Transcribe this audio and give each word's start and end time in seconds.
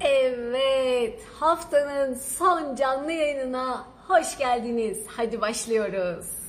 Evet, 0.00 1.20
haftanın 1.40 2.14
son 2.14 2.74
canlı 2.76 3.12
yayınına 3.12 3.84
hoş 4.08 4.38
geldiniz. 4.38 4.98
Hadi 5.06 5.40
başlıyoruz. 5.40 6.43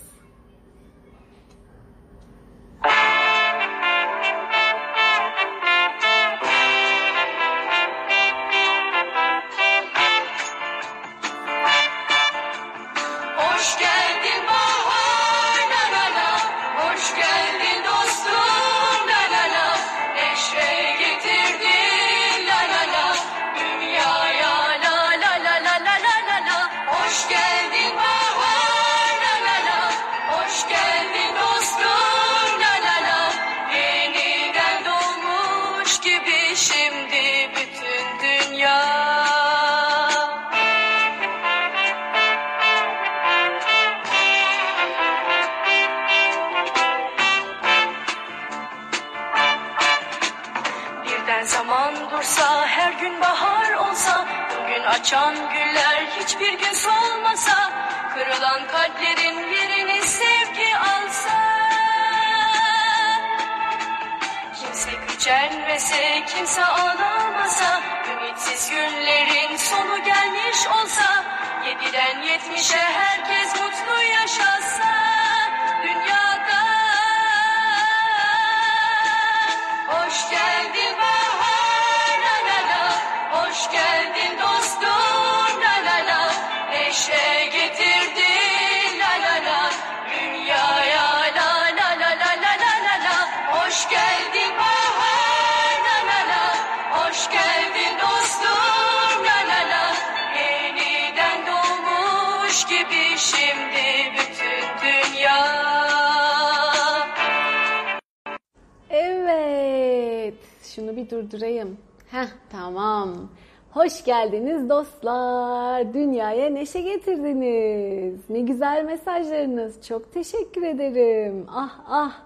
Şunu 110.76 110.95
bir 110.95 111.09
durdurayım. 111.09 111.78
Heh, 112.12 112.28
tamam. 112.50 113.30
Hoş 113.72 114.04
geldiniz 114.04 114.70
dostlar. 114.70 115.94
Dünyaya 115.94 116.50
neşe 116.50 116.81
getirdiniz. 116.81 118.20
Ne 118.30 118.40
güzel 118.40 118.84
mesajlarınız. 118.86 119.88
Çok 119.88 120.13
teşekkür 120.13 120.63
ederim. 120.63 121.46
Ah 121.50 121.80
ah. 121.88 122.22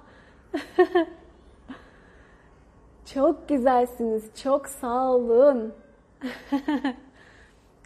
Çok 3.14 3.50
güzelsiniz. 3.50 4.24
Çok 4.44 4.68
sağ 4.68 5.12
olun. 5.12 5.74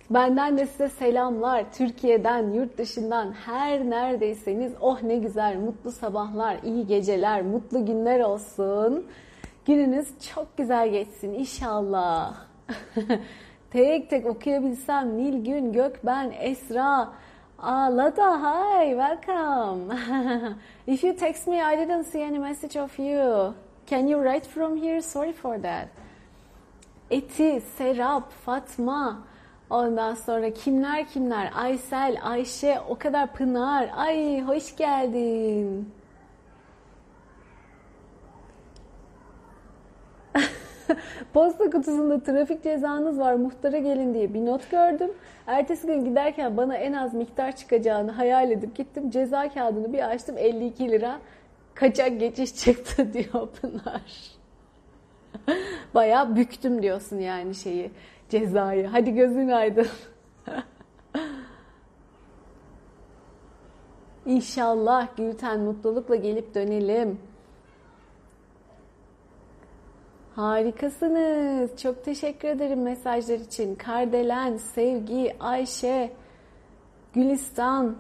Benden 0.09 0.57
de 0.57 0.65
size 0.65 0.89
selamlar. 0.89 1.73
Türkiye'den, 1.73 2.51
yurt 2.53 2.77
dışından 2.77 3.31
her 3.31 3.89
neredeyseniz 3.89 4.73
oh 4.81 5.03
ne 5.03 5.15
güzel, 5.15 5.57
mutlu 5.57 5.91
sabahlar, 5.91 6.57
iyi 6.63 6.87
geceler, 6.87 7.41
mutlu 7.41 7.85
günler 7.85 8.19
olsun. 8.19 9.07
Gününüz 9.65 10.07
çok 10.35 10.57
güzel 10.57 10.89
geçsin 10.89 11.33
inşallah. 11.33 12.35
tek 13.71 14.09
tek 14.09 14.25
okuyabilsem 14.25 15.17
Nilgün, 15.17 15.73
Gökben, 15.73 16.33
Esra, 16.39 17.13
Ah, 17.65 17.87
Lada, 17.89 18.41
hi, 18.41 18.93
welcome. 18.93 19.87
If 20.87 21.03
you 21.03 21.13
text 21.13 21.47
me, 21.47 21.61
I 21.61 21.77
didn't 21.77 22.03
see 22.03 22.21
any 22.21 22.37
message 22.37 22.75
of 22.75 22.99
you. 22.99 23.53
Can 23.87 24.07
you 24.09 24.19
write 24.19 24.45
from 24.45 24.75
here? 24.75 25.01
Sorry 25.01 25.31
for 25.31 25.57
that. 25.59 25.87
Eti, 27.09 27.61
Serap, 27.77 28.31
Fatma, 28.45 29.23
ondan 29.69 30.15
sonra 30.15 30.53
kimler 30.53 31.07
kimler? 31.07 31.51
Aysel, 31.55 32.17
Ayşe, 32.23 32.81
o 32.89 32.97
kadar 32.97 33.33
Pınar. 33.33 33.89
Ay 33.95 34.41
hoş 34.41 34.75
geldin. 34.75 35.93
Posta 41.33 41.69
kutusunda 41.69 42.23
trafik 42.23 42.63
cezanız 42.63 43.19
var 43.19 43.33
muhtara 43.33 43.77
gelin 43.77 44.13
diye 44.13 44.33
bir 44.33 44.45
not 44.45 44.71
gördüm. 44.71 45.11
Ertesi 45.47 45.87
gün 45.87 46.05
giderken 46.05 46.57
bana 46.57 46.75
en 46.75 46.93
az 46.93 47.13
miktar 47.13 47.55
çıkacağını 47.55 48.11
hayal 48.11 48.51
edip 48.51 48.75
gittim. 48.75 49.09
Ceza 49.09 49.49
kağıdını 49.49 49.93
bir 49.93 50.09
açtım 50.09 50.37
52 50.37 50.91
lira. 50.91 51.19
Kaçak 51.73 52.19
geçiş 52.19 52.55
çıktı 52.55 53.13
diyor 53.13 53.47
Pınar. 53.61 54.01
Bayağı 55.95 56.35
büktüm 56.35 56.81
diyorsun 56.81 57.17
yani 57.17 57.55
şeyi 57.55 57.91
cezayı. 58.29 58.87
Hadi 58.87 59.13
gözün 59.13 59.49
aydın. 59.49 59.87
İnşallah 64.25 65.17
Gülten 65.17 65.59
mutlulukla 65.59 66.15
gelip 66.15 66.55
dönelim. 66.55 67.19
Harikasınız. 70.35 71.81
Çok 71.81 72.03
teşekkür 72.03 72.47
ederim 72.47 72.81
mesajlar 72.81 73.39
için. 73.39 73.75
Kardelen, 73.75 74.57
Sevgi, 74.57 75.35
Ayşe, 75.39 76.11
Gülistan. 77.13 77.95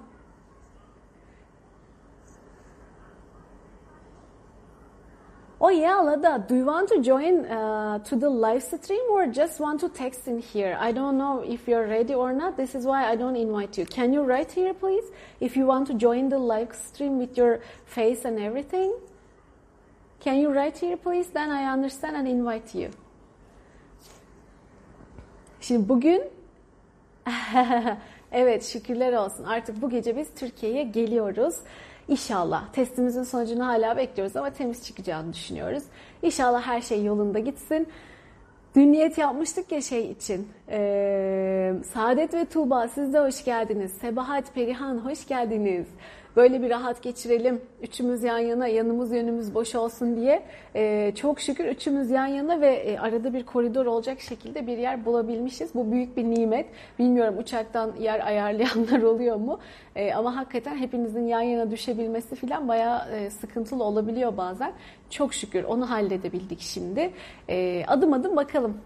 Oh 5.59 5.71
yeah, 5.71 6.05
Lada, 6.05 6.49
do 6.49 6.55
you 6.55 6.65
want 6.65 6.89
to 6.89 7.01
join 7.01 7.43
uh, 7.45 8.03
to 8.03 8.19
the 8.19 8.27
live 8.27 8.61
stream 8.61 9.09
or 9.11 9.33
just 9.33 9.57
want 9.59 9.79
to 9.79 9.87
text 9.87 10.27
in 10.27 10.41
here? 10.53 10.77
I 10.81 10.95
don't 10.95 11.17
know 11.17 11.43
if 11.53 11.67
you're 11.67 11.87
ready 11.87 12.15
or 12.15 12.33
not. 12.33 12.57
This 12.57 12.75
is 12.75 12.83
why 12.85 13.13
I 13.13 13.15
don't 13.15 13.37
invite 13.37 13.77
you. 13.77 13.85
Can 13.85 14.11
you 14.11 14.23
write 14.23 14.51
here, 14.51 14.73
please? 14.73 15.05
If 15.39 15.55
you 15.55 15.65
want 15.65 15.87
to 15.87 15.93
join 15.93 16.29
the 16.29 16.37
live 16.37 16.75
stream 16.75 17.17
with 17.17 17.37
your 17.37 17.59
face 17.85 18.25
and 18.25 18.39
everything. 18.39 18.93
Can 20.25 20.33
you 20.33 20.53
write 20.53 20.77
here, 20.77 20.95
please? 20.95 21.29
Then 21.33 21.49
I 21.49 21.73
understand 21.73 22.15
and 22.15 22.27
invite 22.27 22.79
you. 22.79 22.91
Şimdi 25.61 25.89
bugün 25.89 26.23
evet 28.31 28.65
şükürler 28.65 29.13
olsun 29.13 29.43
artık 29.43 29.81
bu 29.81 29.89
gece 29.89 30.17
biz 30.17 30.27
Türkiye'ye 30.35 30.83
geliyoruz. 30.83 31.55
İnşallah 32.07 32.73
testimizin 32.73 33.23
sonucunu 33.23 33.65
hala 33.65 33.97
bekliyoruz 33.97 34.35
ama 34.35 34.49
temiz 34.49 34.85
çıkacağını 34.85 35.33
düşünüyoruz. 35.33 35.83
İnşallah 36.21 36.61
her 36.61 36.81
şey 36.81 37.03
yolunda 37.03 37.39
gitsin. 37.39 37.87
Dün 38.75 38.91
niyet 38.91 39.17
yapmıştık 39.17 39.71
ya 39.71 39.81
şey 39.81 40.11
için. 40.11 40.47
Ee, 40.69 41.73
Saadet 41.93 42.33
ve 42.33 42.45
Tuğba 42.45 42.87
siz 42.87 43.13
de 43.13 43.19
hoş 43.19 43.45
geldiniz. 43.45 43.91
Sebahat, 43.91 44.53
Perihan 44.53 44.97
hoş 44.97 45.27
geldiniz. 45.27 45.87
Böyle 46.35 46.61
bir 46.61 46.69
rahat 46.69 47.03
geçirelim. 47.03 47.61
Üçümüz 47.81 48.23
yan 48.23 48.37
yana, 48.37 48.67
yanımız 48.67 49.11
yönümüz 49.11 49.55
boş 49.55 49.75
olsun 49.75 50.15
diye. 50.15 50.43
Ee, 50.75 51.11
çok 51.15 51.39
şükür 51.39 51.65
üçümüz 51.65 52.09
yan 52.09 52.27
yana 52.27 52.61
ve 52.61 52.75
e, 52.75 52.99
arada 52.99 53.33
bir 53.33 53.45
koridor 53.45 53.85
olacak 53.85 54.21
şekilde 54.21 54.67
bir 54.67 54.77
yer 54.77 55.05
bulabilmişiz. 55.05 55.75
Bu 55.75 55.91
büyük 55.91 56.17
bir 56.17 56.23
nimet. 56.23 56.65
Bilmiyorum 56.99 57.37
uçaktan 57.37 57.95
yer 57.99 58.27
ayarlayanlar 58.27 59.01
oluyor 59.11 59.35
mu? 59.35 59.59
Ee, 59.95 60.13
ama 60.13 60.35
hakikaten 60.35 60.77
hepinizin 60.77 61.27
yan 61.27 61.41
yana 61.41 61.71
düşebilmesi 61.71 62.35
falan 62.35 62.67
bayağı 62.67 63.15
e, 63.15 63.29
sıkıntılı 63.29 63.83
olabiliyor 63.83 64.37
bazen. 64.37 64.73
Çok 65.09 65.33
şükür 65.33 65.63
onu 65.63 65.89
halledebildik 65.89 66.59
şimdi. 66.59 67.11
Ee, 67.49 67.83
adım 67.87 68.13
adım 68.13 68.35
bakalım 68.35 68.77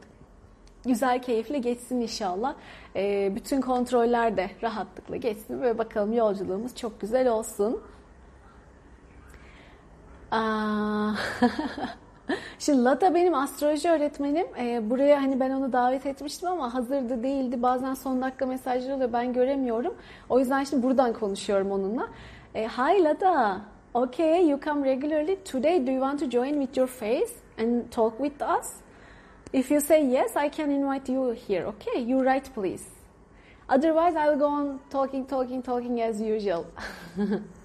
güzel, 0.88 1.22
keyifli 1.22 1.62
geçsin 1.62 2.02
inşallah. 2.02 2.56
Ee, 2.96 3.32
bütün 3.36 3.62
kontroller 3.62 4.38
de 4.38 4.50
rahatlıkla 4.64 5.16
geçsin 5.16 5.62
ve 5.62 5.78
bakalım 5.78 6.14
yolculuğumuz 6.14 6.76
çok 6.76 7.02
güzel 7.02 7.30
olsun. 7.30 7.82
Aa, 10.32 11.12
Şimdi 12.60 12.84
Lata 12.84 13.14
benim 13.14 13.34
astroloji 13.34 13.90
öğretmenim. 13.90 14.48
Ee, 14.60 14.90
buraya 14.90 15.22
hani 15.22 15.40
ben 15.40 15.52
onu 15.52 15.74
davet 15.74 16.06
etmiştim 16.06 16.50
ama 16.50 16.74
hazırdı 16.74 17.24
değildi. 17.24 17.62
Bazen 17.62 17.94
son 17.94 18.22
dakika 18.22 18.46
mesajları 18.46 18.96
oluyor 18.96 19.14
ben 19.14 19.34
göremiyorum. 19.34 19.96
O 20.30 20.40
yüzden 20.40 20.64
şimdi 20.64 20.84
buradan 20.84 21.14
konuşuyorum 21.14 21.72
onunla. 21.72 22.08
Ee, 22.56 22.68
Hi 22.68 23.04
Lata. 23.04 23.62
Okay, 23.94 24.50
you 24.50 24.60
come 24.62 24.86
regularly. 24.86 25.44
Today 25.44 25.88
do 25.88 25.92
you 25.92 26.02
want 26.02 26.20
to 26.20 26.30
join 26.30 26.62
with 26.62 26.78
your 26.78 26.88
face 26.88 27.34
and 27.60 27.92
talk 27.92 28.18
with 28.18 28.42
us? 28.60 28.87
If 29.54 29.72
you 29.72 29.80
say 29.80 30.06
yes, 30.06 30.36
I 30.36 30.50
can 30.50 30.72
invite 30.72 31.08
you 31.10 31.32
here. 31.32 31.66
Okay, 31.68 32.02
you 32.02 32.22
write 32.22 32.54
please. 32.54 32.86
Otherwise, 33.70 34.16
I'll 34.16 34.38
go 34.38 34.48
on 34.48 34.80
talking, 34.90 35.26
talking, 35.26 35.62
talking 35.62 36.02
as 36.02 36.22
usual. 36.22 36.68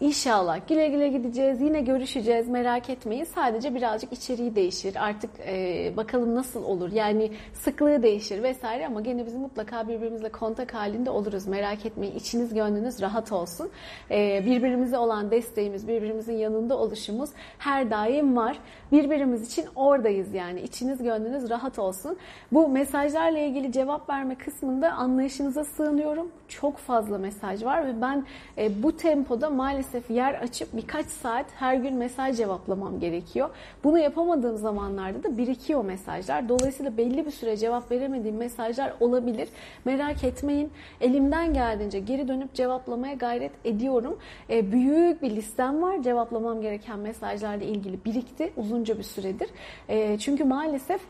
İnşallah 0.00 0.68
güle 0.68 0.88
güle 0.88 1.08
gideceğiz, 1.08 1.60
yine 1.60 1.80
görüşeceğiz 1.80 2.48
merak 2.48 2.90
etmeyin. 2.90 3.24
Sadece 3.24 3.74
birazcık 3.74 4.12
içeriği 4.12 4.54
değişir. 4.54 4.96
Artık 5.00 5.30
e, 5.46 5.92
bakalım 5.96 6.34
nasıl 6.34 6.64
olur. 6.64 6.92
Yani 6.92 7.30
sıklığı 7.52 8.02
değişir 8.02 8.42
vesaire 8.42 8.86
ama 8.86 9.00
gene 9.00 9.26
biz 9.26 9.34
mutlaka 9.34 9.88
birbirimizle 9.88 10.28
kontak 10.28 10.74
halinde 10.74 11.10
oluruz. 11.10 11.46
Merak 11.46 11.86
etmeyin. 11.86 12.14
İçiniz 12.14 12.54
gönlünüz 12.54 13.02
rahat 13.02 13.32
olsun. 13.32 13.70
E, 14.10 14.46
birbirimize 14.46 14.98
olan 14.98 15.30
desteğimiz, 15.30 15.88
birbirimizin 15.88 16.36
yanında 16.36 16.78
oluşumuz 16.78 17.30
her 17.58 17.90
daim 17.90 18.36
var. 18.36 18.58
Birbirimiz 18.92 19.52
için 19.52 19.64
oradayız 19.76 20.34
yani. 20.34 20.60
İçiniz 20.60 21.02
gönlünüz 21.02 21.50
rahat 21.50 21.78
olsun. 21.78 22.16
Bu 22.52 22.68
mesajlarla 22.68 23.38
ilgili 23.38 23.72
cevap 23.72 24.10
verme 24.10 24.34
kısmında 24.34 24.92
anlayışınıza 24.92 25.64
sığınıyorum. 25.64 26.28
Çok 26.48 26.76
fazla 26.76 27.18
mesaj 27.18 27.64
var 27.64 27.86
ve 27.86 28.00
ben 28.02 28.26
e, 28.58 28.82
bu 28.82 28.96
tempoda 28.96 29.50
maalesef 29.50 29.87
yer 30.10 30.34
açıp 30.34 30.68
birkaç 30.72 31.06
saat 31.06 31.46
her 31.54 31.74
gün 31.74 31.94
mesaj 31.94 32.36
cevaplamam 32.36 33.00
gerekiyor. 33.00 33.50
Bunu 33.84 33.98
yapamadığım 33.98 34.56
zamanlarda 34.56 35.22
da 35.22 35.38
birikiyor 35.38 35.84
mesajlar. 35.84 36.48
Dolayısıyla 36.48 36.96
belli 36.96 37.26
bir 37.26 37.30
süre 37.30 37.56
cevap 37.56 37.90
veremediğim 37.90 38.36
mesajlar 38.36 38.92
olabilir. 39.00 39.48
Merak 39.84 40.24
etmeyin. 40.24 40.70
Elimden 41.00 41.54
geldiğince 41.54 42.00
geri 42.00 42.28
dönüp 42.28 42.54
cevaplamaya 42.54 43.14
gayret 43.14 43.52
ediyorum. 43.64 44.18
E, 44.50 44.72
büyük 44.72 45.22
bir 45.22 45.30
listem 45.30 45.82
var. 45.82 46.02
Cevaplamam 46.02 46.60
gereken 46.60 46.98
mesajlarla 46.98 47.64
ilgili 47.64 48.04
birikti 48.04 48.52
uzunca 48.56 48.98
bir 48.98 49.02
süredir. 49.02 49.48
E, 49.88 50.18
çünkü 50.18 50.44
maalesef 50.44 51.00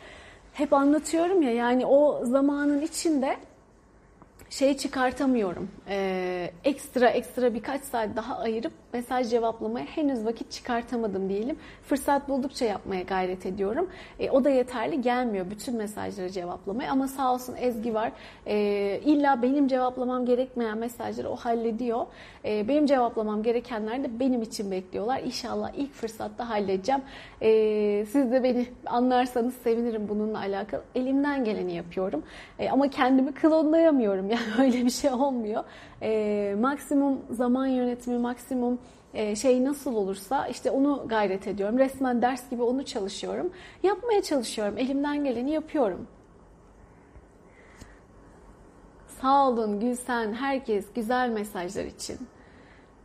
hep 0.52 0.72
anlatıyorum 0.72 1.42
ya 1.42 1.52
yani 1.52 1.86
o 1.86 2.20
zamanın 2.24 2.80
içinde 2.80 3.36
şey 4.50 4.76
çıkartamıyorum. 4.76 5.68
Ee, 5.88 6.50
ekstra 6.64 7.08
ekstra 7.08 7.54
birkaç 7.54 7.82
saat 7.82 8.16
daha 8.16 8.38
ayırıp 8.38 8.72
mesaj 8.92 9.30
cevaplamaya 9.30 9.86
henüz 9.86 10.24
vakit 10.24 10.50
çıkartamadım 10.50 11.28
diyelim. 11.28 11.56
Fırsat 11.82 12.28
buldukça 12.28 12.64
yapmaya 12.64 13.02
gayret 13.02 13.46
ediyorum. 13.46 13.88
E, 14.18 14.30
o 14.30 14.44
da 14.44 14.50
yeterli 14.50 15.00
gelmiyor 15.00 15.50
bütün 15.50 15.76
mesajları 15.76 16.30
cevaplamaya 16.30 16.92
ama 16.92 17.08
sağ 17.08 17.32
olsun 17.32 17.56
Ezgi 17.60 17.94
var. 17.94 18.12
E, 18.46 18.56
illa 19.04 19.42
benim 19.42 19.68
cevaplamam 19.68 20.26
gerekmeyen 20.26 20.78
mesajları 20.78 21.30
o 21.30 21.36
hallediyor. 21.36 22.06
E, 22.44 22.68
benim 22.68 22.86
cevaplamam 22.86 23.42
gerekenler 23.42 24.04
de 24.04 24.20
benim 24.20 24.42
için 24.42 24.70
bekliyorlar. 24.70 25.20
İnşallah 25.20 25.70
ilk 25.76 25.92
fırsatta 25.92 26.48
halledeceğim. 26.48 27.02
E, 27.42 27.50
siz 28.06 28.32
de 28.32 28.42
beni 28.42 28.66
anlarsanız 28.86 29.54
sevinirim 29.54 30.08
bununla 30.08 30.38
alakalı. 30.38 30.82
Elimden 30.94 31.44
geleni 31.44 31.74
yapıyorum. 31.74 32.22
E, 32.58 32.70
ama 32.70 32.90
kendimi 32.90 33.34
klonlayamıyorum. 33.34 34.30
Yani 34.30 34.37
öyle 34.58 34.84
bir 34.84 34.90
şey 34.90 35.10
olmuyor. 35.10 35.64
E, 36.02 36.54
maksimum 36.58 37.18
zaman 37.30 37.66
yönetimi, 37.66 38.18
maksimum 38.18 38.78
e, 39.14 39.36
şey 39.36 39.64
nasıl 39.64 39.94
olursa 39.94 40.46
işte 40.46 40.70
onu 40.70 41.04
gayret 41.06 41.46
ediyorum. 41.46 41.78
Resmen 41.78 42.22
ders 42.22 42.50
gibi 42.50 42.62
onu 42.62 42.84
çalışıyorum. 42.84 43.52
Yapmaya 43.82 44.22
çalışıyorum. 44.22 44.78
Elimden 44.78 45.24
geleni 45.24 45.50
yapıyorum. 45.50 46.06
Sağ 49.20 49.48
olun 49.48 49.80
Gülsen, 49.80 50.32
herkes 50.32 50.84
güzel 50.94 51.28
mesajlar 51.28 51.84
için. 51.84 52.18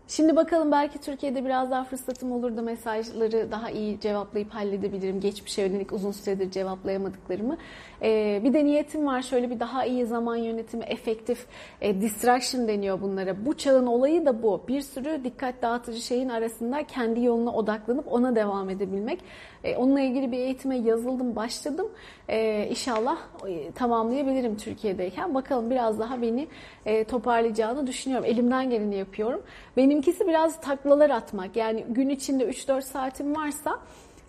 Şimdi 0.08 0.36
bakalım 0.36 0.72
belki 0.72 1.00
Türkiye'de 1.02 1.46
biraz 1.46 1.72
daha 1.72 1.84
fırsatım 1.84 2.32
olur 2.32 2.58
da 2.58 2.62
mesajları 2.62 3.52
daha 3.52 3.70
iyi 3.70 4.00
cevaplayıp 4.00 4.50
halledebilirim. 4.50 5.20
Geçmişe 5.20 5.62
yönelik 5.62 5.94
uzun 5.94 6.12
süredir 6.12 6.52
cevaplayamadıklarımı. 6.52 7.58
Ee, 8.02 8.42
bir 8.44 8.54
de 8.54 8.66
niyetim 8.66 9.06
var 9.06 9.22
şöyle 9.22 9.50
bir 9.50 9.60
daha 9.60 9.86
iyi 9.86 10.06
zaman 10.06 10.36
yönetimi, 10.36 10.84
efektif 10.84 11.46
e, 11.82 12.02
distraction 12.02 12.68
deniyor 12.68 13.02
bunlara. 13.02 13.46
Bu 13.46 13.58
çağın 13.58 13.86
olayı 13.86 14.26
da 14.26 14.44
bu. 14.44 14.64
Bir 14.68 14.82
sürü 14.82 15.24
dikkat 15.24 15.62
dağıtıcı 15.62 16.02
şeyin 16.02 16.30
arasında 16.30 16.84
kendi 16.84 17.24
yoluna 17.24 17.52
odaklanıp 17.52 18.14
ona 18.14 18.36
devam 18.36 18.70
edebilmek. 18.70 19.20
E, 19.64 19.76
onunla 19.76 20.02
ilgili 20.02 20.32
bir 20.32 20.38
eğitime 20.38 20.78
yazıldım, 20.78 21.36
başladım. 21.36 21.88
E, 22.30 22.68
inşallah 22.70 23.18
e, 23.48 23.72
tamamlayabilirim 23.72 24.58
Türkiye'deyken. 24.58 25.36
Bakalım 25.36 25.70
biraz 25.70 26.00
daha 26.00 26.22
beni 26.22 26.48
e, 26.86 27.04
toparlayacağını 27.04 27.88
düşünüyorum. 27.88 28.26
Elimden 28.26 28.70
geleni 28.70 28.96
yapıyorum. 28.96 29.44
Benimkisi 29.78 30.28
biraz 30.28 30.62
taklalar 30.62 31.10
atmak. 31.10 31.56
Yani 31.56 31.86
gün 31.90 32.10
içinde 32.10 32.44
3-4 32.44 32.82
saatim 32.82 33.36
varsa 33.36 33.80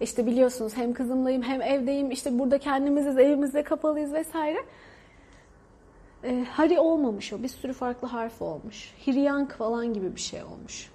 işte 0.00 0.26
biliyorsunuz 0.26 0.76
hem 0.76 0.92
kızımlayım 0.92 1.42
hem 1.42 1.62
evdeyim. 1.62 2.10
İşte 2.10 2.38
burada 2.38 2.58
kendimiziz, 2.58 3.18
evimizde 3.18 3.62
kapalıyız 3.62 4.12
vesaire. 4.12 4.58
E, 6.24 6.44
Hari 6.50 6.78
olmamış 6.78 7.32
o. 7.32 7.42
Bir 7.42 7.48
sürü 7.48 7.72
farklı 7.72 8.08
harf 8.08 8.42
olmuş. 8.42 8.94
Hiryank 9.06 9.52
falan 9.52 9.94
gibi 9.94 10.16
bir 10.16 10.20
şey 10.20 10.42
olmuş. 10.42 10.90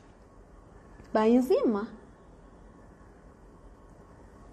Ben 1.15 1.23
yazayım 1.23 1.71
mı? 1.71 1.87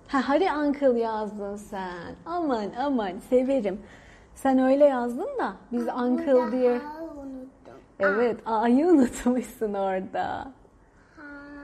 Ha, 0.09 0.29
Hari 0.29 0.53
Uncle 0.53 1.01
yazdın 1.01 1.57
sen. 1.57 2.15
Aman 2.27 2.67
aman 2.79 3.19
severim. 3.31 3.81
Sen 4.35 4.59
öyle 4.59 4.85
yazdın 4.85 5.39
da 5.39 5.53
biz 5.73 5.89
Uncle 5.89 6.53
diye. 6.53 6.73
unuttum. 6.73 7.75
Evet 8.01 8.41
A'yı 8.47 8.87
unutmuşsun 8.87 9.75
orada. 9.75 10.53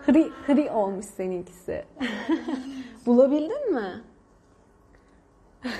Hri, 0.06 0.30
hri 0.46 0.70
olmuş 0.70 1.04
seninkisi. 1.06 1.84
Bulabildin 3.06 3.74
mi? 3.74 4.02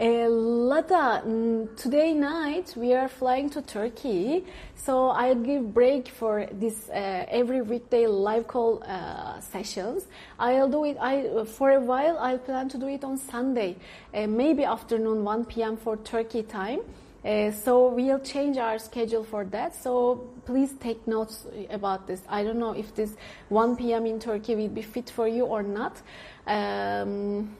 Lata, 0.00 1.22
mm, 1.26 1.76
today 1.76 2.12
night 2.12 2.72
we 2.76 2.94
are 2.94 3.08
flying 3.08 3.50
to 3.50 3.60
Turkey, 3.60 4.44
so 4.76 5.08
I'll 5.08 5.34
give 5.34 5.74
break 5.74 6.06
for 6.06 6.46
this 6.52 6.88
uh, 6.88 7.26
every 7.28 7.62
weekday 7.62 8.06
live 8.06 8.46
call 8.46 8.80
uh, 8.86 9.40
sessions. 9.40 10.06
I'll 10.38 10.68
do 10.68 10.84
it. 10.84 10.98
I 11.00 11.44
for 11.46 11.72
a 11.72 11.80
while. 11.80 12.16
I 12.18 12.36
plan 12.36 12.68
to 12.68 12.78
do 12.78 12.86
it 12.86 13.02
on 13.02 13.18
Sunday, 13.18 13.74
uh, 14.14 14.28
maybe 14.28 14.62
afternoon 14.62 15.24
1 15.24 15.46
p.m. 15.46 15.76
for 15.76 15.96
Turkey 15.96 16.44
time. 16.44 16.80
Uh, 17.24 17.50
so 17.50 17.88
we'll 17.88 18.20
change 18.20 18.56
our 18.56 18.78
schedule 18.78 19.24
for 19.24 19.44
that. 19.46 19.74
So 19.74 20.28
please 20.46 20.74
take 20.78 21.08
notes 21.08 21.44
about 21.70 22.06
this. 22.06 22.22
I 22.28 22.44
don't 22.44 22.60
know 22.60 22.72
if 22.72 22.94
this 22.94 23.16
1 23.48 23.74
p.m. 23.74 24.06
in 24.06 24.20
Turkey 24.20 24.54
will 24.54 24.68
be 24.68 24.82
fit 24.82 25.10
for 25.10 25.26
you 25.26 25.44
or 25.44 25.64
not. 25.64 26.00
Um, 26.46 27.56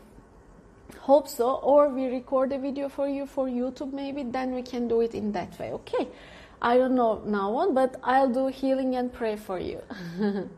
hope 1.01 1.29
so. 1.29 1.57
Or 1.57 1.89
we 1.89 2.07
record 2.07 2.53
a 2.53 2.59
video 2.59 2.89
for 2.89 3.09
you 3.09 3.27
for 3.27 3.47
YouTube 3.47 3.93
maybe. 3.93 4.23
Then 4.23 4.55
we 4.55 4.63
can 4.63 4.89
do 4.89 5.01
it 5.01 5.15
in 5.15 5.33
that 5.33 5.59
way. 5.59 5.73
Okay. 5.73 6.09
I 6.61 6.77
don't 6.77 6.95
know 6.95 7.23
now 7.25 7.55
on, 7.57 7.75
but 7.75 7.97
I'll 8.03 8.29
do 8.29 8.49
healing 8.49 8.97
and 8.97 9.13
pray 9.13 9.37
for 9.37 9.59
you. 9.59 9.81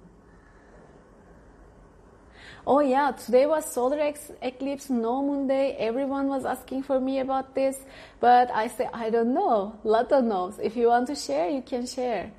Oh 2.66 2.80
yeah, 2.80 3.10
today 3.12 3.46
was 3.46 3.64
solar 3.72 3.98
eclipse, 4.42 4.90
no 4.90 5.22
moon 5.22 5.48
day. 5.48 5.74
Everyone 5.78 6.28
was 6.28 6.44
asking 6.44 6.82
for 6.82 7.00
me 7.00 7.20
about 7.20 7.54
this, 7.54 7.78
but 8.20 8.50
I 8.50 8.68
say 8.68 8.88
I 8.92 9.08
don't 9.10 9.32
know. 9.32 9.78
Lata 9.82 10.20
knows. 10.20 10.58
If 10.58 10.76
you 10.76 10.88
want 10.88 11.06
to 11.08 11.14
share, 11.14 11.48
you 11.48 11.62
can 11.62 11.86
share. 11.86 12.30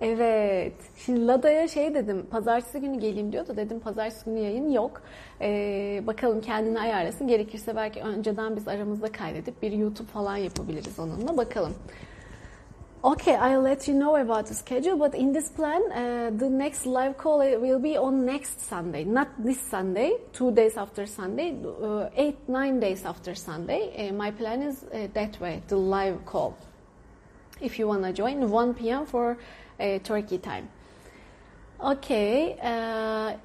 Evet. 0.00 0.72
Şimdi 0.96 1.26
Lada'ya 1.26 1.68
şey 1.68 1.94
dedim. 1.94 2.26
Pazartesi 2.30 2.80
günü 2.80 3.00
geleyim 3.00 3.32
diyordu. 3.32 3.56
Dedim 3.56 3.80
pazartesi 3.80 4.24
günü 4.24 4.38
yayın 4.38 4.70
yok. 4.70 5.02
Ee, 5.40 6.02
bakalım 6.06 6.40
kendini 6.40 6.80
ayarlasın. 6.80 7.28
Gerekirse 7.28 7.76
belki 7.76 8.00
önceden 8.00 8.56
biz 8.56 8.68
aramızda 8.68 9.12
kaydedip 9.12 9.62
bir 9.62 9.72
YouTube 9.72 10.08
falan 10.08 10.36
yapabiliriz 10.36 10.98
onunla. 10.98 11.36
Bakalım. 11.36 11.74
Okay, 13.02 13.34
I'll 13.34 13.64
let 13.64 13.88
you 13.88 13.98
know 13.98 14.14
about 14.14 14.46
the 14.46 14.54
schedule, 14.54 14.98
but 14.98 15.14
in 15.14 15.32
this 15.32 15.50
plan, 15.50 15.82
uh, 15.90 16.38
the 16.38 16.50
next 16.50 16.86
live 16.86 17.14
call 17.16 17.40
will 17.40 17.82
be 17.82 17.98
on 17.98 18.26
next 18.26 18.60
Sunday, 18.60 19.04
not 19.04 19.28
this 19.42 19.58
Sunday, 19.70 20.18
two 20.34 20.50
days 20.56 20.76
after 20.76 21.06
Sunday, 21.06 21.56
uh, 21.82 22.10
eight, 22.14 22.36
nine 22.46 22.78
days 22.78 23.06
after 23.06 23.34
Sunday. 23.34 23.90
Uh, 23.96 24.12
my 24.12 24.30
plan 24.30 24.60
is 24.60 24.84
uh, 24.84 25.08
that 25.14 25.40
way, 25.40 25.62
the 25.68 25.76
live 25.76 26.26
call. 26.26 26.58
If 27.62 27.78
you 27.78 27.88
want 27.88 28.04
to 28.04 28.12
join, 28.12 28.50
1 28.50 28.74
p.m. 28.74 29.06
for 29.06 29.38
uh, 29.80 30.02
Turkey 30.04 30.40
time. 30.40 30.64
Okay, 31.78 32.56
uh, 32.62 33.36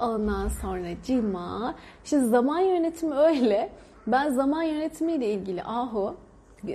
ondan 0.00 0.48
sonra 0.48 0.88
cima. 1.04 1.74
Şimdi 2.04 2.26
zaman 2.26 2.60
yönetimi 2.60 3.14
öyle. 3.14 3.70
Ben 4.06 4.30
zaman 4.30 4.62
yönetimiyle 4.62 5.26
ilgili 5.32 5.62
Ahu 5.64 6.16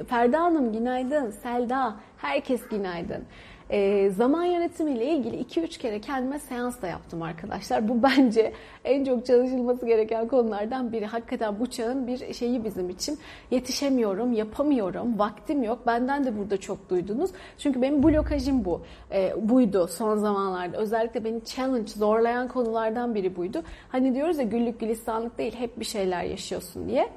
Ferda 0.08 0.42
Hanım 0.42 0.74
günaydın. 0.74 1.32
Selda, 1.32 1.96
herkes 2.18 2.68
günaydın. 2.68 3.24
E, 3.70 4.10
zaman 4.10 4.44
yönetimiyle 4.44 5.06
ilgili 5.06 5.42
2-3 5.42 5.68
kere 5.68 6.02
kendime 6.02 6.40
seans 6.40 6.82
da 6.82 6.88
yaptım 6.88 7.22
arkadaşlar. 7.22 7.88
Bu 7.88 8.04
bence 8.18 8.54
en 8.84 9.06
çok 9.06 9.26
çalışılması 9.26 9.86
gereken 9.86 10.28
konulardan 10.28 10.92
biri. 10.92 11.06
Hakikaten 11.06 11.60
bu 11.60 11.70
çağın 11.70 12.08
bir 12.08 12.34
şeyi 12.34 12.64
bizim 12.64 12.90
için. 12.90 13.20
Yetişemiyorum, 13.52 14.34
yapamıyorum, 14.34 15.20
vaktim 15.20 15.64
yok. 15.64 15.80
Benden 15.88 16.26
de 16.26 16.38
burada 16.38 16.58
çok 16.58 16.90
duydunuz. 16.90 17.32
Çünkü 17.58 17.82
benim 17.82 18.04
blokajım 18.04 18.66
bu. 18.66 18.82
E, 19.12 19.34
buydu 19.50 19.88
son 19.88 20.18
zamanlarda. 20.18 20.78
Özellikle 20.78 21.24
beni 21.24 21.46
challenge, 21.46 21.88
zorlayan 21.88 22.48
konulardan 22.48 23.16
biri 23.16 23.36
buydu. 23.36 23.64
Hani 23.90 24.16
diyoruz 24.16 24.38
ya 24.38 24.44
güllük 24.44 24.80
gülistanlık 24.80 25.38
değil, 25.38 25.56
hep 25.56 25.80
bir 25.80 25.86
şeyler 25.86 26.24
yaşıyorsun 26.24 26.90
diye. 26.90 27.10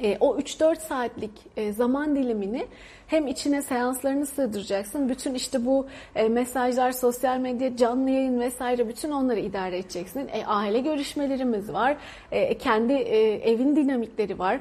E, 0.00 0.16
o 0.20 0.38
3-4 0.38 0.76
saatlik 0.76 1.30
e, 1.56 1.72
zaman 1.72 2.16
dilimini 2.16 2.66
hem 3.06 3.26
içine 3.26 3.62
seanslarını 3.62 4.26
sığdıracaksın. 4.26 5.08
Bütün 5.08 5.34
işte 5.34 5.66
bu 5.66 5.86
e, 6.14 6.28
mesajlar, 6.28 6.92
sosyal 6.92 7.38
medya, 7.38 7.76
canlı 7.76 8.10
yayın 8.10 8.40
vesaire 8.40 8.88
bütün 8.88 9.10
onları 9.10 9.40
idare 9.40 9.78
edeceksin. 9.78 10.28
E, 10.32 10.46
aile 10.46 10.80
görüşmelerimiz 10.80 11.72
var. 11.72 11.96
E, 12.32 12.58
kendi 12.58 12.92
e, 12.92 13.50
evin 13.50 13.76
dinamikleri 13.76 14.38
var 14.38 14.60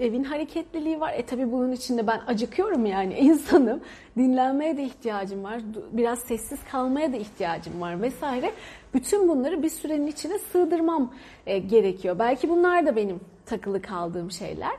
evin 0.00 0.24
hareketliliği 0.24 1.00
var. 1.00 1.14
E 1.16 1.26
tabii 1.26 1.52
bunun 1.52 1.72
içinde 1.72 2.06
ben 2.06 2.20
acıkıyorum 2.26 2.86
yani 2.86 3.14
insanım. 3.18 3.80
Dinlenmeye 4.16 4.76
de 4.76 4.82
ihtiyacım 4.82 5.44
var. 5.44 5.60
Biraz 5.92 6.18
sessiz 6.18 6.58
kalmaya 6.70 7.12
da 7.12 7.16
ihtiyacım 7.16 7.80
var 7.80 8.02
vesaire. 8.02 8.50
Bütün 8.94 9.28
bunları 9.28 9.62
bir 9.62 9.68
sürenin 9.68 10.06
içine 10.06 10.38
sığdırmam 10.38 11.12
e, 11.46 11.58
gerekiyor. 11.58 12.18
Belki 12.18 12.48
bunlar 12.48 12.86
da 12.86 12.96
benim 12.96 13.20
takılı 13.46 13.82
kaldığım 13.82 14.30
şeyler. 14.30 14.72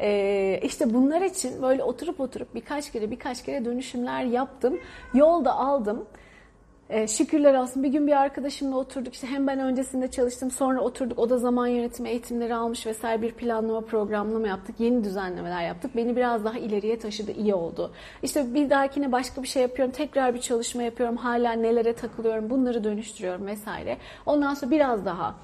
Ee, 0.00 0.60
işte 0.62 0.94
bunlar 0.94 1.20
için 1.20 1.62
böyle 1.62 1.84
oturup 1.84 2.20
oturup 2.20 2.54
birkaç 2.54 2.92
kere 2.92 3.10
birkaç 3.10 3.44
kere 3.44 3.64
dönüşümler 3.64 4.24
yaptım. 4.24 4.78
Yolda 5.14 5.54
aldım. 5.54 6.04
Ee, 6.92 7.06
şükürler 7.06 7.54
olsun. 7.54 7.82
Bir 7.82 7.88
gün 7.88 8.06
bir 8.06 8.12
arkadaşımla 8.12 8.76
oturduk. 8.76 9.14
İşte 9.14 9.26
hem 9.26 9.46
ben 9.46 9.58
öncesinde 9.58 10.10
çalıştım 10.10 10.50
sonra 10.50 10.80
oturduk. 10.80 11.18
O 11.18 11.30
da 11.30 11.38
zaman 11.38 11.66
yönetimi 11.66 12.08
eğitimleri 12.08 12.54
almış 12.54 12.86
vesaire 12.86 13.22
bir 13.22 13.32
planlama 13.32 13.80
programlama 13.80 14.48
yaptık. 14.48 14.74
Yeni 14.78 15.04
düzenlemeler 15.04 15.66
yaptık. 15.66 15.96
Beni 15.96 16.16
biraz 16.16 16.44
daha 16.44 16.58
ileriye 16.58 16.98
taşıdı. 16.98 17.32
İyi 17.32 17.54
oldu. 17.54 17.92
İşte 18.22 18.54
bir 18.54 18.70
dahakine 18.70 19.12
başka 19.12 19.42
bir 19.42 19.48
şey 19.48 19.62
yapıyorum. 19.62 19.94
Tekrar 19.94 20.34
bir 20.34 20.40
çalışma 20.40 20.82
yapıyorum. 20.82 21.16
Hala 21.16 21.52
nelere 21.52 21.92
takılıyorum? 21.92 22.50
Bunları 22.50 22.84
dönüştürüyorum 22.84 23.46
vesaire. 23.46 23.96
Ondan 24.26 24.54
sonra 24.54 24.70
biraz 24.70 25.04
daha 25.04 25.34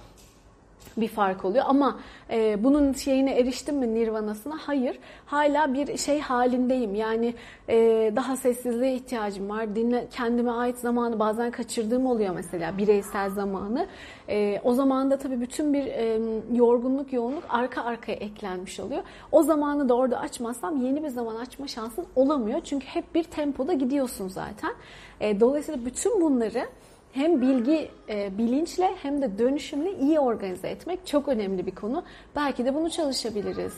bir 1.01 1.09
fark 1.09 1.45
oluyor 1.45 1.65
ama 1.69 1.99
e, 2.31 2.65
bunun 2.65 2.93
şeyine 2.93 3.39
eriştim 3.39 3.77
mi 3.77 3.95
nirvanasına? 3.95 4.59
Hayır. 4.61 4.99
Hala 5.27 5.75
bir 5.75 5.97
şey 5.97 6.21
halindeyim. 6.21 6.95
Yani 6.95 7.35
e, 7.69 7.77
daha 8.17 8.37
sessizliğe 8.37 8.95
ihtiyacım 8.95 9.49
var. 9.49 9.77
Dinle, 9.77 10.07
kendime 10.11 10.51
ait 10.51 10.79
zamanı 10.79 11.19
bazen 11.19 11.51
kaçırdığım 11.51 12.07
oluyor 12.07 12.35
mesela 12.35 12.79
bireysel 12.79 13.31
zamanı. 13.31 13.87
E, 14.29 14.61
o 14.65 14.75
zaman 14.75 15.11
da 15.11 15.19
tabii 15.19 15.41
bütün 15.41 15.75
bir 15.75 15.87
e, 15.87 16.21
yorgunluk, 16.53 17.13
yoğunluk 17.13 17.45
arka 17.49 17.83
arkaya 17.83 18.17
eklenmiş 18.17 18.81
oluyor. 18.81 19.03
O 19.33 19.43
zamanı 19.43 19.89
da 19.89 19.95
orada 19.95 20.21
açmazsam 20.21 20.87
yeni 20.87 21.03
bir 21.03 21.09
zaman 21.09 21.37
açma 21.37 21.69
şansın 21.69 22.07
olamıyor. 22.17 22.61
Çünkü 22.65 22.87
hep 22.87 23.15
bir 23.15 23.25
tempoda 23.25 23.73
gidiyorsun 23.73 24.29
zaten. 24.29 24.73
E, 25.21 25.41
dolayısıyla 25.41 25.85
bütün 25.85 26.21
bunları 26.21 26.67
hem 27.13 27.41
bilgi 27.41 27.91
e, 28.09 28.39
bilinçle 28.39 28.95
hem 29.03 29.23
de 29.23 29.39
dönüşümle 29.39 29.93
iyi 29.99 30.21
organize 30.21 30.69
etmek 30.69 31.07
çok 31.07 31.29
önemli 31.29 31.67
bir 31.67 31.75
konu. 31.75 32.05
Belki 32.37 32.65
de 32.65 32.75
bunu 32.75 32.91
çalışabiliriz. 32.91 33.75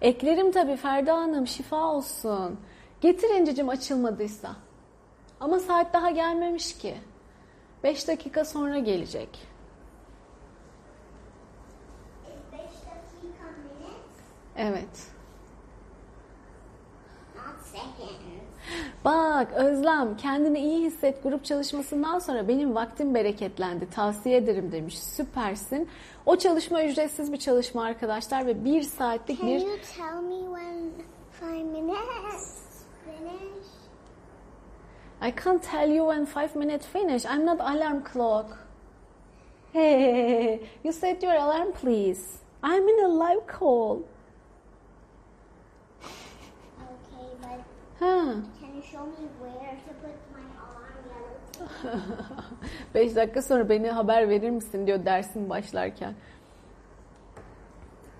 Eklerim 0.00 0.52
tabii 0.52 0.76
Ferda 0.76 1.16
Hanım 1.16 1.46
şifa 1.46 1.76
olsun. 1.86 2.58
Getir 3.00 3.30
encicim 3.30 3.68
açılmadıysa. 3.68 4.56
Ama 5.40 5.58
saat 5.58 5.92
daha 5.92 6.10
gelmemiş 6.10 6.78
ki. 6.78 6.94
5 7.84 8.08
dakika 8.08 8.44
sonra 8.44 8.78
gelecek. 8.78 9.28
5 12.52 12.58
dakika 12.60 13.44
minutes, 13.44 14.20
Evet. 14.56 15.08
not 17.36 17.66
seconds. 17.66 18.33
Bak 19.04 19.52
Özlem 19.52 20.16
kendini 20.16 20.58
iyi 20.58 20.84
hisset 20.86 21.22
grup 21.22 21.44
çalışmasından 21.44 22.18
sonra 22.18 22.48
benim 22.48 22.74
vaktim 22.74 23.14
bereketlendi 23.14 23.90
tavsiye 23.90 24.36
ederim 24.36 24.72
demiş 24.72 24.98
süpersin. 24.98 25.88
O 26.26 26.36
çalışma 26.36 26.84
ücretsiz 26.84 27.32
bir 27.32 27.36
çalışma 27.38 27.84
arkadaşlar 27.84 28.46
ve 28.46 28.64
bir 28.64 28.82
saatlik 28.82 29.38
Can 29.40 29.48
bir 29.48 29.60
you 29.60 29.76
tell 29.96 30.22
me 30.22 30.58
when 30.58 30.90
five 31.40 31.64
minutes 31.64 32.64
finish? 33.04 33.66
I 35.22 35.32
can't 35.44 35.62
tell 35.62 35.90
you 35.90 36.12
when 36.12 36.24
five 36.24 36.58
minutes 36.58 36.86
finish 36.86 37.24
I'm 37.24 37.46
not 37.46 37.60
alarm 37.60 38.02
clock. 38.12 38.58
Hey 39.72 40.60
you 40.84 40.92
set 40.92 41.22
your 41.22 41.34
alarm 41.34 41.72
please. 41.72 42.44
I'm 42.62 42.88
in 42.88 43.04
a 43.04 43.08
live 43.08 43.46
call. 43.46 44.02
Okay, 46.80 47.28
but 47.42 47.60
Ha. 48.24 48.34
can 48.60 48.74
you 48.74 48.82
show 48.82 49.06
me 49.06 49.28
where 49.40 49.76
to 49.86 49.92
put 50.02 50.16
my 50.34 50.44
alarm 50.64 50.98
yellow? 51.84 52.04
5 52.94 53.16
dakika 53.16 53.42
sonra 53.42 53.68
beni 53.68 53.90
haber 53.90 54.28
verir 54.28 54.50
misin 54.50 54.86
diyor 54.86 55.04
dersin 55.04 55.50
başlarken. 55.50 56.14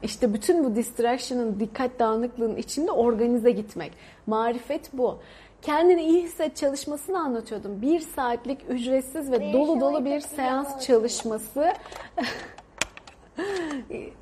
İşte 0.03 0.35
bütün 0.35 0.65
bu 0.65 0.77
distraction'ın, 0.77 1.61
dikkat 1.61 1.99
dağınıklığının 1.99 2.57
içinde 2.57 2.91
organize 2.91 3.51
gitmek. 3.51 3.93
Marifet 4.27 4.93
bu. 4.93 5.19
Kendini 5.63 6.03
iyi 6.03 6.23
hisset 6.23 6.57
çalışmasını 6.57 7.19
anlatıyordum. 7.19 7.83
Bir 7.83 8.01
saatlik 8.01 8.61
ücretsiz 8.69 9.33
ve 9.33 9.41
Ve 9.41 9.53
dolu 9.53 9.81
dolu 9.81 10.05
bir 10.05 10.21
seans 10.21 10.87
çalışması. 10.87 11.73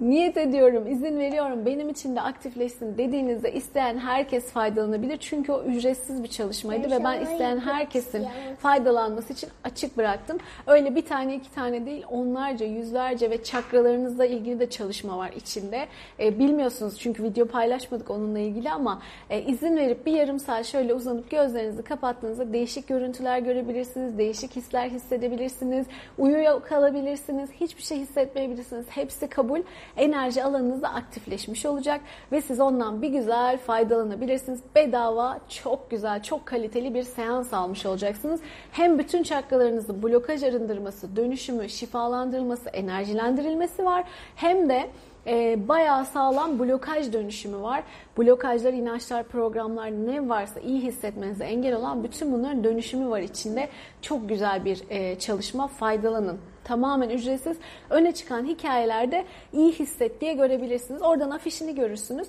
Niyet 0.01 0.37
ediyorum, 0.37 0.87
izin 0.87 1.19
veriyorum, 1.19 1.67
benim 1.67 1.89
için 1.89 2.17
de 2.17 2.21
aktifleşsin 2.21 2.99
dediğinizde 2.99 3.53
isteyen 3.53 3.99
herkes 3.99 4.51
faydalanabilir. 4.51 5.17
Çünkü 5.17 5.53
o 5.53 5.63
ücretsiz 5.63 6.23
bir 6.23 6.29
çalışmaydı 6.29 6.91
ve 6.91 7.05
ben 7.05 7.21
isteyen 7.21 7.59
herkesin 7.61 8.27
faydalanması 8.59 9.33
için 9.33 9.49
açık 9.65 9.97
bıraktım. 9.97 10.39
Öyle 10.67 10.95
bir 10.95 11.05
tane 11.05 11.35
iki 11.35 11.55
tane 11.55 11.87
değil 11.87 12.05
onlarca 12.11 12.67
yüzlerce 12.67 13.31
ve 13.31 13.45
çakralarınızla 13.45 14.27
ilgili 14.27 14.61
de 14.61 14.71
çalışma 14.71 15.19
var 15.19 15.31
içinde. 15.37 15.87
E, 16.21 16.39
bilmiyorsunuz 16.39 16.99
çünkü 16.99 17.23
video 17.23 17.47
paylaşmadık 17.47 18.11
onunla 18.11 18.39
ilgili 18.39 18.71
ama 18.71 19.03
e, 19.31 19.43
izin 19.43 19.77
verip 19.77 20.07
bir 20.07 20.13
yarım 20.13 20.39
saat 20.39 20.67
şöyle 20.67 20.95
uzanıp 20.95 21.31
gözlerinizi 21.31 21.83
kapattığınızda 21.83 22.53
değişik 22.53 22.89
görüntüler 22.89 23.39
görebilirsiniz, 23.39 24.19
değişik 24.19 24.57
hisler 24.57 24.89
hissedebilirsiniz, 24.89 25.87
uyuyor 26.19 26.63
kalabilirsiniz, 26.63 27.51
hiçbir 27.61 27.83
şey 27.83 27.99
hissetmeyebilirsiniz. 27.99 28.87
Hepsi 29.03 29.29
kabul. 29.29 29.61
Enerji 29.97 30.45
alanınızda 30.45 30.89
aktifleşmiş 30.89 31.67
olacak 31.67 32.01
ve 32.33 32.43
siz 32.43 32.61
ondan 32.61 33.03
bir 33.03 33.09
güzel 33.09 33.59
faydalanabilirsiniz. 33.59 34.61
Bedava 34.75 35.39
çok 35.49 35.91
güzel, 35.91 36.23
çok 36.23 36.47
kaliteli 36.47 36.95
bir 36.95 37.03
seans 37.03 37.55
almış 37.55 37.87
olacaksınız. 37.87 38.41
Hem 38.73 38.99
bütün 38.99 39.23
çakralarınızı 39.23 40.03
blokaj 40.03 40.43
arındırması, 40.43 41.17
dönüşümü, 41.17 41.69
şifalandırılması, 41.69 42.69
enerjilendirilmesi 42.69 43.85
var. 43.85 44.05
Hem 44.37 44.69
de 44.69 44.91
e, 45.27 45.69
bayağı 45.69 46.05
sağlam 46.05 46.59
blokaj 46.59 47.13
dönüşümü 47.13 47.63
var. 47.63 47.83
Blokajlar, 48.19 48.73
inançlar, 48.73 49.25
programlar 49.25 49.91
ne 49.91 50.29
varsa 50.29 50.61
iyi 50.61 50.83
hissetmenize 50.83 51.45
engel 51.45 51.75
olan 51.75 52.05
bütün 52.05 52.33
bunların 52.33 52.65
dönüşümü 52.65 53.11
var 53.11 53.21
içinde. 53.21 53.69
Çok 54.03 54.29
güzel 54.29 54.65
bir 54.65 54.83
e, 54.91 55.19
çalışma. 55.19 55.67
Faydalanın. 55.67 56.39
Tamamen 56.65 57.11
ücretsiz. 57.11 57.57
Öne 57.91 58.13
çıkan 58.13 58.47
hikayelerde 58.47 59.25
iyi 59.53 59.73
hisset 59.73 60.21
diye 60.21 60.33
görebilirsiniz. 60.33 61.03
Oradan 61.03 61.31
afişini 61.31 61.75
görürsünüz. 61.75 62.29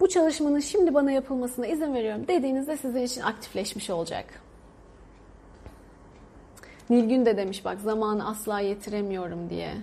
Bu 0.00 0.08
çalışmanın 0.08 0.60
şimdi 0.60 0.94
bana 0.94 1.12
yapılmasına 1.12 1.66
izin 1.66 1.94
veriyorum 1.94 2.28
dediğinizde 2.28 2.76
sizin 2.76 3.02
için 3.02 3.20
aktifleşmiş 3.20 3.90
olacak. 3.90 4.24
Nilgün 6.90 7.26
de 7.26 7.36
demiş 7.36 7.64
bak 7.64 7.80
zamanı 7.80 8.28
asla 8.28 8.60
yetiremiyorum 8.60 9.50
diye. 9.50 9.74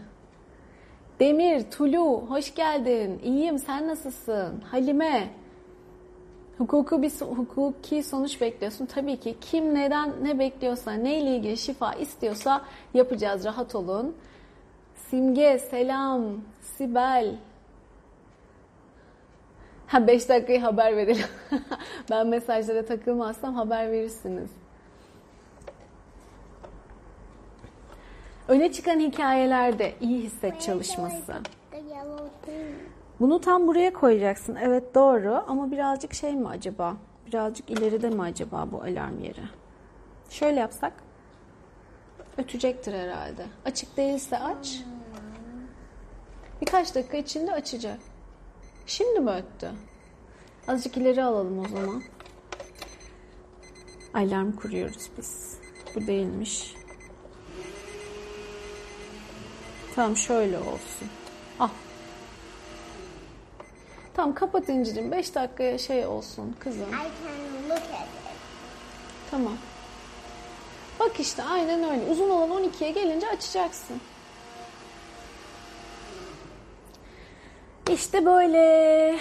Demir, 1.21 1.71
Tulu, 1.71 2.25
hoş 2.29 2.55
geldin. 2.55 3.19
İyiyim, 3.23 3.59
sen 3.59 3.87
nasılsın? 3.87 4.61
Halime, 4.71 5.29
hukuku 6.57 7.01
bir 7.01 7.11
hukuki 7.11 8.03
sonuç 8.03 8.41
bekliyorsun. 8.41 8.85
Tabii 8.85 9.17
ki 9.19 9.35
kim 9.41 9.75
neden 9.75 10.11
ne 10.23 10.39
bekliyorsa, 10.39 10.91
neyle 10.91 11.35
ilgili 11.35 11.57
şifa 11.57 11.93
istiyorsa 11.93 12.61
yapacağız. 12.93 13.45
Rahat 13.45 13.75
olun. 13.75 14.15
Simge, 14.95 15.59
selam. 15.59 16.23
Sibel. 16.61 17.35
Ha 19.87 20.07
5 20.07 20.29
dakikayı 20.29 20.61
haber 20.61 20.97
verelim. 20.97 21.27
ben 22.11 22.27
mesajlara 22.27 22.85
takılmazsam 22.85 23.55
haber 23.55 23.91
verirsiniz. 23.91 24.49
Öne 28.51 28.71
çıkan 28.71 28.99
hikayelerde 28.99 29.95
iyi 30.01 30.23
hisset 30.23 30.61
çalışması. 30.61 31.33
Bunu 33.19 33.41
tam 33.41 33.67
buraya 33.67 33.93
koyacaksın. 33.93 34.55
Evet 34.55 34.95
doğru 34.95 35.43
ama 35.47 35.71
birazcık 35.71 36.13
şey 36.13 36.35
mi 36.35 36.47
acaba? 36.47 36.97
Birazcık 37.27 37.69
ileride 37.69 38.09
mi 38.09 38.21
acaba 38.21 38.67
bu 38.71 38.81
alarm 38.81 39.19
yeri? 39.23 39.41
Şöyle 40.29 40.59
yapsak. 40.59 40.93
Ötecektir 42.37 42.93
herhalde. 42.93 43.45
Açık 43.65 43.97
değilse 43.97 44.39
aç. 44.39 44.83
Birkaç 46.61 46.95
dakika 46.95 47.17
içinde 47.17 47.53
açacak. 47.53 47.99
Şimdi 48.85 49.19
mi 49.19 49.31
öttü? 49.31 49.71
Azıcık 50.67 50.97
ileri 50.97 51.23
alalım 51.23 51.59
o 51.59 51.67
zaman. 51.67 52.03
Alarm 54.13 54.51
kuruyoruz 54.51 55.09
biz. 55.17 55.57
Bu 55.95 56.07
değilmiş. 56.07 56.80
Tamam 59.95 60.17
şöyle 60.17 60.57
olsun. 60.57 61.07
Ah. 61.59 61.69
Tamam 64.13 64.35
kapat 64.35 64.69
İnci'cim. 64.69 65.11
5 65.11 65.35
dakikaya 65.35 65.77
şey 65.77 66.05
olsun 66.05 66.55
kızım. 66.59 66.89
I 66.89 66.91
can 66.91 67.69
look 67.69 67.77
at 67.77 67.83
it. 67.83 68.35
Tamam. 69.31 69.57
Bak 70.99 71.19
işte 71.19 71.43
aynen 71.43 71.83
öyle. 71.83 72.11
Uzun 72.11 72.29
olan 72.29 72.63
12'ye 72.63 72.91
gelince 72.91 73.29
açacaksın. 73.29 74.01
İşte 77.91 78.25
böyle. 78.25 79.17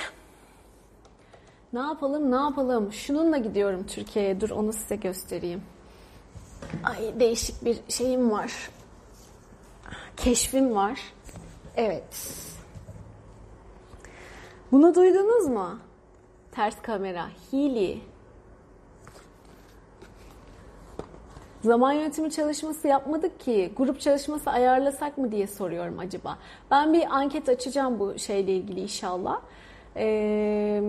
Ne 1.73 1.81
yapalım 1.81 2.31
ne 2.31 2.37
yapalım. 2.37 2.93
Şununla 2.93 3.37
gidiyorum 3.37 3.87
Türkiye'ye. 3.87 4.41
Dur 4.41 4.50
onu 4.50 4.73
size 4.73 4.97
göstereyim. 4.97 5.62
Ay 6.85 7.21
değişik 7.21 7.65
bir 7.65 7.79
şeyim 7.89 8.31
var. 8.31 8.71
Keşfim 10.25 10.75
var. 10.75 11.00
Evet. 11.77 12.37
Bunu 14.73 14.95
duydunuz 14.95 15.49
mu? 15.49 15.79
Ters 16.53 16.83
kamera. 16.83 17.27
Healy. 17.50 17.99
Zaman 21.62 21.93
yönetimi 21.93 22.31
çalışması 22.31 22.89
yapmadık 22.89 23.41
ki. 23.41 23.73
Grup 23.77 24.00
çalışması 24.00 24.50
ayarlasak 24.50 25.19
mı 25.19 25.33
diye 25.33 25.47
soruyorum 25.47 25.99
acaba. 25.99 26.39
Ben 26.71 26.93
bir 26.93 27.17
anket 27.17 27.49
açacağım 27.49 27.99
bu 27.99 28.19
şeyle 28.19 28.53
ilgili 28.53 28.81
inşallah. 28.81 29.41
Ee, 29.97 30.83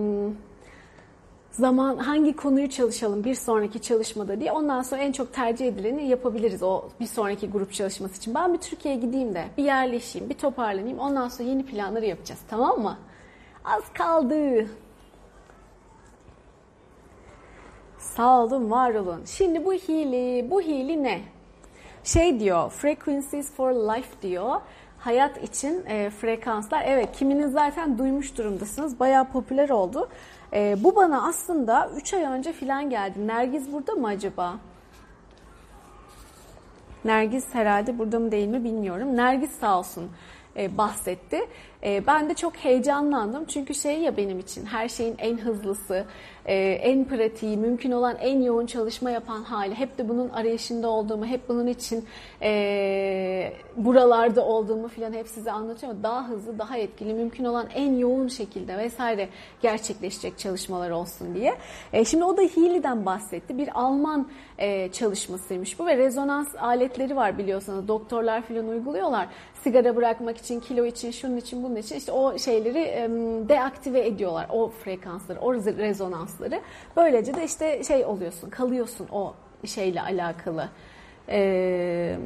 zaman 1.51 1.97
hangi 1.97 2.35
konuyu 2.35 2.69
çalışalım 2.69 3.23
bir 3.23 3.35
sonraki 3.35 3.81
çalışmada 3.81 4.39
diye. 4.39 4.51
Ondan 4.51 4.81
sonra 4.81 5.01
en 5.01 5.11
çok 5.11 5.33
tercih 5.33 5.67
edileni 5.67 6.07
yapabiliriz 6.07 6.63
o 6.63 6.83
bir 6.99 7.07
sonraki 7.07 7.49
grup 7.49 7.73
çalışması 7.73 8.17
için. 8.17 8.35
Ben 8.35 8.53
bir 8.53 8.59
Türkiye'ye 8.59 8.99
gideyim 8.99 9.33
de 9.35 9.45
bir 9.57 9.63
yerleşeyim, 9.63 10.29
bir 10.29 10.37
toparlanayım. 10.37 10.99
Ondan 10.99 11.27
sonra 11.27 11.49
yeni 11.49 11.65
planları 11.65 12.05
yapacağız. 12.05 12.41
Tamam 12.49 12.81
mı? 12.81 12.97
Az 13.65 13.83
kaldı. 13.93 14.67
Sağ 17.97 18.43
olun, 18.43 18.71
var 18.71 18.93
olun. 18.93 19.21
Şimdi 19.25 19.65
bu 19.65 19.73
hili, 19.73 20.51
bu 20.51 20.61
hili 20.61 21.03
ne? 21.03 21.21
Şey 22.03 22.39
diyor, 22.39 22.69
frequencies 22.69 23.51
for 23.51 23.71
life 23.71 24.21
diyor. 24.21 24.61
Hayat 24.99 25.43
için 25.43 25.85
e, 25.85 26.09
frekanslar. 26.09 26.83
Evet, 26.85 27.09
kiminiz 27.13 27.51
zaten 27.51 27.97
duymuş 27.97 28.37
durumdasınız. 28.37 28.99
Bayağı 28.99 29.31
popüler 29.31 29.69
oldu. 29.69 30.09
E, 30.53 30.83
bu 30.83 30.95
bana 30.95 31.27
aslında 31.27 31.89
3 31.95 32.13
ay 32.13 32.23
önce 32.23 32.53
filan 32.53 32.89
geldi. 32.89 33.27
Nergiz 33.27 33.73
burada 33.73 33.91
mı 33.91 34.07
acaba? 34.07 34.55
Nergiz 37.05 37.45
herhalde 37.55 37.99
burada 37.99 38.19
mı 38.19 38.31
değil 38.31 38.47
mi 38.47 38.63
bilmiyorum. 38.63 39.17
Nergiz 39.17 39.51
sağ 39.51 39.79
olsun 39.79 40.11
e, 40.57 40.77
bahsetti. 40.77 41.39
E, 41.83 42.07
ben 42.07 42.29
de 42.29 42.33
çok 42.33 42.55
heyecanlandım 42.55 43.45
çünkü 43.45 43.73
şey 43.75 43.99
ya 43.99 44.17
benim 44.17 44.39
için 44.39 44.65
her 44.65 44.89
şeyin 44.89 45.15
en 45.17 45.37
hızlısı, 45.37 46.05
e, 46.45 46.55
en 46.71 47.05
pratiği, 47.05 47.57
mümkün 47.57 47.91
olan 47.91 48.15
en 48.19 48.41
yoğun 48.41 48.65
çalışma 48.65 49.11
yapan 49.11 49.43
hali. 49.43 49.75
Hep 49.75 49.97
de 49.97 50.09
bunun 50.09 50.29
arayışında 50.29 50.89
olduğumu, 50.89 51.25
hep 51.25 51.49
bunun 51.49 51.67
için 51.67 52.05
e, 52.41 53.53
buralarda 53.75 54.45
olduğumu 54.45 54.87
falan 54.87 55.13
hep 55.13 55.27
size 55.27 55.51
anlatıyorum. 55.51 56.03
Daha 56.03 56.29
hızlı, 56.29 56.59
daha 56.59 56.77
etkili, 56.77 57.13
mümkün 57.13 57.45
olan 57.45 57.67
en 57.75 57.93
yoğun 57.97 58.27
şekilde 58.27 58.77
vesaire 58.77 59.29
gerçekleşecek 59.61 60.37
çalışmalar 60.37 60.89
olsun 60.89 61.35
diye. 61.35 61.53
E, 61.93 62.05
şimdi 62.05 62.23
o 62.23 62.37
da 62.37 62.41
Healy'den 62.41 63.05
bahsetti. 63.05 63.57
Bir 63.57 63.79
Alman 63.79 64.27
e, 64.57 64.91
çalışmasıymış 64.91 65.79
bu 65.79 65.85
ve 65.85 65.97
rezonans 65.97 66.55
aletleri 66.55 67.15
var 67.15 67.37
biliyorsanız. 67.37 67.87
Doktorlar 67.87 68.41
falan 68.41 68.67
uyguluyorlar. 68.67 69.27
Sigara 69.63 69.95
bırakmak 69.95 70.37
için, 70.37 70.59
kilo 70.59 70.85
için, 70.85 71.11
şunun 71.11 71.37
için, 71.37 71.63
bunun 71.63 71.75
için 71.75 71.95
işte 71.95 72.11
o 72.11 72.37
şeyleri 72.37 73.09
deaktive 73.49 74.07
ediyorlar. 74.07 74.47
O 74.49 74.69
frekansları, 74.69 75.39
o 75.39 75.53
rezonansları. 75.53 76.61
Böylece 76.95 77.35
de 77.35 77.43
işte 77.43 77.83
şey 77.83 78.05
oluyorsun, 78.05 78.49
kalıyorsun 78.49 79.07
o 79.11 79.33
şeyle 79.65 80.01
alakalı. 80.01 80.69
Eee 81.27 82.17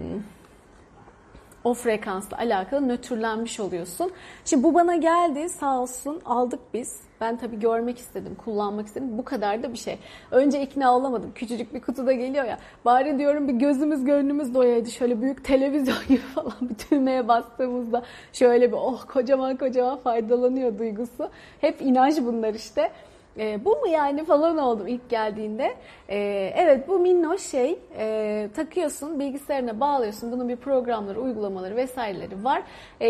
o 1.63 1.73
frekansla 1.73 2.37
alakalı 2.37 2.87
nötrlenmiş 2.87 3.59
oluyorsun. 3.59 4.11
Şimdi 4.45 4.63
bu 4.63 4.73
bana 4.73 4.95
geldi 4.95 5.49
sağ 5.49 5.81
olsun 5.81 6.21
aldık 6.25 6.59
biz. 6.73 7.04
Ben 7.21 7.37
tabii 7.37 7.59
görmek 7.59 7.97
istedim, 7.97 8.35
kullanmak 8.45 8.87
istedim. 8.87 9.17
Bu 9.17 9.25
kadar 9.25 9.63
da 9.63 9.73
bir 9.73 9.77
şey. 9.77 9.99
Önce 10.31 10.61
ikna 10.61 10.95
olamadım. 10.95 11.31
Küçücük 11.35 11.73
bir 11.73 11.81
kutuda 11.81 12.13
geliyor 12.13 12.45
ya. 12.45 12.59
Bari 12.85 13.19
diyorum 13.19 13.47
bir 13.47 13.53
gözümüz 13.53 14.05
gönlümüz 14.05 14.53
doyaydı. 14.53 14.91
Şöyle 14.91 15.21
büyük 15.21 15.43
televizyon 15.43 15.97
gibi 16.07 16.17
falan 16.17 16.53
bir 16.61 16.75
düğmeye 16.91 17.27
bastığımızda 17.27 18.03
şöyle 18.33 18.67
bir 18.71 18.77
oh 18.77 19.05
kocaman 19.07 19.57
kocaman 19.57 19.97
faydalanıyor 19.97 20.79
duygusu. 20.79 21.29
Hep 21.61 21.81
inanç 21.81 22.17
bunlar 22.21 22.53
işte. 22.53 22.91
E, 23.39 23.65
bu 23.65 23.69
mu 23.69 23.87
yani 23.87 24.25
falan 24.25 24.57
oldum 24.57 24.87
ilk 24.87 25.09
geldiğinde. 25.09 25.75
E, 26.09 26.17
evet 26.55 26.87
bu 26.87 26.99
minnoş 26.99 27.41
şey 27.41 27.79
e, 27.97 28.49
takıyorsun 28.55 29.19
bilgisayarına 29.19 29.79
bağlıyorsun. 29.79 30.31
Bunun 30.31 30.49
bir 30.49 30.55
programları, 30.55 31.21
uygulamaları 31.21 31.75
vesaireleri 31.75 32.43
var. 32.43 32.63
E, 33.01 33.09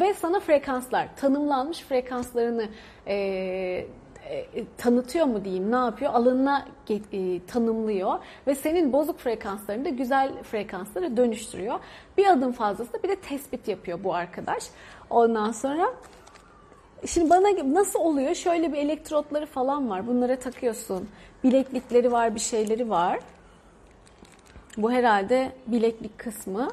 ve 0.00 0.14
sana 0.14 0.40
frekanslar, 0.40 1.16
tanımlanmış 1.16 1.80
frekanslarını 1.80 2.64
e, 3.06 3.86
e, 4.30 4.64
tanıtıyor 4.78 5.26
mu 5.26 5.44
diyeyim 5.44 5.72
ne 5.72 5.76
yapıyor 5.76 6.14
alanına 6.14 6.66
e, 6.88 7.46
tanımlıyor 7.46 8.18
ve 8.46 8.54
senin 8.54 8.92
bozuk 8.92 9.18
frekanslarını 9.18 9.84
da 9.84 9.88
güzel 9.88 10.42
frekanslara 10.42 11.16
dönüştürüyor. 11.16 11.78
Bir 12.18 12.26
adım 12.26 12.52
fazlası 12.52 12.92
da 12.92 13.02
bir 13.02 13.08
de 13.08 13.16
tespit 13.16 13.68
yapıyor 13.68 14.04
bu 14.04 14.14
arkadaş. 14.14 14.64
Ondan 15.10 15.52
sonra 15.52 15.92
Şimdi 17.06 17.30
bana 17.30 17.74
nasıl 17.74 17.98
oluyor? 17.98 18.34
Şöyle 18.34 18.72
bir 18.72 18.78
elektrotları 18.78 19.46
falan 19.46 19.90
var. 19.90 20.06
Bunlara 20.06 20.36
takıyorsun. 20.36 21.08
Bileklikleri 21.44 22.12
var, 22.12 22.34
bir 22.34 22.40
şeyleri 22.40 22.90
var. 22.90 23.20
Bu 24.76 24.92
herhalde 24.92 25.52
bileklik 25.66 26.18
kısmı. 26.18 26.68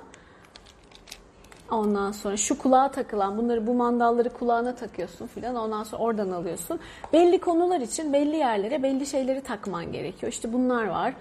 Ondan 1.72 2.12
sonra 2.12 2.38
şu 2.38 2.58
kulağa 2.58 2.92
takılan 2.92 3.38
bunları 3.38 3.68
bu 3.68 3.74
mandalları 3.74 4.30
kulağına 4.30 4.76
takıyorsun 4.76 5.28
filan. 5.28 5.56
Ondan 5.56 5.84
sonra 5.84 6.02
oradan 6.02 6.32
alıyorsun. 6.32 6.80
Belli 7.14 7.40
konular 7.40 7.82
için 7.82 8.14
belli 8.14 8.36
yerlere 8.36 8.84
belli 8.84 9.06
şeyleri 9.06 9.42
takman 9.42 9.92
gerekiyor. 9.92 10.32
İşte 10.32 10.54
bunlar 10.54 10.88
var. 10.88 11.14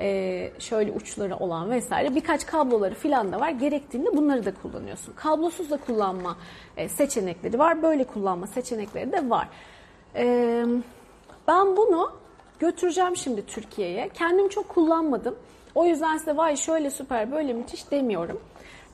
Ee, 0.00 0.52
şöyle 0.58 0.92
uçları 0.92 1.36
olan 1.36 1.70
vesaire 1.70 2.14
birkaç 2.14 2.46
kabloları 2.46 2.94
filan 2.94 3.32
da 3.32 3.40
var. 3.40 3.50
Gerektiğinde 3.50 4.16
bunları 4.16 4.44
da 4.44 4.54
kullanıyorsun. 4.54 5.12
Kablosuz 5.12 5.70
da 5.70 5.76
kullanma 5.76 6.36
e, 6.76 6.88
seçenekleri 6.88 7.58
var. 7.58 7.82
Böyle 7.82 8.04
kullanma 8.04 8.46
seçenekleri 8.46 9.12
de 9.12 9.30
var. 9.30 9.48
Ee, 10.16 10.64
ben 11.48 11.76
bunu 11.76 12.12
götüreceğim 12.58 13.16
şimdi 13.16 13.46
Türkiye'ye. 13.46 14.08
Kendim 14.08 14.48
çok 14.48 14.68
kullanmadım. 14.68 15.36
O 15.74 15.84
yüzden 15.84 16.16
size 16.16 16.36
vay 16.36 16.56
şöyle 16.56 16.90
süper 16.90 17.32
böyle 17.32 17.52
müthiş 17.52 17.90
demiyorum. 17.90 18.40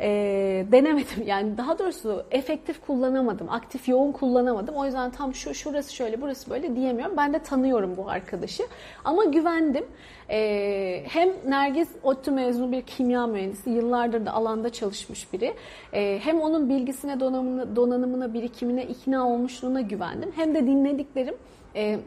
E, 0.00 0.66
denemedim 0.72 1.22
yani 1.26 1.58
daha 1.58 1.78
doğrusu 1.78 2.24
efektif 2.30 2.86
kullanamadım, 2.86 3.48
aktif 3.50 3.88
yoğun 3.88 4.12
kullanamadım. 4.12 4.74
O 4.74 4.84
yüzden 4.84 5.10
tam 5.10 5.34
şu 5.34 5.54
şurası 5.54 5.94
şöyle 5.94 6.20
burası 6.20 6.50
böyle 6.50 6.76
diyemiyorum. 6.76 7.16
Ben 7.16 7.32
de 7.32 7.38
tanıyorum 7.38 7.96
bu 7.96 8.10
arkadaşı 8.10 8.62
ama 9.04 9.24
güvendim. 9.24 9.84
E, 10.30 11.04
hem 11.08 11.28
Nergiz 11.46 11.88
ODTÜ 12.02 12.30
mezunu 12.30 12.72
bir 12.72 12.82
kimya 12.82 13.26
mühendisi, 13.26 13.70
yıllardır 13.70 14.26
da 14.26 14.32
alanda 14.32 14.70
çalışmış 14.70 15.32
biri. 15.32 15.54
E, 15.92 16.18
hem 16.22 16.40
onun 16.40 16.68
bilgisine, 16.68 17.20
donanımına, 17.20 17.76
donanımına, 17.76 18.34
birikimine 18.34 18.84
ikna 18.84 19.28
olmuşluğuna 19.28 19.80
güvendim. 19.80 20.32
Hem 20.36 20.54
de 20.54 20.66
dinlediklerim 20.66 21.34
e, 21.76 21.98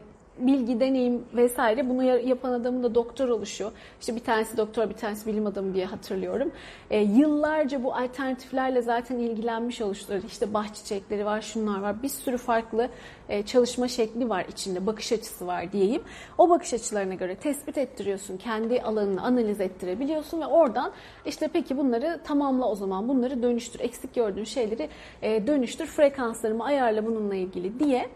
bilgi, 0.46 0.80
deneyim 0.80 1.24
vesaire 1.34 1.88
bunu 1.88 2.02
ya- 2.02 2.20
yapan 2.20 2.52
adamın 2.52 2.82
da 2.82 2.94
doktor 2.94 3.28
oluşu. 3.28 3.72
İşte 4.00 4.16
bir 4.16 4.20
tanesi 4.20 4.56
doktor, 4.56 4.88
bir 4.88 4.94
tanesi 4.94 5.26
bilim 5.26 5.46
adamı 5.46 5.74
diye 5.74 5.84
hatırlıyorum. 5.86 6.52
E, 6.90 7.00
yıllarca 7.00 7.84
bu 7.84 7.94
alternatiflerle 7.94 8.82
zaten 8.82 9.18
ilgilenmiş 9.18 9.80
oluşları. 9.80 10.22
İşte 10.26 10.54
bah 10.54 10.74
çiçekleri 10.74 11.24
var, 11.24 11.40
şunlar 11.40 11.80
var. 11.80 12.02
Bir 12.02 12.08
sürü 12.08 12.36
farklı 12.36 12.88
e, 13.28 13.42
çalışma 13.42 13.88
şekli 13.88 14.28
var 14.28 14.44
içinde, 14.48 14.86
bakış 14.86 15.12
açısı 15.12 15.46
var 15.46 15.72
diyeyim. 15.72 16.02
O 16.38 16.50
bakış 16.50 16.74
açılarına 16.74 17.14
göre 17.14 17.34
tespit 17.34 17.78
ettiriyorsun, 17.78 18.36
kendi 18.36 18.82
alanını 18.82 19.22
analiz 19.22 19.60
ettirebiliyorsun 19.60 20.40
ve 20.40 20.46
oradan 20.46 20.92
işte 21.26 21.48
peki 21.52 21.76
bunları 21.76 22.20
tamamla 22.24 22.68
o 22.70 22.74
zaman, 22.74 23.08
bunları 23.08 23.42
dönüştür, 23.42 23.80
eksik 23.80 24.14
gördüğün 24.14 24.44
şeyleri 24.44 24.88
e, 25.22 25.46
dönüştür, 25.46 25.86
frekanslarımı 25.86 26.64
ayarla 26.64 27.06
bununla 27.06 27.34
ilgili 27.34 27.78
diye 27.80 28.08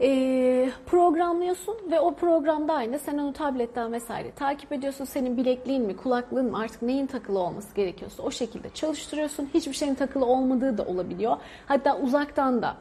e, 0.00 0.70
programlıyorsun 0.86 1.76
ve 1.90 2.00
o 2.00 2.14
programda 2.14 2.74
aynı 2.74 2.98
sen 2.98 3.18
onu 3.18 3.32
tabletten 3.32 3.92
vesaire 3.92 4.30
takip 4.30 4.72
ediyorsun. 4.72 5.04
Senin 5.04 5.36
bilekliğin 5.36 5.82
mi, 5.82 5.96
kulaklığın 5.96 6.50
mı 6.50 6.58
artık 6.58 6.82
neyin 6.82 7.06
takılı 7.06 7.38
olması 7.38 7.74
gerekiyorsa 7.74 8.22
o 8.22 8.30
şekilde 8.30 8.70
çalıştırıyorsun. 8.74 9.48
Hiçbir 9.54 9.72
şeyin 9.72 9.94
takılı 9.94 10.26
olmadığı 10.26 10.78
da 10.78 10.84
olabiliyor. 10.84 11.36
Hatta 11.66 11.98
uzaktan 11.98 12.62
da 12.62 12.76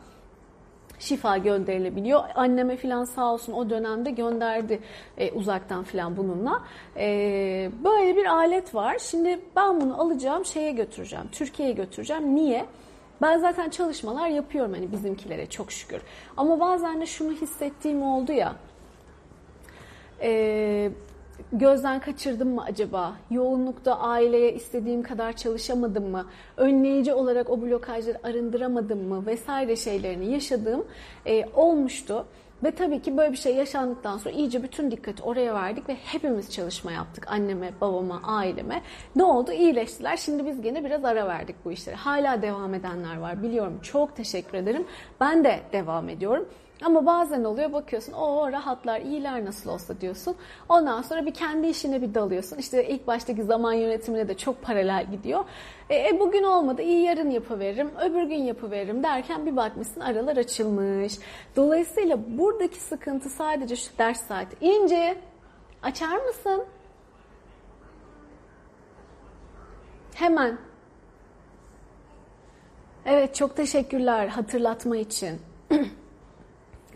şifa 1.00 1.38
gönderilebiliyor. 1.38 2.24
Anneme 2.36 2.78
filan 2.78 3.06
sağ 3.06 3.34
olsun 3.34 3.54
o 3.54 3.70
dönemde 3.70 4.12
gönderdi 4.12 4.80
e, 5.18 5.32
uzaktan 5.32 5.84
filan 5.84 6.18
bununla. 6.18 6.64
E, 6.98 7.08
böyle 7.84 8.16
bir 8.16 8.26
alet 8.26 8.76
var. 8.76 8.98
Şimdi 9.00 9.40
ben 9.56 9.82
bunu 9.82 10.02
alacağım 10.02 10.46
şeye 10.46 10.72
götüreceğim. 10.72 11.26
Türkiye'ye 11.32 11.74
götüreceğim. 11.74 12.36
Niye? 12.36 12.66
Ben 13.22 13.40
zaten 13.40 13.70
çalışmalar 13.70 14.28
yapıyorum 14.28 14.74
hani 14.74 14.92
bizimkilere 14.92 15.46
çok 15.50 15.72
şükür. 15.72 16.02
Ama 16.38 16.60
bazen 16.60 17.02
de 17.02 17.06
şunu 17.06 17.32
hissettiğim 17.32 18.04
oldu 18.04 18.32
ya. 18.32 18.56
E, 20.22 20.92
gözden 21.52 22.00
kaçırdım 22.00 22.50
mı 22.50 22.64
acaba? 22.64 23.16
Yoğunlukta 23.32 24.00
aileye 24.00 24.54
istediğim 24.54 25.04
kadar 25.04 25.34
çalışamadım 25.34 26.10
mı? 26.10 26.26
Önleyici 26.58 27.14
olarak 27.14 27.50
o 27.50 27.62
blokajları 27.62 28.20
arındıramadım 28.24 29.08
mı? 29.08 29.26
Vesaire 29.26 29.76
şeylerini 29.76 30.32
yaşadığım 30.32 30.86
e, 31.26 31.46
olmuştu. 31.54 32.26
Ve 32.64 32.72
tabii 32.72 33.02
ki 33.02 33.18
böyle 33.18 33.32
bir 33.32 33.38
şey 33.38 33.56
yaşandıktan 33.56 34.18
sonra 34.18 34.36
iyice 34.36 34.64
bütün 34.64 34.92
dikkati 34.92 35.24
oraya 35.24 35.54
verdik 35.54 35.90
ve 35.90 35.96
hepimiz 35.96 36.52
çalışma 36.52 36.92
yaptık. 36.92 37.32
Anneme, 37.32 37.72
babama, 37.82 38.22
aileme. 38.24 38.82
Ne 39.16 39.24
oldu? 39.24 39.52
İyileştiler. 39.52 40.18
Şimdi 40.18 40.46
biz 40.46 40.62
gene 40.62 40.86
biraz 40.86 41.06
ara 41.06 41.28
verdik 41.28 41.56
bu 41.66 41.72
işlere. 41.72 41.96
Hala 41.96 42.42
devam 42.42 42.74
edenler 42.74 43.18
var. 43.18 43.44
Biliyorum. 43.44 43.80
Çok 43.82 44.16
teşekkür 44.16 44.58
ederim. 44.58 44.86
Ben 45.22 45.44
de 45.44 45.60
devam 45.74 46.10
ediyorum. 46.10 46.50
Ama 46.82 47.06
bazen 47.06 47.44
oluyor 47.44 47.74
bakıyorsun 47.74 48.14
o 48.14 48.52
rahatlar 48.52 49.02
iyiler 49.02 49.46
nasıl 49.46 49.70
olsa 49.70 50.02
diyorsun. 50.02 50.36
Ondan 50.70 51.02
sonra 51.02 51.26
bir 51.26 51.34
kendi 51.34 51.68
işine 51.68 52.02
bir 52.02 52.14
dalıyorsun. 52.14 52.58
İşte 52.58 52.88
ilk 52.88 53.08
baştaki 53.08 53.44
zaman 53.44 53.74
yönetimine 53.74 54.28
de 54.28 54.38
çok 54.38 54.62
paralel 54.62 55.12
gidiyor. 55.12 55.46
E, 55.90 56.08
e, 56.10 56.20
bugün 56.20 56.44
olmadı 56.44 56.82
iyi 56.82 57.04
yarın 57.04 57.30
yapıveririm 57.30 57.92
öbür 58.02 58.24
gün 58.24 58.44
yapıveririm 58.44 59.04
derken 59.04 59.46
bir 59.46 59.56
bakmışsın 59.56 60.02
aralar 60.02 60.38
açılmış. 60.38 61.14
Dolayısıyla 61.56 62.20
buradaki 62.38 62.80
sıkıntı 62.80 63.30
sadece 63.30 63.76
şu 63.76 63.98
ders 63.98 64.22
saati. 64.28 64.66
İnce 64.66 65.18
açar 65.84 66.18
mısın? 66.18 66.64
Hemen. 70.14 70.58
Evet 73.06 73.36
çok 73.36 73.56
teşekkürler 73.56 74.28
hatırlatma 74.28 74.98
için. 74.98 75.42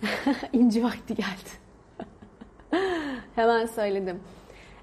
İnci 0.53 0.83
vakti 0.83 1.15
geldi. 1.15 1.49
Hemen 3.35 3.65
söyledim. 3.65 4.19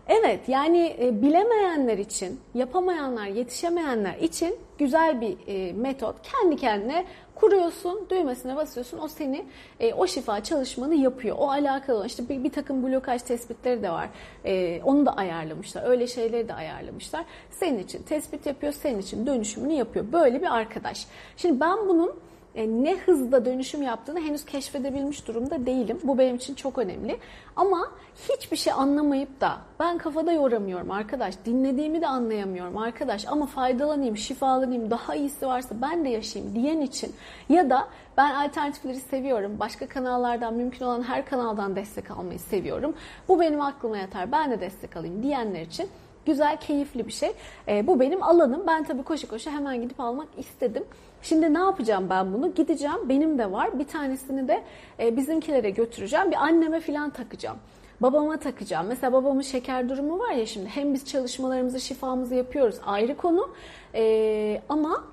Evet 0.09 0.49
yani 0.49 0.97
e, 1.01 1.23
bilemeyenler 1.23 1.99
için, 1.99 2.41
yapamayanlar, 2.55 3.27
yetişemeyenler 3.27 4.15
için 4.15 4.57
güzel 4.79 5.21
bir 5.21 5.37
e, 5.47 5.73
metot. 5.73 6.17
Kendi 6.23 6.57
kendine 6.57 7.05
kuruyorsun, 7.35 8.07
düğmesine 8.11 8.57
basıyorsun. 8.57 8.99
O 8.99 9.09
seni 9.09 9.45
e, 9.81 9.95
o 9.95 10.07
şifa 10.07 10.43
çalışmanı 10.45 10.95
yapıyor. 10.95 11.37
O 11.39 11.51
alakalı 11.51 11.97
olan 11.97 12.07
işte 12.07 12.29
bir, 12.29 12.45
bir 12.45 12.51
takım 12.51 12.83
blokaj 12.83 13.23
tespitleri 13.23 13.83
de 13.83 13.91
var. 13.91 14.09
E, 14.45 14.83
onu 14.85 15.07
da 15.07 15.17
ayarlamışlar. 15.17 15.91
Öyle 15.91 16.07
şeyleri 16.07 16.49
de 16.49 16.55
ayarlamışlar. 16.55 17.25
Senin 17.51 17.79
için 17.79 18.03
tespit 18.03 18.47
yapıyor, 18.47 18.73
senin 18.73 18.99
için 18.99 19.27
dönüşümünü 19.27 19.73
yapıyor. 19.73 20.13
Böyle 20.13 20.41
bir 20.41 20.57
arkadaş. 20.57 21.07
Şimdi 21.37 21.61
ben 21.61 21.89
bunun 21.89 22.15
ne 22.57 22.97
hızda 22.97 23.45
dönüşüm 23.45 23.83
yaptığını 23.83 24.21
henüz 24.21 24.45
keşfedebilmiş 24.45 25.29
durumda 25.29 25.67
değilim. 25.67 25.99
Bu 26.03 26.19
benim 26.19 26.37
için 26.37 26.55
çok 26.55 26.79
önemli. 26.79 27.19
Ama 27.57 27.91
hiçbir 28.29 28.57
şey 28.57 28.73
anlamayıp 28.73 29.41
da 29.41 29.57
ben 29.81 29.99
kafada 29.99 30.33
yoramıyorum 30.33 30.91
arkadaş, 30.91 31.35
dinlediğimi 31.45 32.01
de 32.01 32.07
anlayamıyorum 32.07 32.79
arkadaş 32.79 33.27
ama 33.27 33.47
faydalanayım, 33.47 34.17
şifalanayım, 34.17 34.91
daha 34.91 35.15
iyisi 35.15 35.47
varsa 35.47 35.75
ben 35.83 36.05
de 36.05 36.09
yaşayayım 36.09 36.55
diyen 36.55 36.81
için 36.81 37.15
ya 37.49 37.71
da 37.71 37.89
ben 38.17 38.35
alternatifleri 38.35 39.01
seviyorum. 39.01 39.57
Başka 39.61 39.89
kanallardan 39.89 40.55
mümkün 40.55 40.85
olan 40.85 41.03
her 41.03 41.27
kanaldan 41.27 41.77
destek 41.77 42.11
almayı 42.11 42.39
seviyorum. 42.39 42.95
Bu 43.29 43.41
benim 43.41 43.61
aklıma 43.61 43.99
yatar. 43.99 44.33
Ben 44.33 44.51
de 44.51 44.61
destek 44.61 44.97
alayım 44.97 45.23
diyenler 45.23 45.61
için 45.61 45.89
güzel, 46.27 46.57
keyifli 46.57 47.07
bir 47.07 47.13
şey. 47.13 47.33
E, 47.69 47.87
bu 47.87 48.01
benim 48.01 48.23
alanım. 48.23 48.63
Ben 48.67 48.85
tabii 48.85 49.03
koşu 49.03 49.29
koşu 49.29 49.51
hemen 49.51 49.83
gidip 49.83 50.01
almak 50.01 50.29
istedim. 50.39 50.85
Şimdi 51.23 51.55
ne 51.55 51.59
yapacağım 51.59 52.07
ben 52.11 52.33
bunu? 52.33 52.55
Gideceğim. 52.55 53.09
Benim 53.09 53.39
de 53.39 53.53
var. 53.53 53.79
Bir 53.79 53.85
tanesini 53.85 54.49
de 54.49 54.63
e, 55.01 55.17
bizimkilere 55.17 55.71
götüreceğim. 55.71 56.31
Bir 56.31 56.37
anneme 56.37 56.81
falan 56.81 57.11
takacağım. 57.11 57.57
Babama 58.01 58.37
takacağım. 58.37 58.87
Mesela 58.87 59.13
babamın 59.13 59.43
şeker 59.43 59.89
durumu 59.89 60.19
var 60.19 60.31
ya 60.31 60.47
şimdi. 60.47 60.69
Hem 60.69 60.95
biz 60.95 61.05
çalışmalarımızı, 61.07 61.81
şifamızı 61.81 62.35
yapıyoruz. 62.35 62.77
Ayrı 62.87 63.17
konu. 63.17 63.51
E, 63.95 64.63
ama 64.69 65.05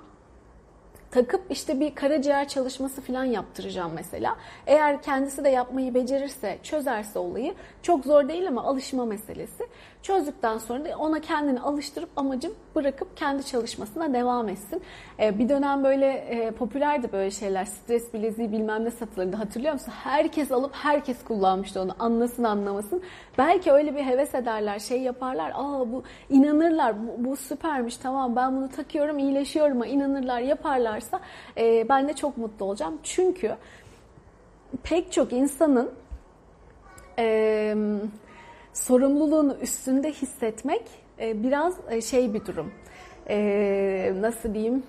takıp 1.10 1.40
işte 1.50 1.80
bir 1.80 1.94
karaciğer 1.94 2.48
çalışması 2.48 3.00
falan 3.00 3.24
yaptıracağım 3.24 3.92
mesela. 3.94 4.36
Eğer 4.66 5.02
kendisi 5.02 5.44
de 5.44 5.48
yapmayı 5.48 5.94
becerirse, 5.94 6.58
çözerse 6.62 7.18
olayı 7.18 7.54
çok 7.82 8.04
zor 8.04 8.28
değil 8.28 8.48
ama 8.48 8.64
alışma 8.64 9.04
meselesi. 9.04 9.66
Çözdükten 10.04 10.58
sonra 10.58 10.84
da 10.84 10.98
ona 10.98 11.20
kendini 11.20 11.60
alıştırıp 11.60 12.08
amacım 12.16 12.54
bırakıp 12.74 13.16
kendi 13.16 13.46
çalışmasına 13.46 14.14
devam 14.14 14.48
etsin. 14.48 14.82
Ee, 15.20 15.38
bir 15.38 15.48
dönem 15.48 15.84
böyle 15.84 16.06
e, 16.06 16.50
popülerdi 16.50 17.12
böyle 17.12 17.30
şeyler. 17.30 17.64
Stres 17.64 18.14
bileziği 18.14 18.52
bilmem 18.52 18.84
ne 18.84 18.90
satılırdı 18.90 19.36
hatırlıyor 19.36 19.72
musun? 19.72 19.92
Herkes 20.04 20.52
alıp 20.52 20.74
herkes 20.74 21.24
kullanmıştı 21.24 21.80
onu 21.80 21.94
anlasın 21.98 22.44
anlamasın. 22.44 23.02
Belki 23.38 23.72
öyle 23.72 23.96
bir 23.96 24.02
heves 24.02 24.34
ederler, 24.34 24.78
şey 24.78 25.00
yaparlar. 25.00 25.52
Aa 25.54 25.92
bu 25.92 26.02
inanırlar, 26.30 26.94
bu, 27.06 27.24
bu 27.24 27.36
süpermiş 27.36 27.96
tamam 27.96 28.36
ben 28.36 28.56
bunu 28.56 28.68
takıyorum 28.68 29.18
iyileşiyorum 29.18 29.84
inanırlar 29.84 30.40
yaparlarsa 30.40 31.20
e, 31.58 31.88
ben 31.88 32.08
de 32.08 32.12
çok 32.12 32.38
mutlu 32.38 32.66
olacağım. 32.66 32.98
Çünkü 33.02 33.56
pek 34.82 35.12
çok 35.12 35.32
insanın 35.32 35.90
e, 37.18 37.74
sorumluluğunu 38.74 39.56
üstünde 39.62 40.12
hissetmek 40.12 40.82
e, 41.20 41.42
biraz 41.42 41.74
e, 41.90 42.00
şey 42.00 42.34
bir 42.34 42.46
durum. 42.46 42.72
E, 43.28 44.12
nasıl 44.20 44.54
diyeyim? 44.54 44.82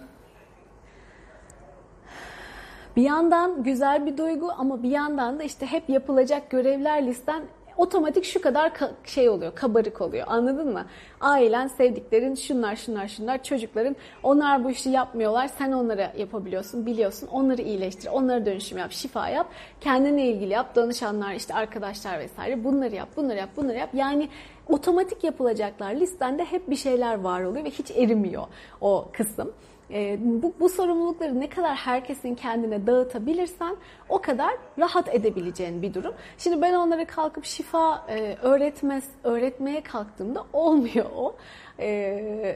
Bir 2.95 3.02
yandan 3.02 3.63
güzel 3.63 4.06
bir 4.06 4.17
duygu 4.17 4.52
ama 4.58 4.84
bir 4.84 4.89
yandan 4.89 5.39
da 5.39 5.43
işte 5.43 5.65
hep 5.65 5.89
yapılacak 5.89 6.50
görevler 6.50 7.06
listen 7.06 7.43
otomatik 7.77 8.23
şu 8.25 8.41
kadar 8.41 8.69
ka- 8.69 8.91
şey 9.05 9.29
oluyor, 9.29 9.55
kabarık 9.55 10.01
oluyor. 10.01 10.25
Anladın 10.29 10.73
mı? 10.73 10.85
Ailen, 11.21 11.67
sevdiklerin, 11.67 12.35
şunlar, 12.35 12.75
şunlar, 12.75 13.07
şunlar, 13.07 13.43
çocukların 13.43 13.95
onlar 14.23 14.63
bu 14.63 14.71
işi 14.71 14.89
yapmıyorlar. 14.89 15.47
Sen 15.57 15.71
onlara 15.71 16.13
yapabiliyorsun, 16.17 16.85
biliyorsun. 16.85 17.27
Onları 17.31 17.61
iyileştir, 17.61 18.09
onlara 18.13 18.45
dönüşüm 18.45 18.77
yap, 18.77 18.91
şifa 18.91 19.29
yap. 19.29 19.47
Kendine 19.81 20.27
ilgili 20.27 20.53
yap, 20.53 20.75
danışanlar, 20.75 21.33
işte 21.33 21.53
arkadaşlar 21.53 22.19
vesaire. 22.19 22.63
Bunları 22.63 22.95
yap, 22.95 23.09
bunları 23.17 23.38
yap, 23.38 23.49
bunları 23.57 23.77
yap. 23.77 23.89
Yani 23.93 24.29
otomatik 24.67 25.23
yapılacaklar 25.23 25.95
listende 25.95 26.45
hep 26.45 26.69
bir 26.69 26.75
şeyler 26.75 27.19
var 27.19 27.43
oluyor 27.43 27.65
ve 27.65 27.69
hiç 27.69 27.91
erimiyor 27.91 28.43
o 28.81 29.09
kısım. 29.13 29.53
E, 29.91 30.17
bu, 30.19 30.54
bu 30.60 30.69
sorumlulukları 30.69 31.39
ne 31.39 31.50
kadar 31.50 31.76
herkesin 31.76 32.36
kendine 32.36 32.88
dağıtabilirsen 32.88 33.76
o 34.10 34.21
kadar 34.21 34.52
rahat 34.80 35.15
edebileceğin 35.15 35.82
bir 35.82 35.93
durum. 35.93 36.13
Şimdi 36.38 36.62
ben 36.62 36.74
onlara 36.74 37.06
kalkıp 37.06 37.45
şifa 37.45 38.06
e, 38.10 38.38
öğretmez, 38.41 39.04
öğretmeye 39.24 39.82
kalktığımda 39.82 40.45
olmuyor 40.54 41.06
o. 41.15 41.36
E, 41.80 41.88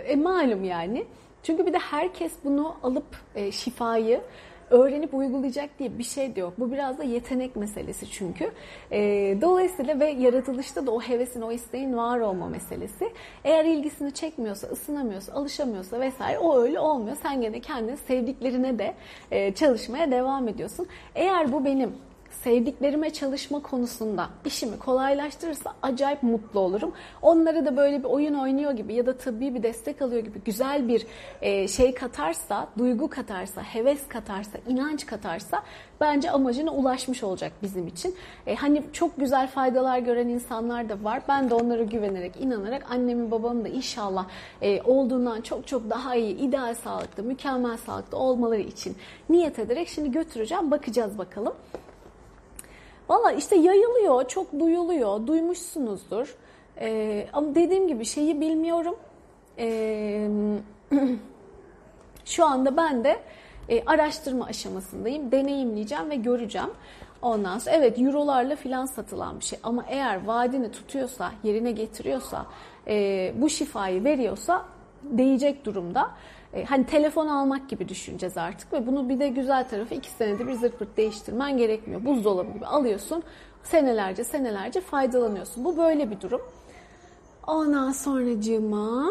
e, 0.08 0.16
malum 0.16 0.64
yani. 0.64 1.06
Çünkü 1.44 1.66
bir 1.66 1.74
de 1.74 1.78
herkes 1.78 2.32
bunu 2.44 2.76
alıp 2.84 3.06
e, 3.36 3.52
şifayı 3.52 4.22
öğrenip 4.70 5.14
uygulayacak 5.14 5.70
diye 5.80 5.98
bir 6.00 6.04
şey 6.04 6.36
de 6.36 6.40
yok. 6.40 6.54
Bu 6.58 6.72
biraz 6.72 6.98
da 6.98 7.04
yetenek 7.04 7.56
meselesi 7.56 8.12
çünkü. 8.12 8.52
E, 8.92 9.00
dolayısıyla 9.42 10.00
ve 10.00 10.10
yaratılışta 10.10 10.88
da 10.88 10.92
o 10.92 11.02
hevesin, 11.02 11.42
o 11.42 11.52
isteğin 11.52 11.98
var 11.98 12.20
olma 12.20 12.50
meselesi. 12.50 13.14
Eğer 13.44 13.66
ilgisini 13.66 14.14
çekmiyorsa, 14.14 14.68
ısınamıyorsa, 14.68 15.34
alışamıyorsa 15.34 16.00
vesaire 16.00 16.40
o 16.40 16.60
öyle 16.62 16.80
olmuyor. 16.80 17.18
Sen 17.24 17.42
gene 17.42 17.60
kendi 17.60 17.98
sevdiklerine 17.98 18.80
de 18.80 18.94
e, 19.32 19.54
çalışmaya 19.54 20.12
devam 20.12 20.48
ediyorsun. 20.48 20.88
Eğer 21.16 21.52
bu 21.52 21.66
benim 21.66 21.94
sevdiklerime 22.44 23.10
çalışma 23.10 23.62
konusunda 23.62 24.30
işimi 24.46 24.80
kolaylaştırırsa 24.80 25.74
acayip 25.82 26.24
mutlu 26.24 26.60
olurum. 26.60 26.92
Onlara 27.22 27.66
da 27.66 27.78
böyle 27.78 28.00
bir 28.00 28.08
oyun 28.08 28.34
oynuyor 28.34 28.72
gibi 28.72 28.94
ya 28.94 29.06
da 29.06 29.18
tıbbi 29.18 29.56
bir 29.56 29.64
destek 29.64 30.02
alıyor 30.02 30.24
gibi 30.24 30.42
güzel 30.46 30.88
bir 30.88 31.08
e, 31.42 31.68
şey 31.68 31.94
katarsa, 31.94 32.68
duygu 32.78 33.10
katarsa, 33.10 33.62
heves 33.62 34.08
katarsa, 34.08 34.58
inanç 34.68 35.06
katarsa 35.06 35.64
bence 36.02 36.32
amacına 36.32 36.72
ulaşmış 36.72 37.24
olacak 37.24 37.52
bizim 37.64 37.88
için. 37.88 38.16
E, 38.48 38.56
hani 38.56 38.84
çok 38.94 39.18
güzel 39.18 39.48
faydalar 39.48 40.00
gören 40.00 40.28
insanlar 40.28 40.90
da 40.90 41.04
var. 41.04 41.22
Ben 41.28 41.50
de 41.50 41.54
onlara 41.54 41.84
güvenerek, 41.84 42.34
inanarak 42.42 42.92
annemin 42.92 43.32
babamın 43.32 43.66
da 43.66 43.68
inşallah 43.70 44.26
e, 44.62 44.82
olduğundan 44.82 45.42
çok 45.42 45.68
çok 45.68 45.90
daha 45.90 46.16
iyi, 46.16 46.38
ideal 46.38 46.76
sağlıklı, 46.76 47.24
mükemmel 47.24 47.78
sağlıklı 47.78 48.18
olmaları 48.18 48.62
için 48.62 48.96
niyet 49.30 49.60
ederek 49.60 49.88
şimdi 49.88 50.12
götüreceğim. 50.12 50.72
Bakacağız 50.72 51.18
bakalım. 51.18 51.54
Valla 53.10 53.32
işte 53.32 53.56
yayılıyor, 53.56 54.28
çok 54.28 54.60
duyuluyor, 54.60 55.28
duymuşsunuzdur. 55.28 56.36
Ee, 56.82 57.28
ama 57.34 57.56
dediğim 57.56 57.88
gibi 57.88 58.06
şeyi 58.06 58.42
bilmiyorum. 58.42 58.96
Ee, 59.58 60.30
şu 62.26 62.46
anda 62.46 62.78
ben 62.78 63.04
de 63.04 63.20
e, 63.70 63.84
araştırma 63.86 64.46
aşamasındayım. 64.46 65.32
Deneyimleyeceğim 65.32 66.10
ve 66.10 66.16
göreceğim. 66.16 66.70
Ondan 67.22 67.60
sonra 67.60 67.76
evet 67.76 68.00
eurolarla 68.00 68.56
filan 68.56 68.86
satılan 68.86 69.40
bir 69.40 69.46
şey. 69.46 69.60
Ama 69.64 69.86
eğer 69.88 70.26
vaadini 70.26 70.72
tutuyorsa, 70.72 71.32
yerine 71.44 71.72
getiriyorsa, 71.72 72.46
e, 72.88 73.34
bu 73.36 73.50
şifayı 73.50 74.04
veriyorsa 74.04 74.66
değecek 75.04 75.66
durumda. 75.66 76.12
E, 76.54 76.66
hani 76.66 76.86
telefon 76.86 77.28
almak 77.28 77.70
gibi 77.70 77.90
düşüneceğiz 77.90 78.38
artık 78.38 78.74
ve 78.74 78.88
bunu 78.88 79.10
bir 79.10 79.20
de 79.20 79.28
güzel 79.28 79.68
tarafı 79.70 79.96
iki 79.96 80.10
senede 80.10 80.48
bir 80.48 80.54
zırt 80.54 80.80
pırt 80.80 80.98
değiştirmen 80.98 81.58
gerekmiyor. 81.58 82.06
Buzdolabı 82.06 82.52
gibi 82.52 82.66
alıyorsun 82.66 83.24
senelerce 83.64 84.24
senelerce 84.24 84.82
faydalanıyorsun. 84.82 85.66
Bu 85.66 85.78
böyle 85.78 86.12
bir 86.12 86.22
durum. 86.22 86.42
Ondan 87.48 87.92
sonracığıma 87.92 89.10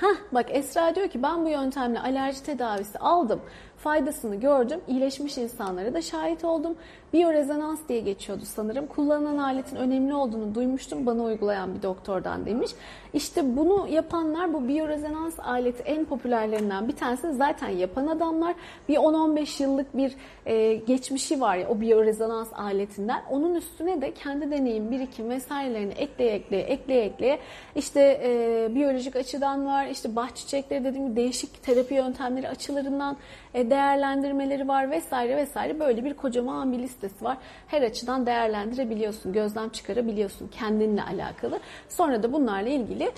Heh, 0.00 0.16
bak 0.32 0.46
Esra 0.48 0.94
diyor 0.94 1.08
ki 1.08 1.22
ben 1.22 1.44
bu 1.44 1.48
yöntemle 1.48 2.00
alerji 2.00 2.42
tedavisi 2.42 2.98
aldım. 2.98 3.40
Faydasını 3.78 4.36
gördüm. 4.36 4.80
İyileşmiş 4.88 5.38
insanlara 5.38 5.94
da 5.94 6.02
şahit 6.02 6.44
oldum. 6.44 6.76
Biyorezonans 7.12 7.80
diye 7.88 8.00
geçiyordu 8.00 8.42
sanırım. 8.44 8.86
Kullanılan 8.86 9.38
aletin 9.38 9.76
önemli 9.76 10.14
olduğunu 10.14 10.54
duymuştum 10.54 11.06
bana 11.06 11.22
uygulayan 11.22 11.74
bir 11.74 11.82
doktordan 11.82 12.46
demiş. 12.46 12.70
İşte 13.12 13.56
bunu 13.56 13.88
yapanlar 13.90 14.52
bu 14.52 14.68
biyorezonans 14.68 15.38
aleti 15.38 15.82
en 15.82 16.04
popülerlerinden 16.04 16.88
bir 16.88 16.96
tanesi 16.96 17.32
zaten 17.32 17.68
yapan 17.68 18.06
adamlar. 18.06 18.54
Bir 18.88 18.96
10-15 18.96 19.62
yıllık 19.62 19.96
bir 19.96 20.12
e, 20.46 20.74
geçmişi 20.74 21.40
var 21.40 21.56
ya 21.56 21.68
o 21.68 21.80
biyorezonans 21.80 22.48
aletinden. 22.52 23.22
Onun 23.30 23.54
üstüne 23.54 24.00
de 24.00 24.14
kendi 24.14 24.50
deneyim, 24.50 24.90
birikim 24.90 25.30
vesairelerini 25.30 25.92
ekleye 25.92 26.30
ekleye 26.30 26.62
ekleye 26.62 27.04
ekleye 27.04 27.38
işte 27.76 28.20
e, 28.24 28.74
biyolojik 28.74 29.16
açıdan 29.16 29.66
var, 29.66 29.86
işte 29.86 30.16
bah 30.16 30.34
çiçekleri 30.34 30.84
dediğim 30.84 31.06
gibi 31.06 31.16
değişik 31.16 31.62
terapi 31.62 31.94
yöntemleri 31.94 32.48
açılarından 32.48 33.16
değerlendirmeleri 33.54 34.68
var 34.68 34.90
vesaire 34.90 35.36
vesaire 35.36 35.80
böyle 35.80 36.04
bir 36.04 36.14
kocaman 36.14 36.72
bir 36.72 36.78
listesi 36.78 37.24
var. 37.24 37.38
Her 37.66 37.82
açıdan 37.82 38.26
değerlendirebiliyorsun, 38.26 39.32
gözlem 39.32 39.68
çıkarabiliyorsun 39.68 40.48
kendinle 40.48 41.02
alakalı. 41.02 41.60
Sonra 41.88 42.22
da 42.22 42.32
bunlarla 42.32 42.68
ilgili 42.68 43.10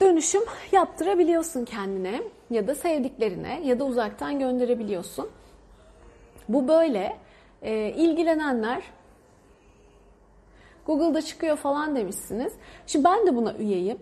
dönüşüm 0.00 0.42
yaptırabiliyorsun 0.72 1.64
kendine 1.64 2.22
ya 2.50 2.66
da 2.66 2.74
sevdiklerine 2.74 3.60
ya 3.64 3.78
da 3.78 3.84
uzaktan 3.84 4.38
gönderebiliyorsun. 4.38 5.28
Bu 6.48 6.68
böyle. 6.68 7.16
E, 7.62 7.92
ilgilenenler 7.96 8.82
Google'da 10.86 11.22
çıkıyor 11.22 11.56
falan 11.56 11.96
demişsiniz. 11.96 12.52
Şimdi 12.86 13.04
ben 13.04 13.26
de 13.26 13.36
buna 13.36 13.54
üyeyim. 13.54 13.98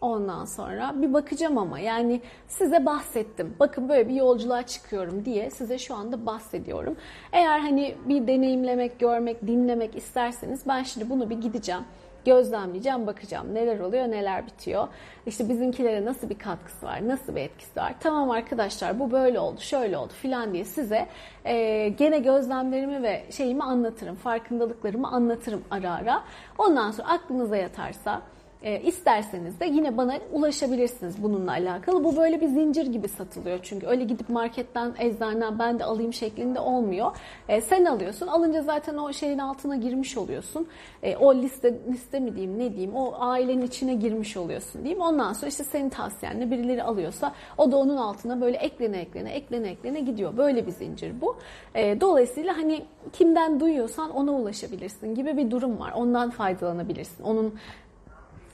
Ondan 0.00 0.44
sonra 0.44 0.94
bir 1.02 1.12
bakacağım 1.12 1.58
ama 1.58 1.78
yani 1.78 2.20
size 2.46 2.86
bahsettim. 2.86 3.56
Bakın 3.60 3.88
böyle 3.88 4.08
bir 4.08 4.14
yolculuğa 4.14 4.62
çıkıyorum 4.62 5.24
diye 5.24 5.50
size 5.50 5.78
şu 5.78 5.94
anda 5.94 6.26
bahsediyorum. 6.26 6.96
Eğer 7.32 7.58
hani 7.58 7.94
bir 8.08 8.26
deneyimlemek, 8.26 8.98
görmek, 8.98 9.46
dinlemek 9.46 9.96
isterseniz 9.96 10.60
ben 10.66 10.82
şimdi 10.82 11.10
bunu 11.10 11.30
bir 11.30 11.40
gideceğim 11.40 11.84
gözlemleyeceğim, 12.28 13.06
bakacağım 13.06 13.54
neler 13.54 13.78
oluyor, 13.78 14.04
neler 14.04 14.46
bitiyor. 14.46 14.88
İşte 15.26 15.48
bizimkilere 15.48 16.04
nasıl 16.04 16.30
bir 16.30 16.38
katkısı 16.38 16.86
var, 16.86 17.08
nasıl 17.08 17.36
bir 17.36 17.40
etkisi 17.40 17.80
var. 17.80 17.94
Tamam 18.00 18.30
arkadaşlar 18.30 19.00
bu 19.00 19.10
böyle 19.10 19.40
oldu, 19.40 19.60
şöyle 19.60 19.98
oldu 19.98 20.12
filan 20.22 20.52
diye 20.52 20.64
size 20.64 21.06
e, 21.44 21.88
gene 21.88 22.18
gözlemlerimi 22.18 23.02
ve 23.02 23.24
şeyimi 23.30 23.62
anlatırım, 23.62 24.14
farkındalıklarımı 24.14 25.08
anlatırım 25.08 25.64
ara 25.70 25.92
ara. 25.92 26.22
Ondan 26.58 26.90
sonra 26.90 27.08
aklınıza 27.08 27.56
yatarsa 27.56 28.22
e, 28.62 28.80
isterseniz 28.80 29.60
de 29.60 29.66
yine 29.66 29.96
bana 29.96 30.18
ulaşabilirsiniz 30.32 31.22
bununla 31.22 31.50
alakalı. 31.50 32.04
Bu 32.04 32.16
böyle 32.16 32.40
bir 32.40 32.46
zincir 32.46 32.86
gibi 32.86 33.08
satılıyor 33.08 33.58
çünkü 33.62 33.86
öyle 33.86 34.04
gidip 34.04 34.28
marketten, 34.28 34.94
eczaneden 34.98 35.58
ben 35.58 35.78
de 35.78 35.84
alayım 35.84 36.12
şeklinde 36.12 36.60
olmuyor. 36.60 37.16
E, 37.48 37.60
sen 37.60 37.84
alıyorsun. 37.84 38.26
Alınca 38.26 38.62
zaten 38.62 38.96
o 38.96 39.12
şeyin 39.12 39.38
altına 39.38 39.76
girmiş 39.76 40.16
oluyorsun. 40.16 40.66
E, 41.02 41.16
o 41.16 41.34
liste 41.34 41.78
liste 41.88 42.20
mi 42.20 42.36
diyeyim 42.36 42.58
ne 42.58 42.70
diyeyim 42.72 42.94
o 42.94 43.14
ailenin 43.18 43.62
içine 43.62 43.94
girmiş 43.94 44.36
oluyorsun 44.36 44.82
diyeyim. 44.84 45.02
Ondan 45.02 45.32
sonra 45.32 45.48
işte 45.48 45.64
senin 45.64 45.88
tavsiyenle 45.88 46.50
birileri 46.50 46.82
alıyorsa 46.82 47.32
o 47.58 47.72
da 47.72 47.76
onun 47.76 47.96
altına 47.96 48.40
böyle 48.40 48.56
eklene 48.56 48.98
eklene 48.98 49.30
eklene 49.30 49.68
eklene 49.68 50.00
gidiyor. 50.00 50.36
Böyle 50.36 50.66
bir 50.66 50.72
zincir 50.72 51.20
bu. 51.20 51.36
E, 51.74 52.00
dolayısıyla 52.00 52.56
hani 52.56 52.82
kimden 53.12 53.60
duyuyorsan 53.60 54.10
ona 54.10 54.32
ulaşabilirsin 54.32 55.14
gibi 55.14 55.36
bir 55.36 55.50
durum 55.50 55.78
var. 55.80 55.92
Ondan 55.96 56.30
faydalanabilirsin. 56.30 57.24
Onun 57.24 57.54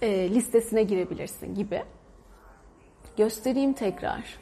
e, 0.05 0.31
listesine 0.35 0.83
girebilirsin 0.83 1.55
gibi. 1.55 1.83
Göstereyim 3.17 3.73
tekrar. 3.73 4.39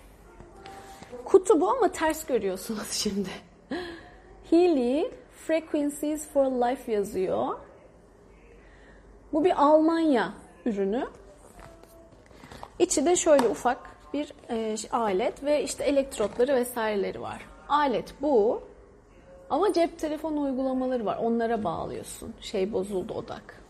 Kutu 1.24 1.60
bu 1.60 1.70
ama 1.70 1.88
ters 1.88 2.26
görüyorsunuz 2.26 2.90
şimdi. 2.92 3.30
Healy 4.50 5.10
Frequencies 5.46 6.28
for 6.28 6.44
Life 6.44 6.92
yazıyor. 6.92 7.58
Bu 9.32 9.44
bir 9.44 9.62
Almanya 9.62 10.32
ürünü. 10.66 11.06
İçi 12.78 13.06
de 13.06 13.16
şöyle 13.16 13.48
ufak 13.48 13.78
bir 14.12 14.32
e, 14.50 14.76
alet 14.92 15.44
ve 15.44 15.62
işte 15.62 15.84
elektrotları 15.84 16.54
vesaireleri 16.54 17.22
var. 17.22 17.46
Alet 17.68 18.14
bu. 18.20 18.62
Ama 19.50 19.72
cep 19.72 19.98
telefonu 19.98 20.40
uygulamaları 20.40 21.04
var. 21.04 21.16
Onlara 21.16 21.64
bağlıyorsun. 21.64 22.34
Şey 22.40 22.72
bozuldu 22.72 23.14
odak. 23.14 23.61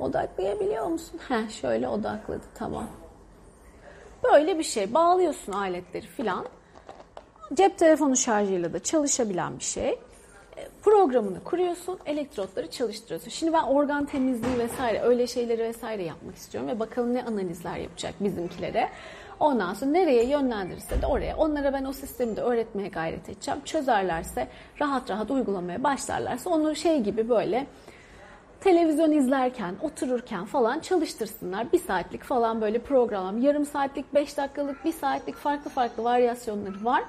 Odaklayabiliyor 0.00 0.86
musun? 0.86 1.20
Heh, 1.28 1.50
şöyle 1.60 1.88
odakladı 1.88 2.44
tamam. 2.54 2.86
Böyle 4.32 4.58
bir 4.58 4.64
şey. 4.64 4.94
Bağlıyorsun 4.94 5.52
aletleri 5.52 6.06
filan. 6.06 6.46
Cep 7.54 7.78
telefonu 7.78 8.16
şarjıyla 8.16 8.72
da 8.72 8.78
çalışabilen 8.82 9.58
bir 9.58 9.64
şey. 9.64 9.88
E, 9.88 10.68
Programını 10.82 11.44
kuruyorsun, 11.44 11.98
elektrotları 12.06 12.70
çalıştırıyorsun. 12.70 13.30
Şimdi 13.30 13.52
ben 13.52 13.62
organ 13.62 14.06
temizliği 14.06 14.58
vesaire 14.58 15.00
öyle 15.02 15.26
şeyleri 15.26 15.62
vesaire 15.62 16.02
yapmak 16.02 16.36
istiyorum 16.36 16.70
ve 16.70 16.80
bakalım 16.80 17.14
ne 17.14 17.24
analizler 17.24 17.76
yapacak 17.76 18.14
bizimkilere. 18.20 18.88
Ondan 19.40 19.74
sonra 19.74 19.90
nereye 19.90 20.24
yönlendirirse 20.26 21.02
de 21.02 21.06
oraya. 21.06 21.36
Onlara 21.36 21.72
ben 21.72 21.84
o 21.84 21.92
sistemi 21.92 22.36
de 22.36 22.42
öğretmeye 22.42 22.88
gayret 22.88 23.28
edeceğim. 23.28 23.60
Çözerlerse, 23.64 24.48
rahat 24.80 25.10
rahat 25.10 25.30
uygulamaya 25.30 25.84
başlarlarsa 25.84 26.50
onu 26.50 26.76
şey 26.76 27.00
gibi 27.00 27.28
böyle 27.28 27.66
televizyon 28.60 29.12
izlerken, 29.12 29.74
otururken 29.82 30.44
falan 30.44 30.80
çalıştırsınlar. 30.80 31.72
Bir 31.72 31.78
saatlik 31.78 32.24
falan 32.24 32.60
böyle 32.60 32.78
program, 32.78 33.42
yarım 33.42 33.66
saatlik, 33.66 34.14
beş 34.14 34.36
dakikalık, 34.36 34.84
bir 34.84 34.92
saatlik 34.92 35.36
farklı 35.36 35.70
farklı 35.70 36.04
varyasyonları 36.04 36.84
var. 36.84 37.04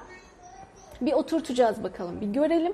Bir 1.00 1.12
oturtacağız 1.12 1.84
bakalım, 1.84 2.20
bir 2.20 2.26
görelim 2.26 2.72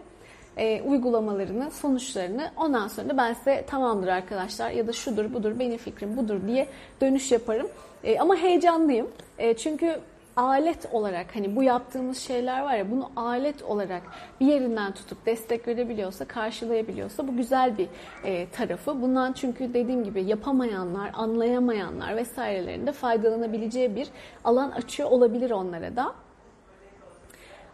e, 0.58 0.82
uygulamalarını, 0.82 1.70
sonuçlarını. 1.70 2.50
Ondan 2.56 2.88
sonra 2.88 3.08
da 3.08 3.16
ben 3.16 3.32
size 3.32 3.64
tamamdır 3.66 4.08
arkadaşlar 4.08 4.70
ya 4.70 4.86
da 4.86 4.92
şudur 4.92 5.34
budur 5.34 5.58
benim 5.58 5.78
fikrim 5.78 6.16
budur 6.16 6.40
diye 6.46 6.68
dönüş 7.00 7.32
yaparım. 7.32 7.68
E, 8.04 8.18
ama 8.18 8.36
heyecanlıyım. 8.36 9.10
E, 9.38 9.56
çünkü 9.56 10.00
alet 10.38 10.86
olarak 10.92 11.36
hani 11.36 11.56
bu 11.56 11.62
yaptığımız 11.62 12.18
şeyler 12.18 12.62
var 12.62 12.74
ya 12.74 12.90
bunu 12.90 13.10
alet 13.16 13.62
olarak 13.62 14.02
bir 14.40 14.46
yerinden 14.46 14.92
tutup 14.92 15.26
destek 15.26 15.68
verebiliyorsa, 15.68 16.24
karşılayabiliyorsa 16.24 17.28
bu 17.28 17.36
güzel 17.36 17.78
bir 17.78 17.88
e, 18.24 18.50
tarafı. 18.50 19.02
Bundan 19.02 19.32
çünkü 19.32 19.74
dediğim 19.74 20.04
gibi 20.04 20.24
yapamayanlar, 20.24 21.10
anlayamayanlar 21.14 22.16
vesairelerinde 22.16 22.92
faydalanabileceği 22.92 23.96
bir 23.96 24.08
alan 24.44 24.70
açıyor 24.70 25.10
olabilir 25.10 25.50
onlara 25.50 25.96
da. 25.96 26.14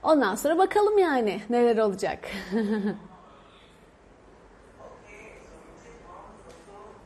Ondan 0.03 0.35
sonra 0.35 0.59
bakalım 0.59 0.99
yani 0.99 1.41
neler 1.51 1.79
olacak. 1.79 2.19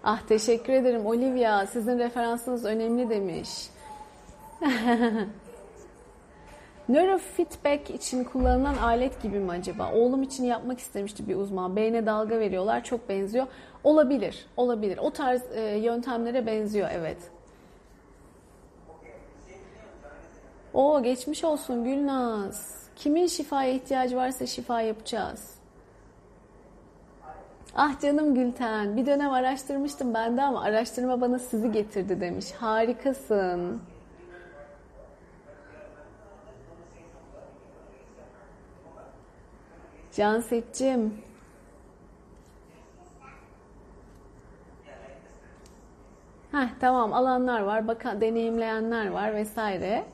ah 0.05 0.21
teşekkür 0.21 0.73
ederim 0.73 1.07
Olivia. 1.07 1.67
Sizin 1.67 1.99
referansınız 1.99 2.65
önemli 2.65 3.11
demiş. 3.11 3.51
Neurofeedback 6.89 7.91
için 7.91 8.25
kullanılan 8.25 8.77
alet 8.77 9.23
gibi 9.23 9.39
mi 9.39 9.51
acaba? 9.51 9.93
Oğlum 9.93 10.23
için 10.23 10.45
yapmak 10.45 10.79
istemişti 10.79 11.29
bir 11.29 11.37
uzman. 11.37 11.77
Beyne 11.77 12.07
dalga 12.07 12.39
veriyorlar. 12.39 12.85
Çok 12.85 13.09
benziyor. 13.09 13.47
Olabilir. 13.85 14.47
Olabilir. 14.57 14.99
O 14.99 15.11
tarz 15.11 15.43
e, 15.53 15.61
yöntemlere 15.61 16.47
benziyor 16.47 16.89
evet. 16.93 17.19
O 20.75 21.03
geçmiş 21.03 21.45
olsun 21.45 21.85
Gülnaz. 21.85 22.89
Kimin 22.97 23.27
şifaya 23.27 23.73
ihtiyacı 23.73 24.17
varsa 24.17 24.47
şifa 24.47 24.81
yapacağız. 24.81 25.55
Ah 27.75 28.01
canım 28.01 28.35
Gülten. 28.35 28.97
Bir 28.97 29.07
dönem 29.07 29.31
araştırmıştım 29.31 30.15
ben 30.15 30.37
de 30.37 30.43
ama 30.43 30.63
araştırma 30.63 31.21
bana 31.21 31.39
sizi 31.39 31.73
getirdi 31.73 32.21
demiş. 32.21 32.53
Harikasın. 32.53 33.81
Canset'cim. 40.19 41.15
Heh, 46.53 46.69
tamam 46.81 47.13
alanlar 47.13 47.61
var, 47.61 47.89
bakan, 47.89 48.21
deneyimleyenler 48.21 49.07
var 49.07 49.35
vesaire. 49.35 50.05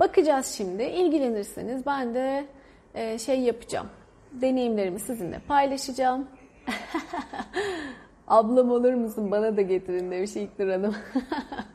Bakacağız 0.00 0.46
şimdi. 0.46 0.82
İlgilenirseniz 0.82 1.86
ben 1.86 2.14
de 2.14 2.46
e, 2.94 3.18
şey 3.18 3.40
yapacağım. 3.40 3.86
Deneyimlerimi 4.32 5.00
sizinle 5.00 5.38
paylaşacağım. 5.48 6.28
Ablam 8.28 8.70
olur 8.70 8.94
musun 8.94 9.30
bana 9.30 9.56
da 9.56 9.62
getirin 9.62 10.10
demiş 10.10 10.36
İlknur 10.36 10.68
Hanım. 10.68 10.96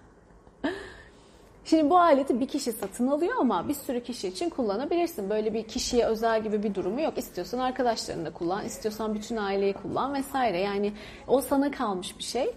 Şimdi 1.70 1.90
bu 1.90 1.98
aleti 1.98 2.40
bir 2.40 2.48
kişi 2.48 2.72
satın 2.72 3.08
alıyor 3.08 3.34
ama 3.40 3.68
bir 3.68 3.74
sürü 3.74 4.04
kişi 4.04 4.28
için 4.28 4.50
kullanabilirsin. 4.50 5.30
Böyle 5.30 5.54
bir 5.54 5.64
kişiye 5.64 6.06
özel 6.06 6.44
gibi 6.44 6.64
bir 6.64 6.76
durumu 6.76 7.02
yok. 7.02 7.18
İstiyorsan 7.18 7.60
arkadaşlarınla 7.60 8.34
kullan, 8.34 8.66
istiyorsan 8.66 9.16
bütün 9.16 9.38
aileyi 9.38 9.74
kullan 9.74 10.14
vesaire. 10.14 10.60
Yani 10.60 10.94
o 11.28 11.42
sana 11.42 11.72
kalmış 11.72 12.18
bir 12.18 12.24
şey. 12.24 12.56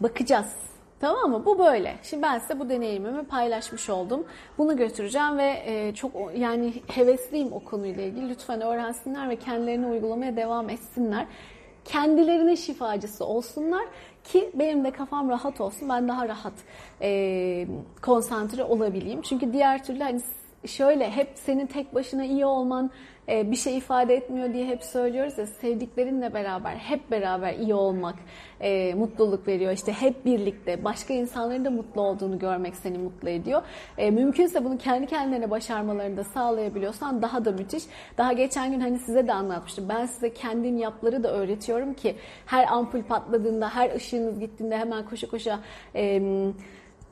Bakacağız. 0.00 0.56
Tamam 1.00 1.30
mı? 1.30 1.44
Bu 1.44 1.58
böyle. 1.58 1.96
Şimdi 2.02 2.22
ben 2.22 2.38
size 2.38 2.60
bu 2.60 2.68
deneyimimi 2.68 3.24
paylaşmış 3.24 3.90
oldum. 3.90 4.24
Bunu 4.58 4.76
götüreceğim 4.76 5.38
ve 5.38 5.62
e, 5.66 5.94
çok 5.94 6.12
yani 6.36 6.74
hevesliyim 6.86 7.52
o 7.52 7.60
konuyla 7.60 8.02
ilgili. 8.02 8.28
Lütfen 8.28 8.60
öğrensinler 8.60 9.28
ve 9.28 9.36
kendilerini 9.36 9.86
uygulamaya 9.86 10.36
devam 10.36 10.70
etsinler. 10.70 11.26
Kendilerine 11.84 12.56
şifacısı 12.56 13.24
olsunlar 13.24 13.84
ki 14.24 14.50
benim 14.54 14.84
de 14.84 14.90
kafam 14.90 15.28
rahat 15.28 15.60
olsun. 15.60 15.88
Ben 15.88 16.08
daha 16.08 16.28
rahat 16.28 16.52
e, 17.02 17.66
konsantre 18.02 18.64
olabileyim. 18.64 19.22
Çünkü 19.22 19.52
diğer 19.52 19.84
türlü 19.84 20.02
hani 20.02 20.20
şöyle 20.66 21.10
hep 21.10 21.28
senin 21.34 21.66
tek 21.66 21.94
başına 21.94 22.24
iyi 22.24 22.46
olman 22.46 22.90
e, 23.28 23.50
bir 23.50 23.56
şey 23.56 23.76
ifade 23.78 24.14
etmiyor 24.14 24.52
diye 24.52 24.66
hep 24.66 24.84
söylüyoruz 24.84 25.38
ya 25.38 25.46
sevdiklerinle 25.46 26.34
beraber 26.34 26.74
hep 26.74 27.10
beraber 27.10 27.54
iyi 27.54 27.74
olmak 27.74 28.14
e, 28.60 28.94
mutluluk 28.94 29.48
veriyor. 29.48 29.72
İşte 29.72 29.92
hep 29.92 30.24
birlikte 30.24 30.84
başka 30.84 31.14
insanların 31.14 31.64
da 31.64 31.70
mutlu 31.70 32.00
olduğunu 32.00 32.38
görmek 32.38 32.76
seni 32.76 32.98
mutlu 32.98 33.28
ediyor. 33.28 33.62
E, 33.98 34.10
mümkünse 34.10 34.64
bunu 34.64 34.78
kendi 34.78 35.06
kendilerine 35.06 35.50
başarmalarını 35.50 36.16
da 36.16 36.24
sağlayabiliyorsan 36.24 37.22
daha 37.22 37.44
da 37.44 37.52
müthiş. 37.52 37.82
Daha 38.18 38.32
geçen 38.32 38.72
gün 38.72 38.80
hani 38.80 38.98
size 38.98 39.26
de 39.26 39.32
anlatmıştım. 39.32 39.88
Ben 39.88 40.06
size 40.06 40.32
kendin 40.32 40.76
yapları 40.76 41.22
da 41.22 41.32
öğretiyorum 41.32 41.94
ki 41.94 42.16
her 42.46 42.66
ampul 42.72 43.02
patladığında, 43.02 43.74
her 43.74 43.94
ışığınız 43.94 44.40
gittiğinde 44.40 44.78
hemen 44.78 45.04
koşa 45.04 45.28
koşa 45.28 45.60
e, 45.94 46.22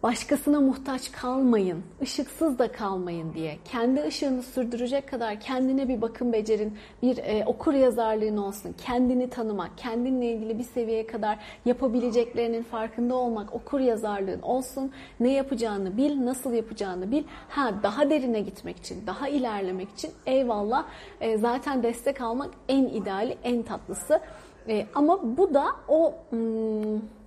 Başkasına 0.02 0.61
muhtaç 0.61 1.12
kalmayın, 1.12 1.82
ışıksız 2.02 2.58
da 2.58 2.72
kalmayın 2.72 3.34
diye. 3.34 3.58
Kendi 3.64 4.02
ışığını 4.02 4.42
sürdürecek 4.42 5.08
kadar 5.08 5.40
kendine 5.40 5.88
bir 5.88 6.02
bakım 6.02 6.32
becerin, 6.32 6.78
bir 7.02 7.18
e, 7.18 7.44
okur 7.46 7.74
yazarlığın 7.74 8.37
olsun. 8.37 8.74
Kendini 8.84 9.30
tanımak, 9.30 9.70
kendinle 9.76 10.32
ilgili 10.32 10.58
bir 10.58 10.64
seviyeye 10.64 11.06
kadar 11.06 11.38
yapabileceklerinin 11.64 12.62
farkında 12.62 13.14
olmak, 13.14 13.54
okur 13.54 13.80
yazarlığın 13.80 14.42
olsun. 14.42 14.92
Ne 15.20 15.32
yapacağını 15.32 15.96
bil, 15.96 16.26
nasıl 16.26 16.52
yapacağını 16.52 17.11
bil. 17.11 17.24
Ha 17.48 17.74
daha 17.82 18.11
derine 18.11 18.40
gitmek 18.40 18.76
için, 18.76 19.06
daha 19.06 19.28
ilerlemek 19.28 19.90
için 19.90 20.11
eyvallah. 20.26 20.87
E, 21.20 21.38
zaten 21.38 21.82
destek 21.82 22.20
almak 22.20 22.50
en 22.68 22.84
ideali, 22.84 23.38
en 23.44 23.62
tatlısı. 23.62 24.20
E, 24.68 24.87
ama 24.94 25.37
bu 25.37 25.54
da 25.54 25.66
o... 25.88 26.14
Hmm, 26.30 27.17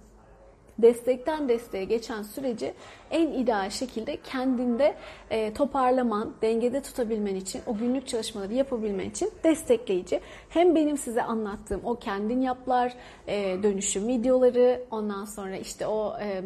destekten 0.81 1.49
desteğe 1.49 1.83
geçen 1.85 2.23
süreci 2.23 2.73
en 3.11 3.27
ideal 3.27 3.69
şekilde 3.69 4.17
kendinde 4.17 4.95
e, 5.29 5.53
toparlaman, 5.53 6.33
dengede 6.41 6.81
tutabilmen 6.81 7.35
için, 7.35 7.61
o 7.65 7.77
günlük 7.77 8.07
çalışmaları 8.07 8.53
yapabilmen 8.53 9.09
için 9.09 9.31
destekleyici. 9.43 10.19
Hem 10.49 10.75
benim 10.75 10.97
size 10.97 11.23
anlattığım 11.23 11.81
o 11.83 11.95
kendin 11.95 12.41
yaplar, 12.41 12.93
e, 13.27 13.63
dönüşüm 13.63 14.07
videoları, 14.07 14.83
ondan 14.91 15.25
sonra 15.25 15.55
işte 15.55 15.87
o... 15.87 16.17
E, 16.21 16.41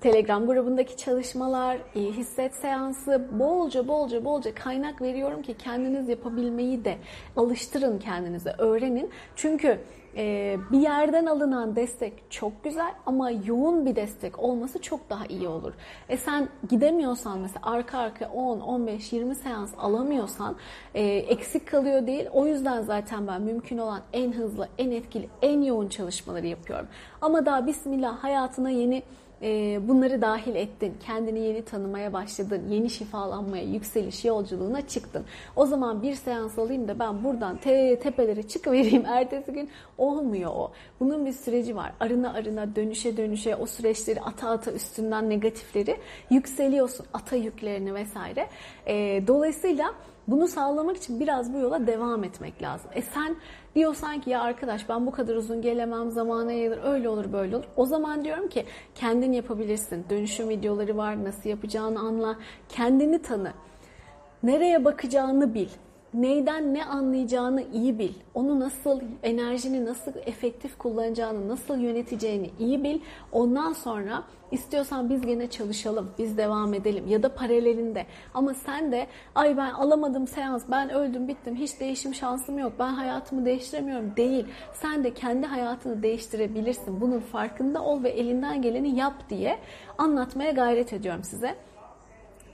Telegram 0.00 0.46
grubundaki 0.46 0.96
çalışmalar, 0.96 1.78
iyi 1.94 2.12
hisset 2.12 2.54
seansı, 2.54 3.28
bolca 3.32 3.88
bolca 3.88 4.24
bolca 4.24 4.54
kaynak 4.54 5.02
veriyorum 5.02 5.42
ki 5.42 5.54
kendiniz 5.58 6.08
yapabilmeyi 6.08 6.84
de 6.84 6.98
alıştırın 7.36 7.98
kendinize, 7.98 8.54
öğrenin. 8.58 9.10
Çünkü 9.36 9.78
e, 10.16 10.56
bir 10.72 10.78
yerden 10.78 11.26
alınan 11.26 11.76
destek 11.76 12.12
çok 12.30 12.64
güzel 12.64 12.94
ama 13.06 13.30
yoğun 13.30 13.86
bir 13.86 13.96
destek 13.96 14.38
olması 14.38 14.82
çok 14.82 15.10
daha 15.10 15.26
iyi 15.26 15.48
olur. 15.48 15.72
E 16.08 16.16
sen 16.16 16.48
gidemiyorsan 16.70 17.38
mesela 17.38 17.60
arka 17.62 17.98
arka 17.98 18.28
10, 18.28 18.60
15, 18.60 19.12
20 19.12 19.34
seans 19.34 19.70
alamıyorsan 19.78 20.56
e, 20.94 21.04
eksik 21.06 21.68
kalıyor 21.68 22.06
değil. 22.06 22.26
O 22.32 22.46
yüzden 22.46 22.82
zaten 22.82 23.26
ben 23.26 23.42
mümkün 23.42 23.78
olan 23.78 24.00
en 24.12 24.32
hızlı, 24.32 24.68
en 24.78 24.90
etkili, 24.90 25.28
en 25.42 25.62
yoğun 25.62 25.88
çalışmaları 25.88 26.46
yapıyorum. 26.46 26.86
Ama 27.20 27.46
daha 27.46 27.66
bismillah 27.66 28.24
hayatına 28.24 28.70
yeni 28.70 28.96
e, 28.96 29.02
bunları 29.88 30.22
dahil 30.22 30.54
ettin. 30.54 30.94
Kendini 31.06 31.38
yeni 31.38 31.62
tanımaya 31.62 32.12
başladın. 32.12 32.68
Yeni 32.70 32.90
şifalanmaya, 32.90 33.64
yükseliş 33.64 34.24
yolculuğuna 34.24 34.88
çıktın. 34.88 35.24
O 35.56 35.66
zaman 35.66 36.02
bir 36.02 36.14
seans 36.14 36.58
alayım 36.58 36.88
da 36.88 36.98
ben 36.98 37.24
buradan 37.24 37.56
te 37.56 37.98
tepelere 37.98 38.42
çıkıvereyim. 38.42 39.06
Ertesi 39.06 39.52
gün 39.52 39.70
olmuyor 39.98 40.50
o. 40.54 40.72
Bunun 41.00 41.26
bir 41.26 41.32
süreci 41.32 41.76
var. 41.76 41.92
Arına 42.00 42.32
arına, 42.32 42.76
dönüşe 42.76 43.16
dönüşe 43.16 43.56
o 43.56 43.66
süreçleri 43.66 44.20
ata 44.20 44.50
ata 44.50 44.72
üstünden 44.72 45.30
negatifleri 45.30 45.96
yükseliyorsun. 46.30 47.06
Ata 47.14 47.36
yüklerini 47.36 47.94
vesaire. 47.94 48.48
E, 48.86 49.22
dolayısıyla 49.26 49.94
bunu 50.28 50.48
sağlamak 50.48 50.96
için 50.96 51.20
biraz 51.20 51.54
bu 51.54 51.58
yola 51.58 51.86
devam 51.86 52.24
etmek 52.24 52.62
lazım. 52.62 52.90
E 52.94 53.02
sen 53.02 53.36
diyorsan 53.74 54.20
ki 54.20 54.30
ya 54.30 54.40
arkadaş 54.40 54.88
ben 54.88 55.06
bu 55.06 55.10
kadar 55.10 55.36
uzun 55.36 55.62
gelemem 55.62 56.10
zamana 56.10 56.52
yayılır 56.52 56.84
öyle 56.84 57.08
olur 57.08 57.32
böyle 57.32 57.56
olur. 57.56 57.64
O 57.76 57.86
zaman 57.86 58.24
diyorum 58.24 58.48
ki 58.48 58.64
kendin 58.94 59.32
yapabilirsin. 59.32 60.06
Dönüşüm 60.10 60.48
videoları 60.48 60.96
var 60.96 61.24
nasıl 61.24 61.50
yapacağını 61.50 62.00
anla. 62.00 62.36
Kendini 62.68 63.22
tanı. 63.22 63.52
Nereye 64.42 64.84
bakacağını 64.84 65.54
bil. 65.54 65.68
Neyden 66.14 66.74
ne 66.74 66.84
anlayacağını 66.84 67.62
iyi 67.72 67.98
bil. 67.98 68.12
Onu 68.34 68.60
nasıl, 68.60 69.00
enerjini 69.22 69.86
nasıl 69.86 70.12
efektif 70.26 70.78
kullanacağını, 70.78 71.48
nasıl 71.48 71.78
yöneteceğini 71.78 72.50
iyi 72.58 72.84
bil. 72.84 73.00
Ondan 73.32 73.72
sonra 73.72 74.22
istiyorsan 74.50 75.10
biz 75.10 75.26
gene 75.26 75.50
çalışalım, 75.50 76.10
biz 76.18 76.38
devam 76.38 76.74
edelim 76.74 77.08
ya 77.08 77.22
da 77.22 77.34
paralelinde. 77.34 78.06
Ama 78.34 78.54
sen 78.54 78.92
de 78.92 79.06
ay 79.34 79.56
ben 79.56 79.70
alamadım 79.70 80.26
seans, 80.26 80.64
ben 80.70 80.90
öldüm 80.90 81.28
bittim, 81.28 81.56
hiç 81.56 81.80
değişim 81.80 82.14
şansım 82.14 82.58
yok, 82.58 82.72
ben 82.78 82.92
hayatımı 82.92 83.44
değiştiremiyorum 83.44 84.16
değil. 84.16 84.46
Sen 84.72 85.04
de 85.04 85.14
kendi 85.14 85.46
hayatını 85.46 86.02
değiştirebilirsin. 86.02 87.00
Bunun 87.00 87.20
farkında 87.20 87.82
ol 87.82 88.02
ve 88.02 88.10
elinden 88.10 88.62
geleni 88.62 88.98
yap 88.98 89.30
diye 89.30 89.58
anlatmaya 89.98 90.50
gayret 90.50 90.92
ediyorum 90.92 91.24
size. 91.24 91.54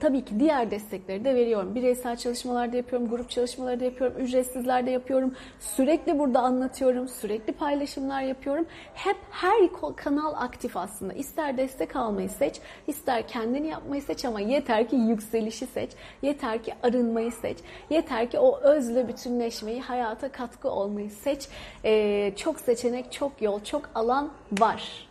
Tabii 0.05 0.25
ki 0.25 0.41
diğer 0.41 0.71
destekleri 0.71 1.25
de 1.25 1.35
veriyorum. 1.35 1.75
Bireysel 1.75 2.17
çalışmalarda 2.17 2.77
yapıyorum, 2.77 3.09
grup 3.09 3.31
çalışmaları 3.31 3.81
da 3.81 3.85
yapıyorum, 3.85 4.17
ücretsizlerde 4.19 4.91
yapıyorum. 4.91 5.35
Sürekli 5.61 6.19
burada 6.19 6.41
anlatıyorum, 6.41 7.09
sürekli 7.09 7.53
paylaşımlar 7.53 8.23
yapıyorum. 8.23 8.67
Hep 8.95 9.17
her 9.31 9.61
kanal 9.97 10.35
aktif 10.35 10.77
aslında. 10.77 11.13
İster 11.13 11.57
destek 11.57 11.97
almayı 11.97 12.29
seç, 12.29 12.61
ister 12.87 13.29
kendini 13.29 13.69
yapmayı 13.69 14.03
seç 14.03 14.25
ama 14.25 14.41
yeter 14.41 14.89
ki 14.89 14.97
yükselişi 14.97 15.67
seç. 15.67 15.91
Yeter 16.23 16.63
ki 16.63 16.75
arınmayı 16.83 17.33
seç. 17.33 17.59
Yeter 17.91 18.31
ki 18.31 18.39
o 18.39 18.61
özle 18.61 19.09
bütünleşmeyi, 19.09 19.81
hayata 19.81 20.33
katkı 20.33 20.71
olmayı 20.71 21.11
seç. 21.11 21.49
Ee, 21.85 22.33
çok 22.37 22.61
seçenek, 22.61 23.13
çok 23.13 23.43
yol, 23.43 23.65
çok 23.65 23.91
alan 23.95 24.33
var. 24.53 25.04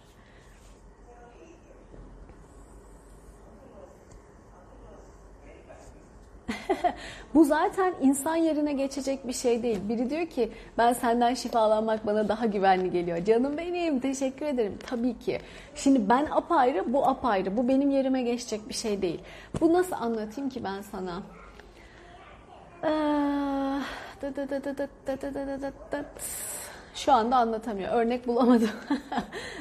Bu 7.34 7.46
zaten 7.46 7.94
insan 8.02 8.36
yerine 8.36 8.74
geçecek 8.74 9.28
bir 9.28 9.34
şey 9.34 9.64
değil. 9.64 9.80
Biri 9.89 10.10
diyor 10.10 10.26
ki 10.26 10.52
ben 10.78 10.94
senden 10.94 11.34
şifalanmak 11.34 12.06
bana 12.06 12.28
daha 12.28 12.46
güvenli 12.46 12.91
geliyor. 12.91 13.26
Canım 13.26 13.58
benim 13.58 14.00
teşekkür 14.00 14.46
ederim. 14.46 14.78
Tabii 14.88 15.20
ki. 15.20 15.39
Şimdi 15.76 16.10
ben 16.10 16.28
apayrı 16.32 16.94
bu 16.94 17.08
apayrı. 17.08 17.58
Bu 17.58 17.68
benim 17.68 17.89
yerime 17.89 18.22
geçecek 18.22 18.70
bir 18.70 18.74
şey 18.74 19.02
değil. 19.02 19.22
Bu 19.62 19.74
nasıl 19.74 19.96
anlatayım 19.96 20.50
ki 20.50 20.64
ben 20.64 20.82
sana? 20.82 21.24
Şu 26.96 27.12
anda 27.12 27.38
anlatamıyor. 27.38 27.91
Örnek 27.91 28.28
bulamadım. 28.28 28.70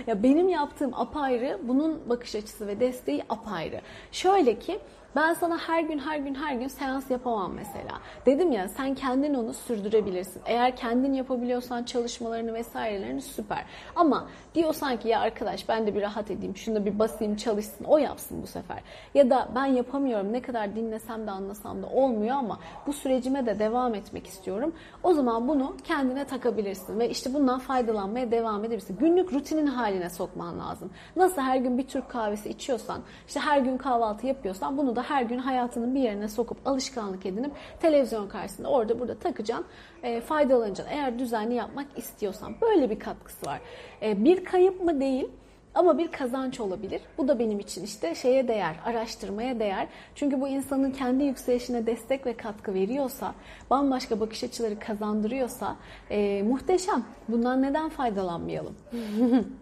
ya 0.07 0.23
benim 0.23 0.49
yaptığım 0.49 0.95
apayrı, 0.95 1.59
bunun 1.63 2.09
bakış 2.09 2.35
açısı 2.35 2.67
ve 2.67 2.81
desteği 2.81 3.23
apayrı. 3.29 3.81
Şöyle 4.13 4.59
ki 4.59 4.79
ben 5.17 5.35
sana 5.35 5.59
her 5.59 5.83
gün 5.83 5.99
her 5.99 6.19
gün 6.19 6.35
her 6.35 6.55
gün 6.55 6.69
seans 6.69 7.11
yapamam 7.11 7.53
mesela. 7.53 8.01
Dedim 8.27 8.53
ya 8.53 8.69
sen 8.69 8.95
kendin 8.95 9.35
onu 9.35 9.55
sürdürebilirsin. 9.55 10.43
Eğer 10.47 10.77
kendin 10.77 11.13
yapabiliyorsan 11.13 11.83
çalışmalarını 11.83 12.55
vesairelerini 12.55 13.23
süper. 13.23 13.65
Ama 13.97 14.29
diyorsan 14.55 14.97
ki 14.97 15.09
ya 15.09 15.21
arkadaş 15.21 15.69
ben 15.69 15.87
de 15.87 15.95
bir 15.95 16.03
rahat 16.03 16.31
edeyim, 16.31 16.57
şunu 16.57 16.85
bir 16.85 16.99
basayım 16.99 17.37
çalışsın, 17.37 17.85
o 17.85 17.99
yapsın 17.99 18.43
bu 18.43 18.47
sefer. 18.47 18.79
Ya 19.15 19.31
da 19.31 19.49
ben 19.55 19.67
yapamıyorum 19.67 20.33
ne 20.33 20.43
kadar 20.43 20.77
dinlesem 20.77 21.27
de 21.27 21.31
anlasam 21.31 21.83
da 21.83 21.87
olmuyor 21.87 22.37
ama 22.37 22.59
bu 22.87 22.93
sürecime 22.93 23.47
de 23.47 23.59
devam 23.59 23.95
etmek 23.95 24.27
istiyorum. 24.27 24.75
O 25.03 25.13
zaman 25.13 25.49
bunu 25.49 25.77
kendine 25.85 26.25
takabilirsin 26.25 26.99
ve 26.99 27.11
işte 27.11 27.35
bundan 27.35 27.59
faydalanmaya 27.59 28.31
devam 28.31 28.65
edebilirsin. 28.65 28.97
Günlük 28.97 29.33
rutinin 29.33 29.67
haline 29.67 30.11
sokman 30.11 30.59
lazım. 30.59 30.91
Nasıl 31.17 31.43
her 31.43 31.57
gün 31.57 31.79
bir 31.79 31.87
Türk 31.87 32.09
kahvesi 32.09 32.49
içiyorsan, 32.49 33.01
işte 33.27 33.41
her 33.41 33.59
gün 33.59 33.77
kahvaltı 33.77 34.27
yapıyorsan 34.27 34.79
bunu 34.79 34.97
da 34.97 35.02
her 35.03 35.23
gün 35.23 35.39
hayatının 35.39 35.95
bir 35.95 36.01
yerine 36.01 36.29
sokup 36.29 36.67
alışkanlık 36.67 37.27
edinip 37.27 37.53
televizyon 37.81 38.29
karşısında 38.29 38.69
orada 38.69 39.01
burada 39.01 39.15
takacaksın, 39.15 39.67
e, 40.03 40.21
faydalanacaksın. 40.21 40.95
Eğer 40.95 41.19
düzenli 41.19 41.55
yapmak 41.55 41.87
istiyorsan 41.97 42.55
böyle 42.61 42.91
bir 42.91 42.99
katkısı 42.99 43.47
var. 43.47 43.61
E, 44.03 44.25
bir 44.25 44.45
kayıp 44.45 44.81
mı 44.81 45.01
değil 45.01 45.29
ama 45.75 45.99
bir 45.99 46.13
kazanç 46.13 46.61
olabilir. 46.61 47.01
Bu 47.19 47.29
da 47.29 47.39
benim 47.39 47.61
için 47.61 47.85
işte 47.85 48.15
şeye 48.15 48.49
değer, 48.49 48.77
araştırmaya 48.85 49.61
değer. 49.61 49.87
Çünkü 50.15 50.41
bu 50.41 50.49
insanın 50.49 50.91
kendi 50.91 51.25
yükselişine 51.25 51.87
destek 51.87 52.27
ve 52.27 52.37
katkı 52.37 52.75
veriyorsa, 52.75 53.35
bambaşka 53.71 54.21
bakış 54.21 54.45
açıları 54.45 54.79
kazandırıyorsa 54.79 55.77
e, 56.11 56.43
muhteşem. 56.43 57.05
Bundan 57.29 57.63
neden 57.63 57.89
faydalanmayalım? 57.89 58.75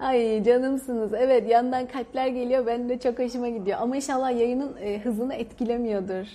Ay 0.00 0.44
canımsınız. 0.44 1.14
Evet 1.14 1.50
yandan 1.50 1.86
kalpler 1.86 2.26
geliyor. 2.26 2.66
Ben 2.66 2.88
de 2.88 2.98
çok 2.98 3.18
hoşuma 3.18 3.48
gidiyor. 3.48 3.78
Ama 3.80 3.96
inşallah 3.96 4.30
yayının 4.30 4.76
e, 4.76 4.98
hızını 4.98 5.34
etkilemiyordur. 5.34 6.26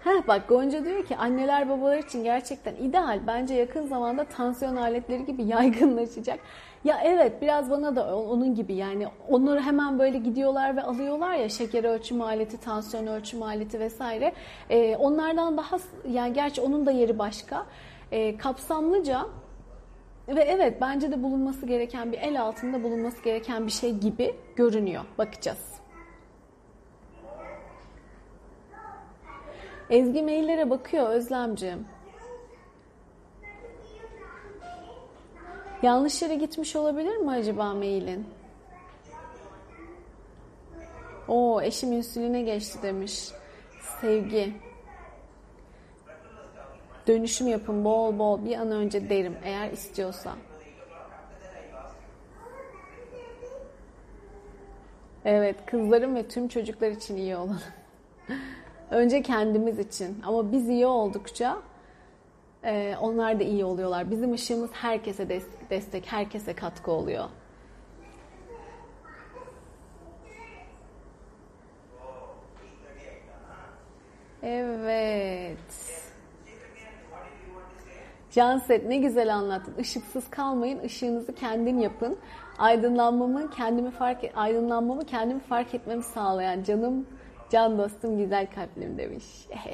Heh, 0.00 0.28
bak 0.28 0.48
Gonca 0.48 0.84
diyor 0.84 1.04
ki 1.04 1.16
anneler 1.16 1.68
babalar 1.68 1.98
için 1.98 2.24
gerçekten 2.24 2.74
ideal. 2.74 3.20
Bence 3.26 3.54
yakın 3.54 3.86
zamanda 3.86 4.24
tansiyon 4.24 4.76
aletleri 4.76 5.24
gibi 5.24 5.42
yaygınlaşacak. 5.46 6.40
Ya 6.84 7.00
evet 7.04 7.42
biraz 7.42 7.70
bana 7.70 7.96
da 7.96 8.16
onun 8.16 8.54
gibi 8.54 8.74
yani 8.74 9.06
onları 9.28 9.60
hemen 9.60 9.98
böyle 9.98 10.18
gidiyorlar 10.18 10.76
ve 10.76 10.82
alıyorlar 10.82 11.34
ya 11.34 11.48
şeker 11.48 11.84
ölçüm 11.84 12.22
aleti, 12.22 12.60
tansiyon 12.60 13.06
ölçüm 13.06 13.42
aleti 13.42 13.80
vesaire. 13.80 14.32
Ee, 14.70 14.96
onlardan 14.96 15.56
daha 15.56 15.76
yani 16.10 16.32
gerçi 16.32 16.60
onun 16.60 16.86
da 16.86 16.90
yeri 16.90 17.18
başka. 17.18 17.66
Ee, 18.12 18.36
kapsamlıca 18.36 19.26
ve 20.28 20.42
evet 20.42 20.80
bence 20.80 21.10
de 21.10 21.22
bulunması 21.22 21.66
gereken 21.66 22.12
bir 22.12 22.18
el 22.18 22.42
altında 22.42 22.82
bulunması 22.82 23.22
gereken 23.22 23.66
bir 23.66 23.72
şey 23.72 23.98
gibi 23.98 24.34
görünüyor. 24.56 25.04
Bakacağız. 25.18 25.76
Ezgi 29.90 30.22
maillere 30.22 30.70
bakıyor 30.70 31.10
Özlemciğim. 31.10 31.86
Yanlış 35.82 36.22
yere 36.22 36.34
gitmiş 36.34 36.76
olabilir 36.76 37.16
mi 37.16 37.30
acaba 37.30 37.74
mailin? 37.74 38.26
O 41.28 41.62
eşim 41.62 41.92
insüline 41.92 42.42
geçti 42.42 42.78
demiş. 42.82 43.28
Sevgi. 44.00 44.52
Dönüşüm 47.06 47.48
yapın 47.48 47.84
bol 47.84 48.18
bol 48.18 48.44
bir 48.44 48.56
an 48.56 48.70
önce 48.70 49.10
derim 49.10 49.36
eğer 49.44 49.70
istiyorsa. 49.70 50.34
Evet 55.24 55.56
kızlarım 55.66 56.14
ve 56.14 56.28
tüm 56.28 56.48
çocuklar 56.48 56.90
için 56.90 57.16
iyi 57.16 57.36
olalım. 57.36 57.60
Önce 58.90 59.22
kendimiz 59.22 59.78
için 59.78 60.22
ama 60.26 60.52
biz 60.52 60.68
iyi 60.68 60.86
oldukça 60.86 61.62
e, 62.64 62.96
onlar 63.00 63.40
da 63.40 63.44
iyi 63.44 63.64
oluyorlar. 63.64 64.10
Bizim 64.10 64.32
ışığımız 64.32 64.70
herkese 64.72 65.28
destek, 65.28 65.70
destek 65.70 66.12
herkese 66.12 66.54
katkı 66.54 66.90
oluyor. 66.90 67.24
Evet. 74.42 75.85
Canset 78.36 78.86
ne 78.86 78.96
güzel 78.96 79.34
anlattın. 79.34 79.74
Işıksız 79.78 80.30
kalmayın, 80.30 80.80
ışığınızı 80.84 81.34
kendin 81.34 81.78
yapın. 81.78 82.18
Aydınlanmamı 82.58 83.50
kendimi 83.50 83.90
fark 83.90 84.24
et, 84.24 84.32
aydınlanmamı 84.34 85.06
kendimi 85.06 85.40
fark 85.40 85.74
etmemi 85.74 86.02
sağlayan 86.02 86.62
canım, 86.62 87.06
can 87.50 87.78
dostum, 87.78 88.18
güzel 88.18 88.46
kalplim 88.54 88.98
demiş. 88.98 89.24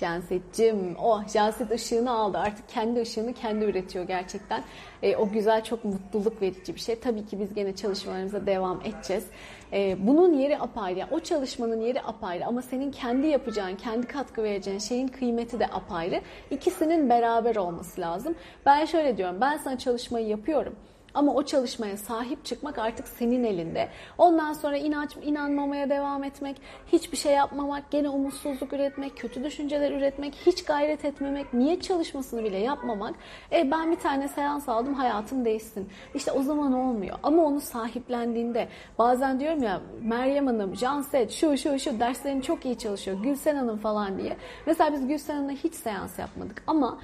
Janset'cim, 0.00 0.96
oh 1.02 1.28
Janset 1.28 1.70
ışığını 1.70 2.10
aldı. 2.10 2.38
Artık 2.38 2.68
kendi 2.68 3.00
ışığını 3.00 3.32
kendi 3.32 3.64
üretiyor 3.64 4.04
gerçekten. 4.04 4.62
E, 5.02 5.16
o 5.16 5.28
güzel, 5.28 5.64
çok 5.64 5.84
mutluluk 5.84 6.42
verici 6.42 6.74
bir 6.74 6.80
şey. 6.80 7.00
Tabii 7.00 7.26
ki 7.26 7.40
biz 7.40 7.54
gene 7.54 7.76
çalışmalarımıza 7.76 8.46
devam 8.46 8.80
edeceğiz. 8.80 9.24
E, 9.72 10.06
bunun 10.06 10.32
yeri 10.32 10.58
apayrı. 10.58 11.06
O 11.10 11.20
çalışmanın 11.20 11.80
yeri 11.80 12.02
apayrı. 12.02 12.46
Ama 12.46 12.62
senin 12.62 12.90
kendi 12.90 13.26
yapacağın, 13.26 13.76
kendi 13.76 14.06
katkı 14.06 14.42
vereceğin 14.42 14.78
şeyin 14.78 15.08
kıymeti 15.08 15.60
de 15.60 15.66
apayrı. 15.66 16.20
İkisinin 16.50 17.08
beraber 17.10 17.56
olması 17.56 18.00
lazım. 18.00 18.34
Ben 18.66 18.84
şöyle 18.84 19.16
diyorum, 19.16 19.36
ben 19.40 19.56
sana 19.56 19.78
çalışmayı 19.78 20.26
yapıyorum. 20.26 20.76
Ama 21.14 21.34
o 21.34 21.42
çalışmaya 21.42 21.96
sahip 21.96 22.44
çıkmak 22.44 22.78
artık 22.78 23.08
senin 23.08 23.44
elinde. 23.44 23.88
Ondan 24.18 24.52
sonra 24.52 24.76
inanç, 24.76 25.16
inanmamaya 25.22 25.90
devam 25.90 26.24
etmek, 26.24 26.56
hiçbir 26.92 27.16
şey 27.16 27.32
yapmamak, 27.32 27.90
gene 27.90 28.08
umutsuzluk 28.08 28.72
üretmek, 28.72 29.16
kötü 29.16 29.44
düşünceler 29.44 29.90
üretmek, 29.92 30.34
hiç 30.34 30.64
gayret 30.64 31.04
etmemek, 31.04 31.54
niyet 31.54 31.82
çalışmasını 31.82 32.44
bile 32.44 32.58
yapmamak. 32.58 33.14
E 33.52 33.70
ben 33.70 33.90
bir 33.90 33.96
tane 33.96 34.28
seans 34.28 34.68
aldım 34.68 34.94
hayatım 34.94 35.44
değişsin. 35.44 35.88
İşte 36.14 36.32
o 36.32 36.42
zaman 36.42 36.72
olmuyor. 36.72 37.18
Ama 37.22 37.42
onu 37.44 37.60
sahiplendiğinde 37.60 38.68
bazen 38.98 39.40
diyorum 39.40 39.62
ya 39.62 39.80
Meryem 40.02 40.46
Hanım, 40.46 40.76
Janset 40.76 41.30
şu 41.30 41.56
şu 41.56 41.78
şu 41.78 42.00
derslerini 42.00 42.42
çok 42.42 42.64
iyi 42.64 42.78
çalışıyor. 42.78 43.22
Gülsen 43.22 43.56
Hanım 43.56 43.78
falan 43.78 44.18
diye. 44.18 44.36
Mesela 44.66 44.92
biz 44.92 45.08
Gülsen 45.08 45.34
Hanım'la 45.34 45.52
hiç 45.52 45.74
seans 45.74 46.18
yapmadık 46.18 46.62
ama 46.66 46.98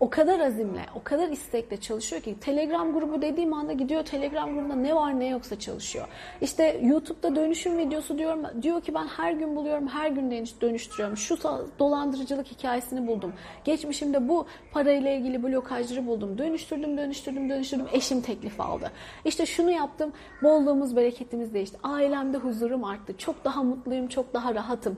o 0.00 0.10
kadar 0.10 0.40
azimle, 0.40 0.86
o 0.94 1.02
kadar 1.04 1.28
istekle 1.28 1.76
çalışıyor 1.76 2.22
ki 2.22 2.36
Telegram 2.40 2.92
grubu 2.92 3.22
dediğim 3.22 3.52
anda 3.52 3.72
gidiyor 3.72 4.02
Telegram 4.04 4.54
grubunda 4.54 4.74
ne 4.74 4.94
var 4.94 5.20
ne 5.20 5.26
yoksa 5.26 5.58
çalışıyor. 5.58 6.06
İşte 6.40 6.80
YouTube'da 6.82 7.36
dönüşüm 7.36 7.78
videosu 7.78 8.18
diyorum 8.18 8.40
diyor 8.62 8.80
ki 8.80 8.94
ben 8.94 9.06
her 9.06 9.32
gün 9.32 9.56
buluyorum, 9.56 9.88
her 9.88 10.10
gün 10.10 10.30
dönüştürüyorum. 10.60 11.16
Şu 11.16 11.38
dolandırıcılık 11.78 12.46
hikayesini 12.46 13.06
buldum. 13.06 13.32
Geçmişimde 13.64 14.28
bu 14.28 14.46
parayla 14.72 15.10
ilgili 15.10 15.42
blokajları 15.42 16.06
buldum. 16.06 16.38
Dönüştürdüm, 16.38 16.96
dönüştürdüm, 16.98 17.50
dönüştürdüm. 17.50 17.86
Eşim 17.92 18.20
teklif 18.20 18.60
aldı. 18.60 18.90
İşte 19.24 19.46
şunu 19.46 19.70
yaptım. 19.70 20.12
Bolluğumuz, 20.42 20.96
bereketimiz 20.96 21.54
değişti. 21.54 21.78
Ailemde 21.82 22.38
huzurum 22.38 22.84
arttı. 22.84 23.18
Çok 23.18 23.44
daha 23.44 23.62
mutluyum, 23.62 24.08
çok 24.08 24.34
daha 24.34 24.54
rahatım 24.54 24.96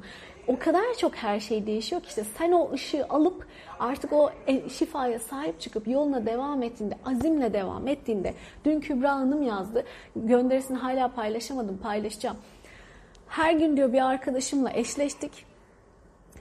o 0.48 0.58
kadar 0.58 0.94
çok 0.98 1.14
her 1.14 1.40
şey 1.40 1.66
değişiyor 1.66 2.02
ki 2.02 2.08
işte 2.08 2.24
sen 2.38 2.52
o 2.52 2.72
ışığı 2.72 3.06
alıp 3.08 3.46
artık 3.78 4.12
o 4.12 4.30
şifaya 4.68 5.18
sahip 5.18 5.60
çıkıp 5.60 5.88
yoluna 5.88 6.26
devam 6.26 6.62
ettiğinde, 6.62 6.94
azimle 7.04 7.52
devam 7.52 7.88
ettiğinde, 7.88 8.34
dün 8.64 8.80
Kübra 8.80 9.14
Hanım 9.14 9.42
yazdı, 9.42 9.84
gönderisini 10.16 10.76
hala 10.78 11.08
paylaşamadım, 11.08 11.78
paylaşacağım. 11.78 12.36
Her 13.28 13.52
gün 13.52 13.76
diyor 13.76 13.92
bir 13.92 14.06
arkadaşımla 14.06 14.72
eşleştik, 14.72 15.30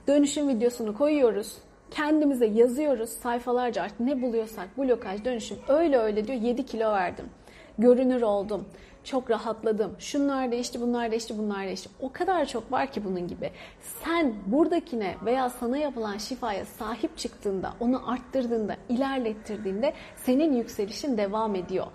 dönüşüm 0.08 0.48
videosunu 0.48 0.98
koyuyoruz, 0.98 1.58
kendimize 1.90 2.46
yazıyoruz 2.46 3.10
sayfalarca 3.10 3.82
artık 3.82 4.00
ne 4.00 4.22
buluyorsak 4.22 4.78
blokaj, 4.78 5.24
dönüşüm 5.24 5.58
öyle 5.68 5.98
öyle 5.98 6.26
diyor 6.26 6.40
7 6.40 6.66
kilo 6.66 6.92
verdim. 6.92 7.24
görünür 7.78 8.22
oldum. 8.22 8.64
Çok 9.06 9.30
rahatladım. 9.30 9.96
Şunlar 9.98 10.52
değişti, 10.52 10.80
bunlar 10.80 11.10
değişti, 11.10 11.38
bunlar 11.38 11.66
değişti. 11.66 11.88
O 12.00 12.12
kadar 12.12 12.46
çok 12.46 12.72
var 12.72 12.92
ki 12.92 13.04
bunun 13.04 13.28
gibi. 13.28 13.50
Sen 14.04 14.34
buradakine 14.46 15.14
veya 15.24 15.50
sana 15.50 15.78
yapılan 15.78 16.18
şifaya 16.18 16.64
sahip 16.64 17.18
çıktığında, 17.18 17.72
onu 17.80 18.10
arttırdığında, 18.10 18.76
ilerlettirdiğinde 18.88 19.92
senin 20.24 20.52
yükselişin 20.56 21.18
devam 21.18 21.54
ediyor. 21.54 21.86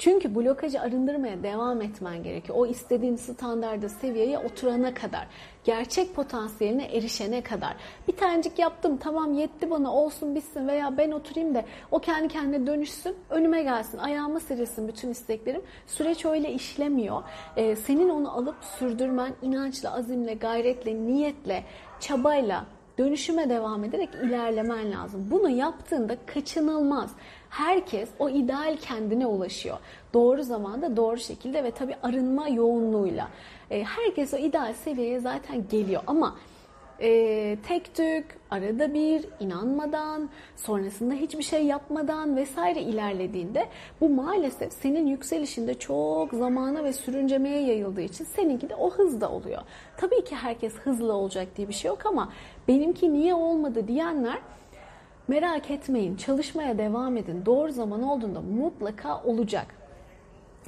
Çünkü 0.00 0.34
blokajı 0.34 0.80
arındırmaya 0.80 1.42
devam 1.42 1.82
etmen 1.82 2.22
gerekiyor. 2.22 2.58
O 2.58 2.66
istediğin 2.66 3.16
standarda 3.16 3.88
seviyeye 3.88 4.38
oturana 4.38 4.94
kadar. 4.94 5.26
Gerçek 5.64 6.14
potansiyeline 6.14 6.84
erişene 6.84 7.42
kadar. 7.42 7.76
Bir 8.08 8.16
tanecik 8.16 8.58
yaptım 8.58 8.96
tamam 8.96 9.32
yetti 9.34 9.70
bana 9.70 9.94
olsun 9.94 10.34
bitsin 10.34 10.68
veya 10.68 10.96
ben 10.98 11.10
oturayım 11.10 11.54
da 11.54 11.64
o 11.90 11.98
kendi 11.98 12.28
kendine 12.28 12.66
dönüşsün 12.66 13.16
önüme 13.30 13.62
gelsin 13.62 13.98
ayağıma 13.98 14.40
serilsin 14.40 14.88
bütün 14.88 15.10
isteklerim. 15.10 15.62
Süreç 15.86 16.24
öyle 16.24 16.52
işlemiyor. 16.52 17.22
Ee, 17.56 17.76
senin 17.76 18.08
onu 18.08 18.32
alıp 18.36 18.56
sürdürmen 18.78 19.32
inançla, 19.42 19.94
azimle, 19.94 20.34
gayretle, 20.34 20.94
niyetle, 20.94 21.64
çabayla 22.00 22.66
dönüşüme 22.98 23.50
devam 23.50 23.84
ederek 23.84 24.08
ilerlemen 24.14 24.92
lazım. 24.92 25.28
Bunu 25.30 25.50
yaptığında 25.50 26.16
kaçınılmaz. 26.26 27.10
Herkes 27.50 28.08
o 28.18 28.28
ideal 28.28 28.76
kendine 28.76 29.26
ulaşıyor. 29.26 29.78
Doğru 30.14 30.42
zamanda, 30.42 30.96
doğru 30.96 31.18
şekilde 31.18 31.64
ve 31.64 31.70
tabii 31.70 31.94
arınma 32.02 32.48
yoğunluğuyla. 32.48 33.28
E, 33.70 33.84
herkes 33.84 34.34
o 34.34 34.36
ideal 34.36 34.72
seviyeye 34.72 35.20
zaten 35.20 35.68
geliyor 35.68 36.02
ama 36.06 36.36
e, 37.00 37.56
tek 37.68 37.94
tük, 37.94 38.24
arada 38.50 38.94
bir, 38.94 39.24
inanmadan, 39.40 40.30
sonrasında 40.56 41.14
hiçbir 41.14 41.42
şey 41.42 41.64
yapmadan 41.64 42.36
vesaire 42.36 42.82
ilerlediğinde 42.82 43.68
bu 44.00 44.08
maalesef 44.08 44.72
senin 44.72 45.06
yükselişinde 45.06 45.74
çok 45.74 46.32
zamana 46.32 46.84
ve 46.84 46.92
sürüncemeye 46.92 47.62
yayıldığı 47.62 48.00
için 48.00 48.24
seninki 48.24 48.68
de 48.68 48.74
o 48.74 48.90
hızda 48.90 49.30
oluyor. 49.30 49.62
Tabii 49.96 50.24
ki 50.24 50.36
herkes 50.36 50.74
hızlı 50.74 51.12
olacak 51.12 51.48
diye 51.56 51.68
bir 51.68 51.74
şey 51.74 51.88
yok 51.88 52.06
ama 52.06 52.32
benimki 52.68 53.12
niye 53.12 53.34
olmadı 53.34 53.88
diyenler 53.88 54.38
merak 55.30 55.70
etmeyin, 55.70 56.16
çalışmaya 56.16 56.78
devam 56.78 57.16
edin. 57.16 57.46
Doğru 57.46 57.72
zaman 57.72 58.02
olduğunda 58.02 58.40
mutlaka 58.40 59.22
olacak. 59.22 59.66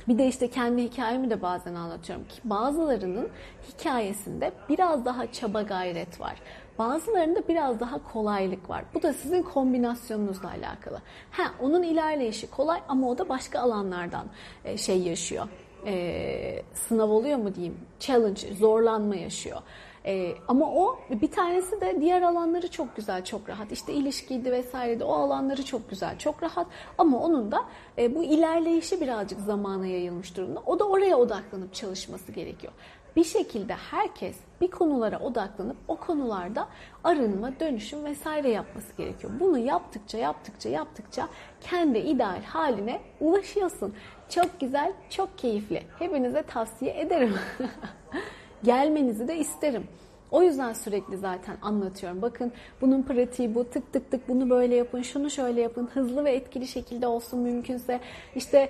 Bir 0.09 0.19
de 0.19 0.27
işte 0.27 0.51
kendi 0.51 0.83
hikayemi 0.83 1.31
de 1.31 1.43
bazen 1.43 1.75
anlatıyorum 1.75 2.25
ki 2.25 2.41
bazılarının 2.45 3.29
hikayesinde 3.69 4.53
biraz 4.69 5.05
daha 5.05 5.33
çaba 5.33 5.63
gayret 5.63 6.21
var. 6.21 6.35
Bazılarında 6.79 7.49
biraz 7.49 7.81
daha 7.81 8.13
kolaylık 8.13 8.71
var. 8.71 8.85
Bu 8.95 9.03
da 9.03 9.13
sizin 9.13 9.43
kombinasyonunuzla 9.43 10.49
alakalı. 10.49 11.01
Ha, 11.31 11.45
onun 11.61 11.83
ilerleyişi 11.83 12.51
kolay 12.51 12.81
ama 12.89 13.09
o 13.09 13.19
da 13.19 13.29
başka 13.29 13.61
alanlardan 13.61 14.27
e, 14.65 14.77
şey 14.77 14.99
yaşıyor. 15.03 15.49
E, 15.87 16.63
sınav 16.75 17.09
oluyor 17.09 17.39
mu 17.39 17.55
diyeyim? 17.55 17.81
Challenge, 18.01 18.55
zorlanma 18.55 19.17
yaşıyor. 19.17 19.63
Ee, 20.07 20.35
ama 20.49 20.71
o 20.73 20.99
bir 21.11 21.31
tanesi 21.31 21.81
de 21.81 22.01
diğer 22.01 22.23
alanları 22.23 22.71
çok 22.71 22.97
güzel, 22.97 23.25
çok 23.25 23.49
rahat. 23.49 23.73
İşte 23.73 23.93
ilişkiydi 23.93 24.53
vesaireydi 24.53 25.05
o 25.05 25.13
alanları 25.13 25.65
çok 25.65 25.91
güzel, 25.91 26.19
çok 26.19 26.43
rahat. 26.43 26.67
Ama 26.99 27.19
onun 27.19 27.53
da 27.53 27.65
e, 27.99 28.15
bu 28.15 28.23
ilerleyişi 28.23 29.01
birazcık 29.01 29.41
zamana 29.41 29.87
yayılmış 29.87 30.37
durumda. 30.37 30.63
O 30.67 30.79
da 30.79 30.85
oraya 30.89 31.17
odaklanıp 31.17 31.75
çalışması 31.75 32.33
gerekiyor. 32.33 32.73
Bir 33.17 33.25
şekilde 33.25 33.75
herkes 33.75 34.37
bir 34.61 34.71
konulara 34.71 35.19
odaklanıp 35.19 35.77
o 35.89 35.97
konularda 35.97 36.69
arınma, 37.05 37.61
dönüşüm 37.61 38.05
vesaire 38.05 38.51
yapması 38.51 38.97
gerekiyor. 38.97 39.33
Bunu 39.41 39.59
yaptıkça, 39.59 40.19
yaptıkça, 40.19 40.69
yaptıkça 40.69 41.29
kendi 41.61 41.99
ideal 41.99 42.43
haline 42.43 43.01
ulaşıyorsun. 43.21 43.95
Çok 44.29 44.61
güzel, 44.61 44.93
çok 45.11 45.39
keyifli. 45.39 45.83
Hepinize 45.99 46.43
tavsiye 46.43 47.01
ederim. 47.01 47.35
gelmenizi 48.65 49.29
de 49.29 49.39
isterim. 49.39 49.85
O 50.31 50.43
yüzden 50.43 50.73
sürekli 50.73 51.17
zaten 51.17 51.57
anlatıyorum. 51.63 52.23
Bakın 52.23 52.53
bunun 52.81 53.03
pratiği 53.03 53.55
bu 53.55 53.65
tık 53.65 53.93
tık 53.93 54.11
tık 54.11 54.29
bunu 54.29 54.51
böyle 54.51 54.75
yapın, 54.75 55.03
şunu 55.03 55.31
şöyle 55.31 55.61
yapın. 55.61 55.89
Hızlı 55.95 56.25
ve 56.25 56.33
etkili 56.33 56.67
şekilde 56.67 57.07
olsun 57.07 57.41
mümkünse. 57.41 58.01
İşte 58.37 58.69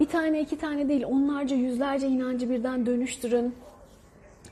bir 0.00 0.06
tane 0.06 0.40
iki 0.40 0.58
tane 0.58 0.88
değil 0.88 1.04
onlarca 1.04 1.56
yüzlerce 1.56 2.08
inancı 2.08 2.50
birden 2.50 2.86
dönüştürün 2.86 3.54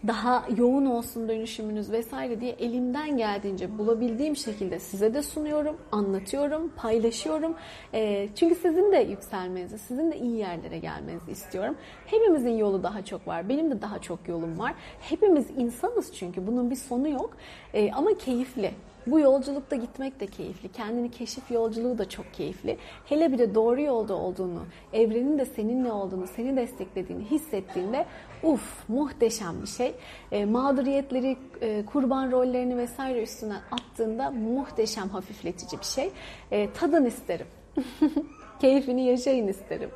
daha 0.07 0.47
yoğun 0.57 0.87
olsun 0.87 1.29
dönüşümünüz 1.29 1.93
vesaire 1.93 2.41
diye 2.41 2.53
elimden 2.53 3.17
geldiğince 3.17 3.79
bulabildiğim 3.79 4.37
şekilde 4.37 4.79
size 4.79 5.15
de 5.15 5.23
sunuyorum, 5.23 5.77
anlatıyorum, 5.93 6.73
paylaşıyorum. 6.77 7.55
E, 7.95 8.29
çünkü 8.35 8.55
sizin 8.55 8.93
de 8.93 8.97
yükselmenizi, 8.97 9.79
sizin 9.79 10.13
de 10.13 10.19
iyi 10.19 10.37
yerlere 10.37 10.79
gelmenizi 10.79 11.31
istiyorum. 11.31 11.77
Hepimizin 12.07 12.57
yolu 12.57 12.83
daha 12.83 13.05
çok 13.05 13.29
var. 13.29 13.49
Benim 13.49 13.71
de 13.71 13.83
daha 13.83 13.99
çok 13.99 14.29
yolum 14.29 14.59
var. 14.59 14.75
Hepimiz 15.01 15.47
insanız 15.57 16.15
çünkü 16.15 16.47
bunun 16.47 16.71
bir 16.71 16.77
sonu 16.77 17.09
yok. 17.09 17.37
E, 17.75 17.93
ama 17.93 18.15
keyifli. 18.19 18.75
Bu 19.07 19.21
yolculukta 19.21 19.77
gitmek 19.77 20.21
de 20.21 20.27
keyifli. 20.27 20.69
Kendini 20.73 21.11
keşif 21.11 21.51
yolculuğu 21.51 21.99
da 21.99 22.09
çok 22.09 22.35
keyifli. 22.35 22.79
Hele 23.07 23.33
bir 23.33 23.39
de 23.39 23.55
doğru 23.55 23.81
yolda 23.81 24.15
olduğunu, 24.15 24.63
evrenin 24.93 25.39
de 25.39 25.45
seninle 25.45 25.93
olduğunu, 25.93 26.27
seni 26.27 26.57
desteklediğini 26.57 27.25
hissettiğinde 27.25 28.07
uf 28.43 28.89
muhteşem 28.89 29.63
bir 29.63 29.67
şey. 29.67 29.95
E, 30.33 30.45
mağduriyetleri, 30.45 31.37
e, 31.61 31.85
kurban 31.87 32.33
rollerini 32.33 32.77
vesaire 32.77 33.23
üstüne 33.23 33.57
attığında 33.71 34.31
muhteşem 34.31 35.09
hafifletici 35.09 35.81
bir 35.81 35.87
şey. 35.87 36.11
E, 36.51 36.73
tadın 36.73 37.05
isterim. 37.05 37.47
Keyfini 38.61 39.05
yaşayın 39.05 39.49
isterim. 39.49 39.91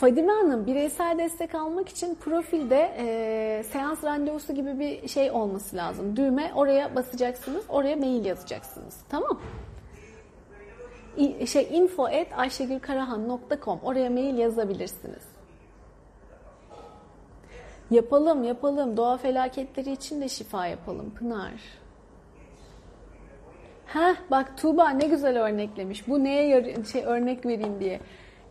Fadime 0.00 0.32
Hanım 0.32 0.66
bireysel 0.66 1.18
destek 1.18 1.54
almak 1.54 1.88
için 1.88 2.14
profilde 2.14 2.94
e, 2.98 3.62
seans 3.72 4.04
randevusu 4.04 4.54
gibi 4.54 4.78
bir 4.78 5.08
şey 5.08 5.30
olması 5.30 5.76
lazım. 5.76 6.16
Düğme 6.16 6.52
oraya 6.54 6.94
basacaksınız, 6.94 7.64
oraya 7.68 7.96
mail 7.96 8.24
yazacaksınız. 8.24 8.96
Tamam 9.08 9.40
İ, 11.16 11.46
şey 11.46 11.68
info 11.70 12.04
at 12.04 12.26
ayşegülkarahan.com 12.36 13.78
oraya 13.82 14.10
mail 14.10 14.38
yazabilirsiniz. 14.38 15.24
Yapalım 17.90 18.44
yapalım. 18.44 18.96
Doğa 18.96 19.16
felaketleri 19.16 19.92
için 19.92 20.20
de 20.20 20.28
şifa 20.28 20.66
yapalım 20.66 21.14
Pınar. 21.18 21.52
Heh 23.86 24.14
bak 24.30 24.58
Tuğba 24.58 24.88
ne 24.90 25.06
güzel 25.06 25.42
örneklemiş. 25.42 26.08
Bu 26.08 26.24
neye 26.24 26.84
şey 26.92 27.04
örnek 27.04 27.46
vereyim 27.46 27.80
diye. 27.80 28.00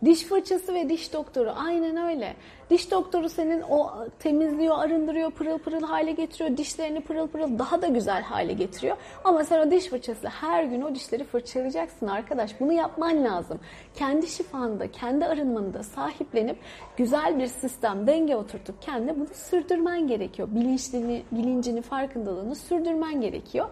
Diş 0.04 0.24
fırçası 0.24 0.74
ve 0.74 0.88
diş 0.88 1.12
doktoru 1.12 1.52
aynen 1.56 1.96
öyle. 1.96 2.36
Diş 2.70 2.90
doktoru 2.90 3.28
senin 3.28 3.62
o 3.62 3.90
temizliyor, 4.18 4.78
arındırıyor, 4.78 5.30
pırıl 5.30 5.58
pırıl 5.58 5.82
hale 5.82 6.12
getiriyor. 6.12 6.56
Dişlerini 6.56 7.00
pırıl 7.00 7.28
pırıl 7.28 7.58
daha 7.58 7.82
da 7.82 7.86
güzel 7.86 8.22
hale 8.22 8.52
getiriyor. 8.52 8.96
Ama 9.24 9.44
sen 9.44 9.66
o 9.66 9.70
diş 9.70 9.86
fırçası 9.86 10.28
her 10.28 10.64
gün 10.64 10.82
o 10.82 10.94
dişleri 10.94 11.24
fırçalayacaksın 11.24 12.06
arkadaş. 12.06 12.60
Bunu 12.60 12.72
yapman 12.72 13.24
lazım. 13.24 13.60
Kendi 13.94 14.26
şifanda, 14.26 14.90
kendi 14.90 15.24
arınmanında 15.26 15.82
sahiplenip 15.82 16.56
güzel 16.96 17.38
bir 17.38 17.46
sistem, 17.46 18.06
denge 18.06 18.36
oturtup 18.36 18.82
kendine 18.82 19.16
bunu 19.16 19.28
sürdürmen 19.34 20.08
gerekiyor. 20.08 20.48
Bilinçlini, 20.50 21.22
bilincini, 21.32 21.82
farkındalığını 21.82 22.54
sürdürmen 22.54 23.20
gerekiyor. 23.20 23.66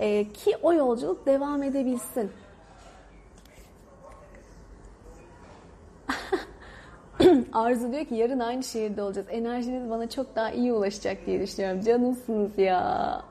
Ee, 0.00 0.24
ki 0.32 0.56
o 0.62 0.72
yolculuk 0.72 1.26
devam 1.26 1.62
edebilsin. 1.62 2.30
Arzu 7.52 7.92
diyor 7.92 8.04
ki 8.04 8.14
yarın 8.14 8.40
aynı 8.40 8.62
şehirde 8.62 9.02
olacağız. 9.02 9.26
Enerjiniz 9.30 9.90
bana 9.90 10.10
çok 10.10 10.36
daha 10.36 10.50
iyi 10.50 10.72
ulaşacak 10.72 11.26
diye 11.26 11.40
düşünüyorum. 11.40 11.80
Canımsınız 11.80 12.58
ya. 12.58 13.22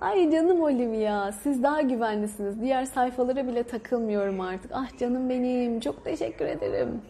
Ay 0.00 0.30
canım 0.30 0.62
Olivia, 0.62 1.32
siz 1.32 1.62
daha 1.62 1.80
güvenlisiniz. 1.80 2.60
Diğer 2.60 2.84
sayfalara 2.84 3.46
bile 3.46 3.62
takılmıyorum 3.62 4.40
artık. 4.40 4.70
Ah 4.74 4.98
canım 4.98 5.28
benim, 5.28 5.80
çok 5.80 6.04
teşekkür 6.04 6.46
ederim. 6.46 7.02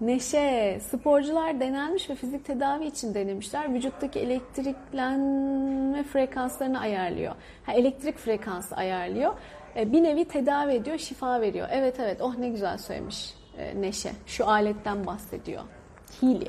Neşe, 0.00 0.78
sporcular 0.80 1.60
denenmiş 1.60 2.10
ve 2.10 2.14
fizik 2.14 2.44
tedavi 2.44 2.86
için 2.86 3.14
denemişler. 3.14 3.74
Vücuttaki 3.74 4.18
elektriklenme 4.18 6.02
frekanslarını 6.02 6.80
ayarlıyor. 6.80 7.34
Ha, 7.66 7.72
elektrik 7.72 8.18
frekansı 8.18 8.76
ayarlıyor. 8.76 9.34
E, 9.76 9.92
bir 9.92 10.02
nevi 10.02 10.24
tedavi 10.24 10.72
ediyor, 10.72 10.98
şifa 10.98 11.40
veriyor. 11.40 11.68
Evet 11.70 12.00
evet, 12.00 12.20
oh 12.20 12.36
ne 12.38 12.48
güzel 12.48 12.78
söylemiş 12.78 13.34
e, 13.58 13.80
Neşe. 13.80 14.12
Şu 14.26 14.48
aletten 14.48 15.06
bahsediyor. 15.06 15.62
Healy. 16.20 16.48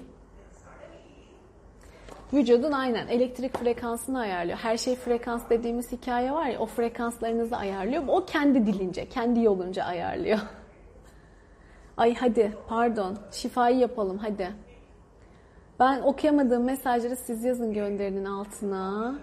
Vücudun 2.33 2.71
aynen 2.71 3.07
elektrik 3.07 3.57
frekansını 3.57 4.19
ayarlıyor. 4.19 4.57
Her 4.57 4.77
şey 4.77 4.95
frekans 4.95 5.49
dediğimiz 5.49 5.91
hikaye 5.91 6.31
var 6.31 6.45
ya, 6.45 6.59
o 6.59 6.65
frekanslarınızı 6.65 7.57
ayarlıyor. 7.57 8.03
O 8.07 8.25
kendi 8.25 8.65
dilince, 8.65 9.09
kendi 9.09 9.43
yolunca 9.43 9.83
ayarlıyor. 9.83 10.39
Ay 11.97 12.15
hadi 12.15 12.53
pardon 12.67 13.17
şifayı 13.31 13.77
yapalım 13.77 14.17
hadi. 14.17 14.49
Ben 15.79 16.01
okuyamadığım 16.01 16.63
mesajları 16.63 17.15
siz 17.15 17.43
yazın 17.43 17.73
gönderinin 17.73 18.25
altına. 18.25 19.15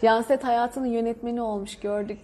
Janset 0.00 0.44
hayatının 0.44 0.86
yönetmeni 0.86 1.42
olmuş 1.42 1.78
gördük. 1.78 2.18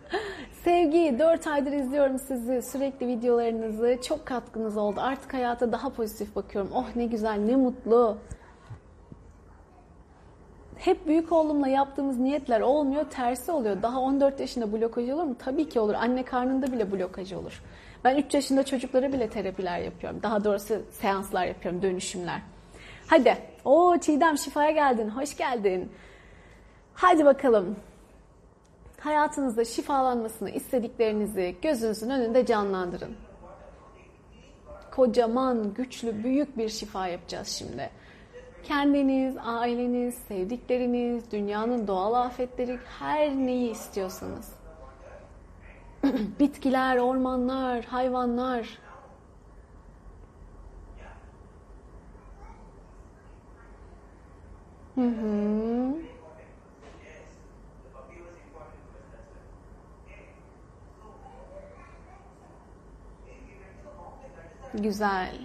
Sevgi 0.64 1.16
4 1.18 1.46
aydır 1.46 1.72
izliyorum 1.72 2.18
sizi. 2.18 2.62
Sürekli 2.62 3.08
videolarınızı. 3.08 3.98
Çok 4.02 4.26
katkınız 4.26 4.76
oldu. 4.76 5.00
Artık 5.00 5.34
hayata 5.34 5.72
daha 5.72 5.90
pozitif 5.90 6.36
bakıyorum. 6.36 6.70
Oh 6.74 6.86
ne 6.96 7.06
güzel 7.06 7.36
ne 7.36 7.56
mutlu. 7.56 8.18
Hep 10.76 11.06
büyük 11.06 11.32
oğlumla 11.32 11.68
yaptığımız 11.68 12.18
niyetler 12.18 12.60
olmuyor, 12.60 13.04
tersi 13.10 13.52
oluyor. 13.52 13.82
Daha 13.82 14.00
14 14.00 14.40
yaşında 14.40 14.72
blokaj 14.72 15.10
olur 15.10 15.24
mu? 15.24 15.36
Tabii 15.38 15.68
ki 15.68 15.80
olur. 15.80 15.94
Anne 15.94 16.22
karnında 16.22 16.72
bile 16.72 16.92
blokaj 16.92 17.32
olur. 17.32 17.62
Ben 18.04 18.16
3 18.16 18.34
yaşında 18.34 18.62
çocuklara 18.62 19.12
bile 19.12 19.28
terapiler 19.28 19.78
yapıyorum. 19.78 20.20
Daha 20.22 20.44
doğrusu 20.44 20.82
seanslar 20.90 21.46
yapıyorum, 21.46 21.82
dönüşümler. 21.82 22.40
Hadi. 23.06 23.36
Oo 23.64 23.98
Çiğdem 23.98 24.38
şifaya 24.38 24.70
geldin. 24.70 25.08
Hoş 25.08 25.36
geldin. 25.36 25.92
Hadi 26.96 27.24
bakalım. 27.24 27.76
Hayatınızda 29.00 29.64
şifalanmasını 29.64 30.50
istediklerinizi 30.50 31.56
gözünüzün 31.62 32.10
önünde 32.10 32.46
canlandırın. 32.46 33.16
Kocaman, 34.90 35.74
güçlü, 35.74 36.24
büyük 36.24 36.58
bir 36.58 36.68
şifa 36.68 37.06
yapacağız 37.06 37.48
şimdi. 37.48 37.90
Kendiniz, 38.64 39.36
aileniz, 39.44 40.14
sevdikleriniz, 40.14 41.30
dünyanın 41.32 41.86
doğal 41.86 42.14
afetleri, 42.14 42.78
her 42.98 43.30
neyi 43.30 43.70
istiyorsanız. 43.70 44.52
Bitkiler, 46.40 46.96
ormanlar, 46.96 47.84
hayvanlar. 47.84 48.78
Hı 54.94 55.00
hı. 55.00 56.15
Güzel. 64.76 65.38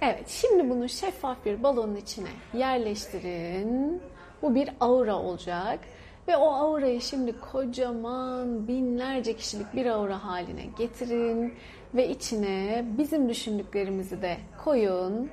Evet, 0.00 0.28
şimdi 0.28 0.70
bunu 0.70 0.88
şeffaf 0.88 1.44
bir 1.44 1.62
balonun 1.62 1.96
içine 1.96 2.28
yerleştirin. 2.54 4.02
Bu 4.42 4.54
bir 4.54 4.70
aura 4.80 5.16
olacak. 5.16 5.80
Ve 6.28 6.36
o 6.36 6.46
aurayı 6.52 7.00
şimdi 7.00 7.40
kocaman 7.40 8.68
binlerce 8.68 9.36
kişilik 9.36 9.74
bir 9.74 9.86
aura 9.86 10.24
haline 10.24 10.64
getirin. 10.78 11.54
Ve 11.94 12.08
içine 12.08 12.84
bizim 12.98 13.28
düşündüklerimizi 13.28 14.22
de 14.22 14.36
koyun. 14.64 15.30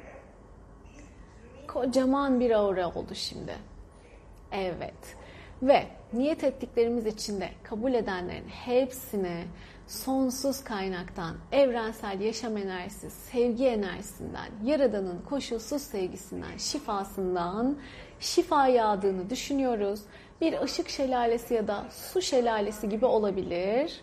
Kocaman 1.68 2.40
bir 2.40 2.52
aura 2.52 2.88
oldu 2.88 3.16
şimdi. 3.16 3.56
Evet. 4.52 5.19
Ve 5.62 5.84
niyet 6.14 6.44
ettiklerimiz 6.44 7.06
için 7.06 7.42
de 7.42 7.50
kabul 7.64 7.94
edenlerin 7.94 8.48
hepsine 8.48 9.44
sonsuz 9.88 10.64
kaynaktan, 10.64 11.36
evrensel 11.52 12.22
yaşam 12.22 12.58
enerjisi, 12.58 13.10
sevgi 13.10 13.68
enerjisinden, 13.68 14.50
Yaradan'ın 14.66 15.22
koşulsuz 15.30 15.82
sevgisinden, 15.82 16.58
şifasından 16.58 17.78
şifa 18.20 18.68
yağdığını 18.68 19.30
düşünüyoruz. 19.30 20.02
Bir 20.42 20.62
ışık 20.62 20.90
şelalesi 20.90 21.54
ya 21.54 21.68
da 21.68 21.86
su 21.92 22.22
şelalesi 22.22 22.90
gibi 22.90 23.06
olabilir. 23.06 24.02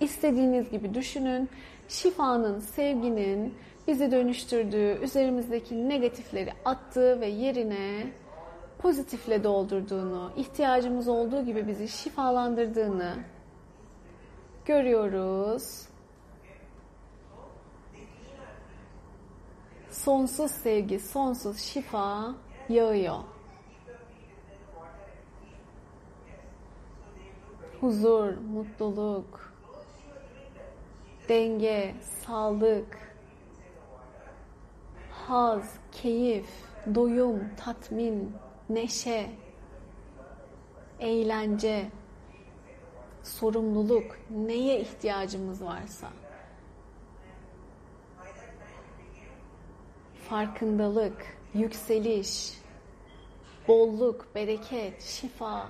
İstediğiniz 0.00 0.70
gibi 0.70 0.94
düşünün. 0.94 1.48
Şifanın, 1.88 2.60
sevginin 2.60 3.54
bizi 3.88 4.10
dönüştürdüğü, 4.10 4.98
üzerimizdeki 5.02 5.88
negatifleri 5.88 6.52
attığı 6.64 7.20
ve 7.20 7.26
yerine 7.26 8.06
pozitifle 8.84 9.44
doldurduğunu, 9.44 10.32
ihtiyacımız 10.36 11.08
olduğu 11.08 11.44
gibi 11.44 11.66
bizi 11.66 11.88
şifalandırdığını 11.88 13.16
görüyoruz. 14.64 15.88
Sonsuz 19.90 20.50
sevgi, 20.50 21.00
sonsuz 21.00 21.58
şifa 21.58 22.34
yağıyor. 22.68 23.18
Huzur, 27.80 28.34
mutluluk, 28.38 29.54
denge, 31.28 31.94
sağlık, 32.02 32.98
haz, 35.10 35.78
keyif, 35.92 36.46
doyum, 36.94 37.40
tatmin, 37.56 38.34
neşe, 38.68 39.30
eğlence, 41.00 41.90
sorumluluk, 43.22 44.18
neye 44.30 44.80
ihtiyacımız 44.80 45.64
varsa. 45.64 46.08
Farkındalık, 50.28 51.38
yükseliş, 51.54 52.58
bolluk, 53.68 54.34
bereket, 54.34 55.02
şifa. 55.02 55.68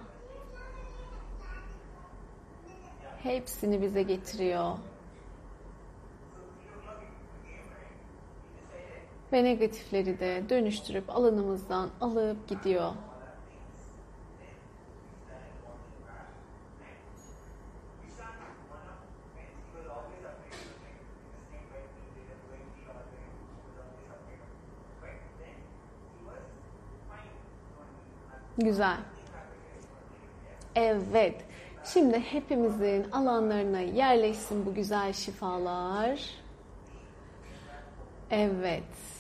Hepsini 3.23 3.83
bize 3.83 4.03
getiriyor. 4.03 4.79
Ve 9.35 9.45
negatifleri 9.45 10.21
de 10.21 10.43
dönüştürüp 10.49 11.11
alanımızdan 11.11 11.91
alıp 12.01 12.49
gidiyor. 12.49 12.93
Güzel. 28.59 28.97
Evet. 30.75 31.45
Şimdi 31.85 32.19
hepimizin 32.19 33.11
alanlarına 33.11 33.81
yerleşsin 33.81 34.67
bu 34.67 34.75
güzel 34.75 35.13
şifalar. 35.13 36.21
Evet. 38.31 39.14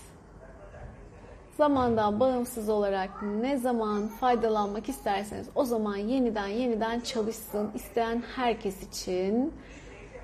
Zamandan 1.57 2.21
bağımsız 2.21 2.69
olarak 2.69 3.23
ne 3.23 3.59
zaman 3.59 4.09
faydalanmak 4.09 4.89
isterseniz 4.89 5.49
o 5.55 5.65
zaman 5.65 5.97
yeniden 5.97 6.47
yeniden 6.47 7.01
çalışsın 7.01 7.71
isteyen 7.75 8.23
herkes 8.37 8.83
için. 8.83 9.53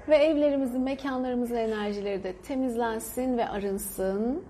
Ve 0.08 0.16
evlerimizin, 0.16 0.80
mekanlarımızın 0.80 1.56
enerjileri 1.56 2.24
de 2.24 2.36
temizlensin 2.36 3.38
ve 3.38 3.48
arınsın. 3.48 4.44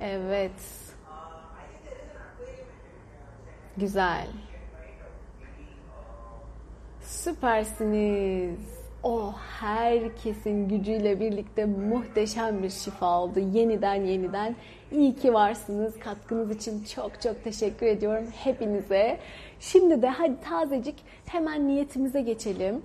Evet. 0.00 0.52
Güzel. 3.76 4.26
Süpersiniz. 7.02 8.79
O 9.02 9.32
herkesin 9.60 10.68
gücüyle 10.68 11.20
birlikte 11.20 11.64
muhteşem 11.64 12.62
bir 12.62 12.70
şifa 12.70 13.20
oldu. 13.20 13.40
Yeniden 13.52 13.94
yeniden. 13.94 14.56
İyi 14.92 15.16
ki 15.16 15.34
varsınız. 15.34 15.98
Katkınız 15.98 16.50
için 16.50 16.84
çok 16.84 17.20
çok 17.20 17.44
teşekkür 17.44 17.86
ediyorum 17.86 18.24
hepinize. 18.44 19.18
Şimdi 19.60 20.02
de 20.02 20.08
hadi 20.08 20.40
tazecik 20.40 20.94
hemen 21.26 21.68
niyetimize 21.68 22.20
geçelim. 22.20 22.82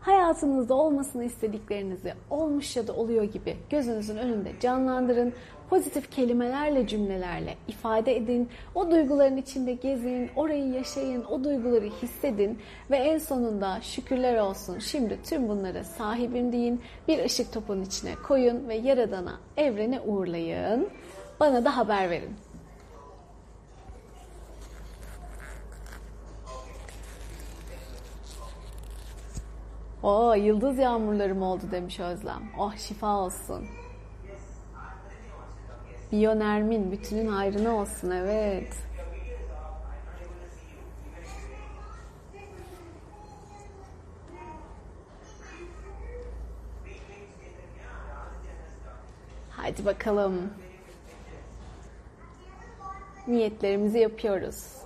Hayatınızda 0.00 0.74
olmasını 0.74 1.24
istediklerinizi 1.24 2.14
olmuş 2.30 2.76
ya 2.76 2.86
da 2.86 2.92
oluyor 2.92 3.24
gibi 3.24 3.56
gözünüzün 3.70 4.16
önünde 4.16 4.52
canlandırın. 4.60 5.32
Pozitif 5.70 6.10
kelimelerle, 6.10 6.86
cümlelerle 6.86 7.56
ifade 7.68 8.16
edin. 8.16 8.48
O 8.74 8.90
duyguların 8.90 9.36
içinde 9.36 9.72
gezin, 9.72 10.30
orayı 10.36 10.68
yaşayın, 10.68 11.24
o 11.24 11.44
duyguları 11.44 11.90
hissedin 12.02 12.58
ve 12.90 12.96
en 12.96 13.18
sonunda 13.18 13.80
şükürler 13.82 14.38
olsun. 14.38 14.78
Şimdi 14.78 15.18
tüm 15.22 15.48
bunları 15.48 15.84
sahibim 15.84 16.52
deyin. 16.52 16.80
Bir 17.08 17.24
ışık 17.24 17.52
topun 17.52 17.82
içine 17.82 18.14
koyun 18.14 18.68
ve 18.68 18.74
Yaradan'a, 18.74 19.40
evrene 19.56 20.00
uğurlayın. 20.00 20.88
Bana 21.40 21.64
da 21.64 21.76
haber 21.76 22.10
verin. 22.10 22.36
Oo, 30.02 30.34
yıldız 30.34 30.78
yağmurlarım 30.78 31.42
oldu 31.42 31.62
demiş 31.70 32.00
Özlem. 32.00 32.42
Oh 32.58 32.76
şifa 32.76 33.16
olsun. 33.16 33.81
Biyonermin 36.12 36.92
bütünün 36.92 37.26
hayrına 37.26 37.74
olsun 37.74 38.10
evet. 38.10 38.74
Hadi 49.50 49.84
bakalım. 49.84 50.50
Niyetlerimizi 53.28 53.98
yapıyoruz. 53.98 54.82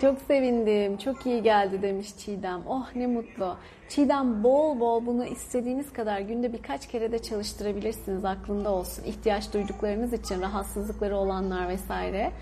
Çok 0.00 0.17
sevindim. 0.28 0.96
Çok 0.96 1.26
iyi 1.26 1.42
geldi 1.42 1.82
demiş 1.82 2.08
Çiğdem. 2.18 2.62
Oh 2.68 2.86
ne 2.96 3.06
mutlu. 3.06 3.56
Çiğdem 3.88 4.44
bol 4.44 4.80
bol 4.80 5.06
bunu 5.06 5.24
istediğiniz 5.24 5.92
kadar 5.92 6.20
günde 6.20 6.52
birkaç 6.52 6.88
kere 6.88 7.12
de 7.12 7.18
çalıştırabilirsiniz. 7.18 8.24
Aklında 8.24 8.70
olsun. 8.70 9.04
İhtiyaç 9.04 9.54
duyduklarınız 9.54 10.12
için 10.12 10.40
rahatsızlıkları 10.42 11.16
olanlar 11.16 11.68
vesaire. 11.68 12.32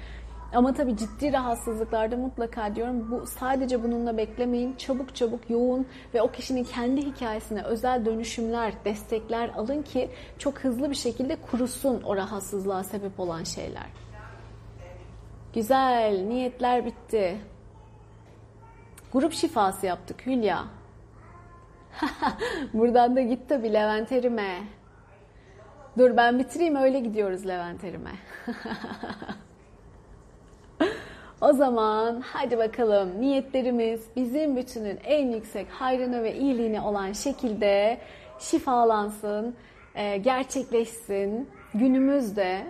Ama 0.54 0.74
tabii 0.74 0.96
ciddi 0.96 1.32
rahatsızlıklarda 1.32 2.16
mutlaka 2.16 2.74
diyorum 2.74 3.10
bu 3.10 3.26
sadece 3.26 3.82
bununla 3.82 4.16
beklemeyin. 4.16 4.74
Çabuk 4.76 5.14
çabuk 5.14 5.50
yoğun 5.50 5.86
ve 6.14 6.22
o 6.22 6.30
kişinin 6.30 6.64
kendi 6.64 7.06
hikayesine 7.06 7.62
özel 7.62 8.04
dönüşümler, 8.04 8.72
destekler 8.84 9.48
alın 9.48 9.82
ki 9.82 10.10
çok 10.38 10.58
hızlı 10.58 10.90
bir 10.90 10.94
şekilde 10.96 11.36
kurusun 11.36 12.02
o 12.02 12.16
rahatsızlığa 12.16 12.84
sebep 12.84 13.20
olan 13.20 13.44
şeyler. 13.44 13.86
Güzel, 15.54 16.24
niyetler 16.28 16.86
bitti. 16.86 17.38
Grup 19.12 19.32
şifası 19.32 19.86
yaptık 19.86 20.26
Hülya. 20.26 20.64
Buradan 22.74 23.16
da 23.16 23.20
git 23.20 23.48
tabii 23.48 23.72
Levent 23.72 24.12
Erim'e. 24.12 24.58
Dur 25.98 26.16
ben 26.16 26.38
bitireyim 26.38 26.76
öyle 26.76 27.00
gidiyoruz 27.00 27.46
Levent 27.46 27.84
Erim'e. 27.84 28.12
o 31.40 31.52
zaman 31.52 32.20
hadi 32.20 32.58
bakalım 32.58 33.20
niyetlerimiz 33.20 34.06
bizim 34.16 34.56
bütünün 34.56 34.98
en 35.04 35.26
yüksek 35.26 35.70
hayrına 35.70 36.22
ve 36.22 36.34
iyiliğine 36.36 36.80
olan 36.80 37.12
şekilde 37.12 37.98
şifalansın, 38.38 39.54
e, 39.94 40.16
gerçekleşsin. 40.16 41.48
Günümüzde 41.74 42.66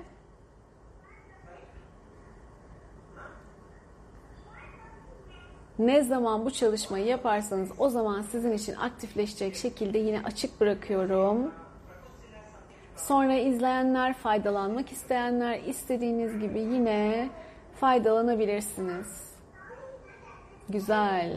Ne 5.78 6.02
zaman 6.02 6.44
bu 6.44 6.50
çalışmayı 6.50 7.06
yaparsanız 7.06 7.68
o 7.78 7.88
zaman 7.88 8.22
sizin 8.22 8.52
için 8.52 8.74
aktifleşecek 8.74 9.54
şekilde 9.54 9.98
yine 9.98 10.22
açık 10.24 10.60
bırakıyorum. 10.60 11.50
Sonra 12.96 13.34
izleyenler, 13.34 14.14
faydalanmak 14.14 14.92
isteyenler 14.92 15.60
istediğiniz 15.60 16.38
gibi 16.38 16.58
yine 16.58 17.28
faydalanabilirsiniz. 17.80 19.32
Güzel. 20.68 21.36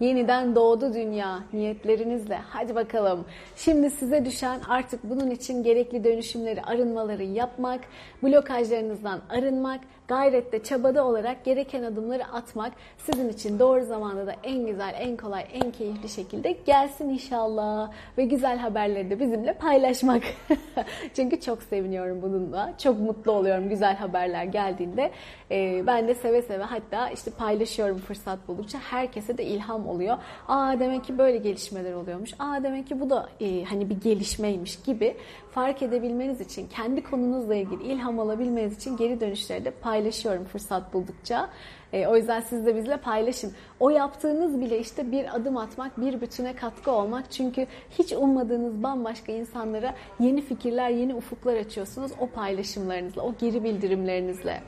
Yeniden 0.00 0.54
doğdu 0.54 0.94
dünya 0.94 1.40
niyetlerinizle. 1.52 2.36
Hadi 2.50 2.74
bakalım. 2.74 3.24
Şimdi 3.56 3.90
size 3.90 4.24
düşen 4.24 4.60
artık 4.68 5.04
bunun 5.04 5.30
için 5.30 5.62
gerekli 5.62 6.04
dönüşümleri, 6.04 6.62
arınmaları 6.62 7.22
yapmak, 7.22 7.80
blokajlarınızdan 8.22 9.20
arınmak, 9.30 9.80
gayrette, 10.08 10.62
çabada 10.62 11.04
olarak 11.04 11.44
gereken 11.44 11.82
adımları 11.82 12.24
atmak 12.24 12.72
sizin 12.98 13.28
için 13.28 13.58
doğru 13.58 13.84
zamanda 13.84 14.26
da 14.26 14.34
en 14.42 14.66
güzel, 14.66 14.94
en 14.98 15.16
kolay, 15.16 15.44
en 15.52 15.70
keyifli 15.72 16.08
şekilde 16.08 16.52
gelsin 16.66 17.08
inşallah. 17.08 17.90
Ve 18.18 18.24
güzel 18.24 18.58
haberleri 18.58 19.10
de 19.10 19.20
bizimle 19.20 19.52
paylaşmak. 19.52 20.22
Çünkü 21.14 21.40
çok 21.40 21.62
seviniyorum 21.62 22.22
bununla. 22.22 22.74
Çok 22.78 23.00
mutlu 23.00 23.32
oluyorum 23.32 23.68
güzel 23.68 23.96
haberler 23.96 24.44
geldiğinde. 24.44 25.10
Ee, 25.50 25.82
ben 25.86 26.08
de 26.08 26.14
seve 26.14 26.42
seve 26.42 26.62
hatta 26.62 27.10
işte 27.10 27.30
paylaşıyorum 27.30 27.98
fırsat 27.98 28.48
buldukça. 28.48 28.78
Herkese 28.78 29.38
de 29.38 29.44
ilham 29.44 29.88
oluyor. 29.88 30.18
Aa 30.48 30.80
demek 30.80 31.04
ki 31.04 31.18
böyle 31.18 31.36
gelişmeler 31.36 31.92
oluyormuş. 31.92 32.30
Aa 32.38 32.62
demek 32.62 32.86
ki 32.86 33.00
bu 33.00 33.10
da 33.10 33.28
e, 33.40 33.64
hani 33.64 33.90
bir 33.90 34.00
gelişmeymiş 34.00 34.82
gibi 34.82 35.16
fark 35.56 35.82
edebilmeniz 35.82 36.40
için, 36.40 36.68
kendi 36.68 37.02
konunuzla 37.02 37.54
ilgili 37.54 37.82
ilham 37.82 38.20
alabilmeniz 38.20 38.76
için 38.76 38.96
geri 38.96 39.20
dönüşleri 39.20 39.64
de 39.64 39.70
paylaşıyorum 39.70 40.44
fırsat 40.44 40.94
buldukça. 40.94 41.50
E, 41.92 42.06
o 42.06 42.16
yüzden 42.16 42.40
siz 42.40 42.66
de 42.66 42.76
bizle 42.76 42.96
paylaşın. 42.96 43.52
O 43.80 43.90
yaptığınız 43.90 44.60
bile 44.60 44.78
işte 44.78 45.12
bir 45.12 45.36
adım 45.36 45.56
atmak, 45.56 46.00
bir 46.00 46.20
bütüne 46.20 46.56
katkı 46.56 46.90
olmak. 46.90 47.30
Çünkü 47.30 47.66
hiç 47.98 48.12
ummadığınız 48.12 48.82
bambaşka 48.82 49.32
insanlara 49.32 49.94
yeni 50.20 50.42
fikirler, 50.42 50.90
yeni 50.90 51.14
ufuklar 51.14 51.56
açıyorsunuz 51.56 52.12
o 52.20 52.26
paylaşımlarınızla, 52.26 53.22
o 53.22 53.34
geri 53.38 53.64
bildirimlerinizle. 53.64 54.62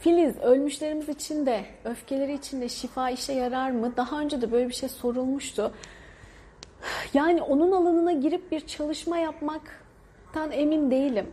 Filiz, 0.00 0.38
ölmüşlerimiz 0.38 1.08
için 1.08 1.46
de, 1.46 1.64
öfkeleri 1.84 2.34
için 2.34 2.60
de 2.60 2.68
şifa 2.68 3.10
işe 3.10 3.32
yarar 3.32 3.70
mı? 3.70 3.92
Daha 3.96 4.20
önce 4.20 4.42
de 4.42 4.52
böyle 4.52 4.68
bir 4.68 4.74
şey 4.74 4.88
sorulmuştu. 4.88 5.72
Yani 7.14 7.42
onun 7.42 7.72
alanına 7.72 8.12
girip 8.12 8.52
bir 8.52 8.66
çalışma 8.66 9.18
yapmaktan 9.18 10.52
emin 10.52 10.90
değilim. 10.90 11.26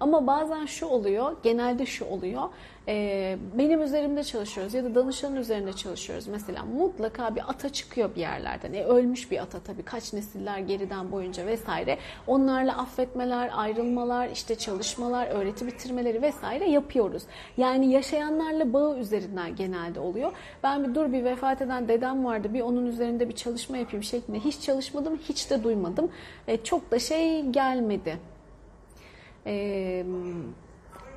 Ama 0.00 0.26
bazen 0.26 0.66
şu 0.66 0.86
oluyor, 0.86 1.36
genelde 1.42 1.86
şu 1.86 2.04
oluyor. 2.04 2.42
E, 2.88 3.36
benim 3.58 3.82
üzerimde 3.82 4.24
çalışıyoruz 4.24 4.74
ya 4.74 4.84
da 4.84 4.94
danışanın 4.94 5.36
üzerinde 5.36 5.72
çalışıyoruz. 5.72 6.26
Mesela 6.28 6.64
mutlaka 6.64 7.36
bir 7.36 7.50
ata 7.50 7.68
çıkıyor 7.68 8.14
bir 8.14 8.20
yerlerden. 8.20 8.72
E, 8.72 8.84
ölmüş 8.84 9.30
bir 9.30 9.42
ata 9.42 9.60
tabii 9.60 9.82
kaç 9.82 10.12
nesiller 10.12 10.58
geriden 10.58 11.12
boyunca 11.12 11.46
vesaire. 11.46 11.98
Onlarla 12.26 12.78
affetmeler, 12.78 13.50
ayrılmalar, 13.52 14.28
işte 14.28 14.54
çalışmalar, 14.54 15.26
öğreti 15.26 15.66
bitirmeleri 15.66 16.22
vesaire 16.22 16.70
yapıyoruz. 16.70 17.22
Yani 17.56 17.92
yaşayanlarla 17.92 18.72
bağı 18.72 18.98
üzerinden 18.98 19.56
genelde 19.56 20.00
oluyor. 20.00 20.32
Ben 20.62 20.84
bir 20.84 20.94
dur 20.94 21.12
bir 21.12 21.24
vefat 21.24 21.62
eden 21.62 21.88
dedem 21.88 22.24
vardı 22.24 22.54
bir 22.54 22.60
onun 22.60 22.86
üzerinde 22.86 23.28
bir 23.28 23.34
çalışma 23.34 23.76
yapayım 23.76 24.02
şeklinde 24.02 24.38
hiç 24.38 24.60
çalışmadım, 24.60 25.16
hiç 25.28 25.50
de 25.50 25.64
duymadım. 25.64 26.10
E, 26.48 26.56
çok 26.56 26.90
da 26.90 26.98
şey 26.98 27.42
gelmedi. 27.42 28.16
Eee 29.46 30.04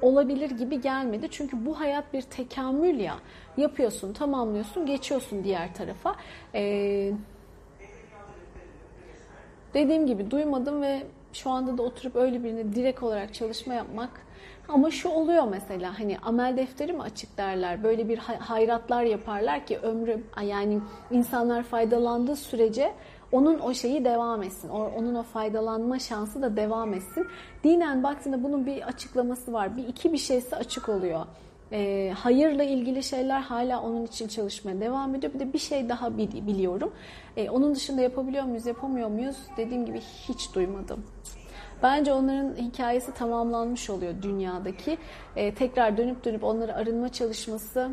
olabilir 0.02 0.52
gibi 0.52 0.82
gelmedi. 0.82 1.28
Çünkü 1.32 1.66
bu 1.66 1.80
hayat 1.80 2.14
bir 2.14 2.22
tekamül 2.22 3.00
ya. 3.00 3.16
Yapıyorsun, 3.58 4.14
tamamlıyorsun, 4.14 4.86
geçiyorsun 4.86 5.43
diğer 5.43 5.74
tarafa. 5.74 6.16
Ee, 6.56 7.12
dediğim 9.74 10.08
gibi 10.08 10.32
duymadım 10.32 10.82
ve 10.82 11.04
şu 11.34 11.50
anda 11.50 11.78
da 11.78 11.84
oturup 11.84 12.16
öyle 12.16 12.43
birine 12.43 12.76
direkt 12.76 13.04
olarak 13.04 13.34
çalışma 13.34 13.74
yapmak 13.74 14.10
ama 14.70 14.91
şu 14.91 15.09
oluyor 15.09 15.47
mesela 15.47 15.99
hani 15.99 16.17
amel 16.17 16.57
defteri 16.57 16.93
mi 16.93 17.01
açık 17.01 17.38
derler. 17.38 17.84
Böyle 17.84 18.09
bir 18.09 18.17
hayratlar 18.17 19.03
yaparlar 19.03 19.65
ki 19.65 19.78
ömrü 19.78 20.24
yani 20.43 20.80
insanlar 21.11 21.63
faydalandığı 21.63 22.36
sürece 22.36 22.93
onun 23.32 23.59
o 23.59 23.74
şeyi 23.74 24.05
devam 24.05 24.43
etsin. 24.43 24.70
Onun 24.70 25.15
o 25.15 25.24
faydalanma 25.24 25.99
şansı 25.99 26.41
da 26.41 26.57
devam 26.57 26.93
etsin. 26.93 27.28
Dinen 27.63 28.03
baktığında 28.03 28.43
bunun 28.43 28.65
bir 28.65 28.82
açıklaması 28.88 29.53
var. 29.53 29.78
Bir 29.78 29.88
iki 29.88 30.13
bir 30.13 30.17
şeysi 30.17 30.55
açık 30.55 30.89
oluyor. 30.89 31.26
E, 31.72 32.11
hayırla 32.17 32.63
ilgili 32.63 33.03
şeyler 33.03 33.39
hala 33.39 33.82
onun 33.82 34.05
için 34.05 34.28
çalışmaya 34.28 34.82
devam 34.82 35.15
ediyor. 35.15 35.34
Bir 35.34 35.39
de 35.39 35.53
bir 35.53 35.59
şey 35.59 35.89
daha 35.89 36.17
biliyorum. 36.17 36.93
E, 37.38 37.49
onun 37.49 37.76
dışında 37.76 38.01
yapabiliyor 38.01 38.43
muyuz, 38.43 38.65
yapamıyor 38.65 39.09
muyuz? 39.09 39.38
Dediğim 39.57 39.86
gibi 39.86 39.99
hiç 39.99 40.55
duymadım. 40.55 41.03
Bence 41.84 42.14
onların 42.14 42.56
hikayesi 42.56 43.14
tamamlanmış 43.14 43.90
oluyor 43.90 44.14
dünyadaki. 44.22 44.98
E, 45.36 45.54
tekrar 45.56 45.98
dönüp 45.98 46.26
dönüp 46.26 46.44
onları 46.44 46.76
arınma 46.76 47.12
çalışması 47.12 47.90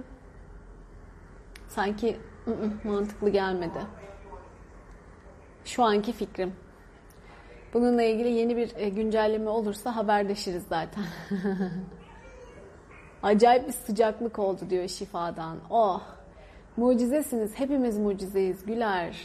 sanki 1.68 2.16
ı 2.46 2.50
-ı, 2.50 2.88
mantıklı 2.88 3.30
gelmedi. 3.30 3.78
Şu 5.64 5.84
anki 5.84 6.12
fikrim. 6.12 6.52
Bununla 7.74 8.02
ilgili 8.02 8.28
yeni 8.28 8.56
bir 8.56 8.76
e, 8.76 8.88
güncelleme 8.88 9.50
olursa 9.50 9.96
haberleşiriz 9.96 10.64
zaten. 10.68 11.04
Acayip 13.22 13.66
bir 13.66 13.72
sıcaklık 13.72 14.38
oldu 14.38 14.60
diyor 14.70 14.88
şifadan. 14.88 15.56
Oh! 15.70 16.02
Mucizesiniz. 16.76 17.58
Hepimiz 17.58 17.98
mucizeyiz. 17.98 18.66
Güler. 18.66 19.16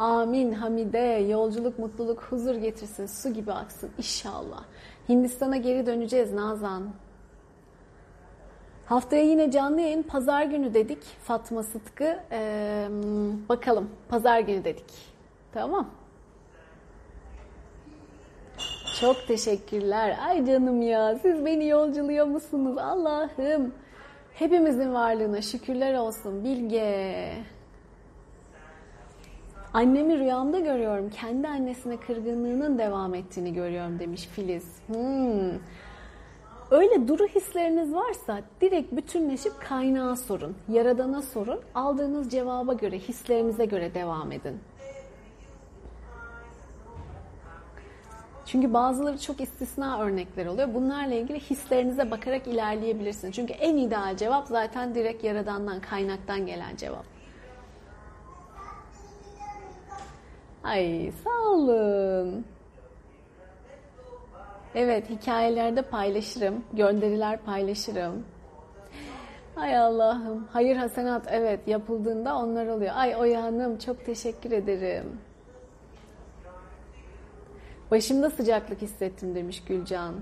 Amin 0.00 0.52
Hamide. 0.52 1.26
Yolculuk, 1.28 1.78
mutluluk, 1.78 2.22
huzur 2.22 2.54
getirsin. 2.54 3.06
Su 3.06 3.32
gibi 3.32 3.52
aksın 3.52 3.90
inşallah. 3.98 4.64
Hindistan'a 5.08 5.56
geri 5.56 5.86
döneceğiz 5.86 6.32
Nazan. 6.32 6.90
Haftaya 8.86 9.22
yine 9.22 9.50
canlı 9.50 9.80
yayın 9.80 10.02
pazar 10.02 10.42
günü 10.42 10.74
dedik 10.74 11.02
Fatma 11.02 11.62
Sıtkı. 11.62 12.20
Ee, 12.32 12.88
bakalım 13.48 13.90
pazar 14.08 14.40
günü 14.40 14.64
dedik. 14.64 14.92
Tamam. 15.52 15.90
Çok 19.00 19.26
teşekkürler. 19.26 20.18
Ay 20.26 20.46
canım 20.46 20.82
ya 20.82 21.18
siz 21.22 21.44
beni 21.44 21.68
yolculuyor 21.68 22.26
musunuz 22.26 22.78
Allah'ım. 22.78 23.74
Hepimizin 24.34 24.94
varlığına 24.94 25.42
şükürler 25.42 25.94
olsun 25.94 26.44
Bilge. 26.44 27.32
Annemi 29.74 30.18
rüyamda 30.18 30.60
görüyorum. 30.60 31.10
Kendi 31.10 31.48
annesine 31.48 31.96
kırgınlığının 31.96 32.78
devam 32.78 33.14
ettiğini 33.14 33.54
görüyorum 33.54 33.98
demiş 33.98 34.26
Filiz. 34.26 34.64
Hmm. 34.86 35.58
Öyle 36.70 37.08
duru 37.08 37.26
hisleriniz 37.26 37.94
varsa 37.94 38.40
direkt 38.60 38.92
bütünleşip 38.92 39.52
kaynağa 39.60 40.16
sorun, 40.16 40.56
yaradana 40.68 41.22
sorun. 41.22 41.60
Aldığınız 41.74 42.30
cevaba 42.30 42.72
göre, 42.72 42.98
hislerinize 42.98 43.64
göre 43.64 43.94
devam 43.94 44.32
edin. 44.32 44.58
Çünkü 48.46 48.72
bazıları 48.72 49.18
çok 49.18 49.40
istisna 49.40 50.00
örnekler 50.00 50.46
oluyor. 50.46 50.74
Bunlarla 50.74 51.14
ilgili 51.14 51.40
hislerinize 51.40 52.10
bakarak 52.10 52.46
ilerleyebilirsiniz. 52.46 53.34
Çünkü 53.34 53.52
en 53.52 53.76
ideal 53.76 54.16
cevap 54.16 54.48
zaten 54.48 54.94
direkt 54.94 55.24
yaradandan, 55.24 55.80
kaynaktan 55.80 56.46
gelen 56.46 56.76
cevap. 56.76 57.19
Ay 60.64 61.12
sağ 61.24 61.48
olun. 61.50 62.44
Evet 64.74 65.10
hikayelerde 65.10 65.82
paylaşırım. 65.82 66.64
Gönderiler 66.72 67.38
paylaşırım. 67.42 68.24
Ay 69.56 69.78
Allah'ım. 69.78 70.48
Hayır 70.52 70.76
hasenat 70.76 71.26
evet 71.30 71.68
yapıldığında 71.68 72.36
onlar 72.36 72.66
oluyor. 72.66 72.92
Ay 72.94 73.16
Oya 73.16 73.42
Hanım 73.42 73.78
çok 73.78 74.06
teşekkür 74.06 74.50
ederim. 74.52 75.20
Başımda 77.90 78.30
sıcaklık 78.30 78.82
hissettim 78.82 79.34
demiş 79.34 79.64
Gülcan. 79.64 80.14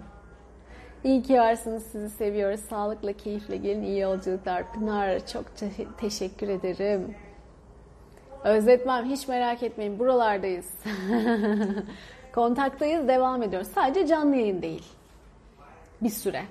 İyi 1.05 1.23
ki 1.23 1.35
varsınız 1.41 1.83
sizi 1.83 2.11
seviyoruz. 2.11 2.61
Sağlıkla 2.61 3.13
keyifle 3.13 3.57
gelin 3.57 3.83
iyi 3.83 3.99
yolculuklar. 4.01 4.73
Pınar 4.73 5.27
çok 5.27 5.57
te- 5.57 5.87
teşekkür 6.01 6.49
ederim. 6.49 7.15
Özletmem 8.45 9.05
hiç 9.05 9.29
merak 9.29 9.63
etmeyin 9.63 9.99
buralardayız. 9.99 10.71
Kontaktayız 12.35 13.09
devam 13.09 13.43
ediyoruz. 13.43 13.69
Sadece 13.75 14.07
canlı 14.07 14.37
yayın 14.37 14.63
değil. 14.63 14.85
Bir 16.03 16.11
süre. 16.11 16.43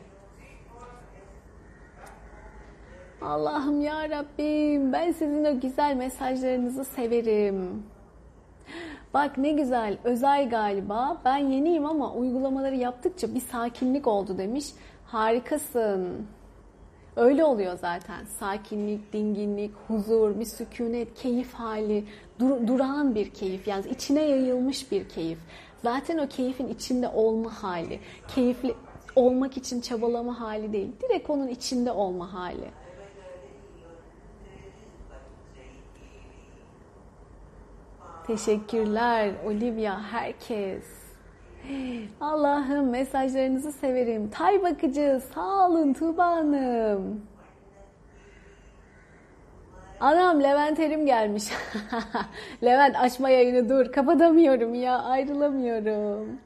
Allah'ım 3.21 3.81
ya 3.81 4.09
Rabbim 4.09 4.93
ben 4.93 5.11
sizin 5.11 5.45
o 5.45 5.59
güzel 5.59 5.95
mesajlarınızı 5.95 6.85
severim. 6.85 7.83
Bak 9.13 9.37
ne 9.37 9.51
güzel 9.51 9.97
Özay 10.03 10.49
galiba 10.49 11.17
ben 11.25 11.37
yeniyim 11.37 11.85
ama 11.85 12.13
uygulamaları 12.13 12.75
yaptıkça 12.75 13.35
bir 13.35 13.39
sakinlik 13.39 14.07
oldu 14.07 14.37
demiş. 14.37 14.65
Harikasın. 15.05 16.27
Öyle 17.17 17.43
oluyor 17.43 17.77
zaten. 17.77 18.25
Sakinlik, 18.25 19.13
dinginlik, 19.13 19.71
huzur, 19.87 20.39
bir 20.39 20.45
sükunet, 20.45 21.13
keyif 21.15 21.53
hali, 21.53 22.05
dur- 22.39 22.67
durağan 22.67 23.15
bir 23.15 23.29
keyif. 23.29 23.67
Yani 23.67 23.87
içine 23.89 24.21
yayılmış 24.21 24.91
bir 24.91 25.09
keyif. 25.09 25.39
Zaten 25.83 26.17
o 26.17 26.27
keyfin 26.27 26.67
içinde 26.67 27.07
olma 27.07 27.63
hali. 27.63 27.99
Keyifli 28.35 28.75
olmak 29.15 29.57
için 29.57 29.81
çabalama 29.81 30.39
hali 30.39 30.73
değil. 30.73 30.91
Direkt 31.01 31.29
onun 31.29 31.47
içinde 31.47 31.91
olma 31.91 32.33
hali. 32.33 32.67
Teşekkürler 38.27 39.31
Olivia 39.45 40.01
herkes. 40.01 40.96
Allah'ım 42.21 42.89
mesajlarınızı 42.89 43.71
severim. 43.71 44.29
Tay 44.29 44.63
bakıcı 44.63 45.21
sağ 45.33 45.67
olun 45.67 45.93
Tuğba 45.93 46.25
Hanım. 46.25 47.21
Anam 49.99 50.43
Levent 50.43 50.79
Erim 50.79 51.05
gelmiş. 51.05 51.43
Levent 52.63 52.95
açma 52.95 53.29
yayını 53.29 53.69
dur. 53.69 53.91
Kapatamıyorum 53.91 54.73
ya 54.75 54.99
ayrılamıyorum. 54.99 56.39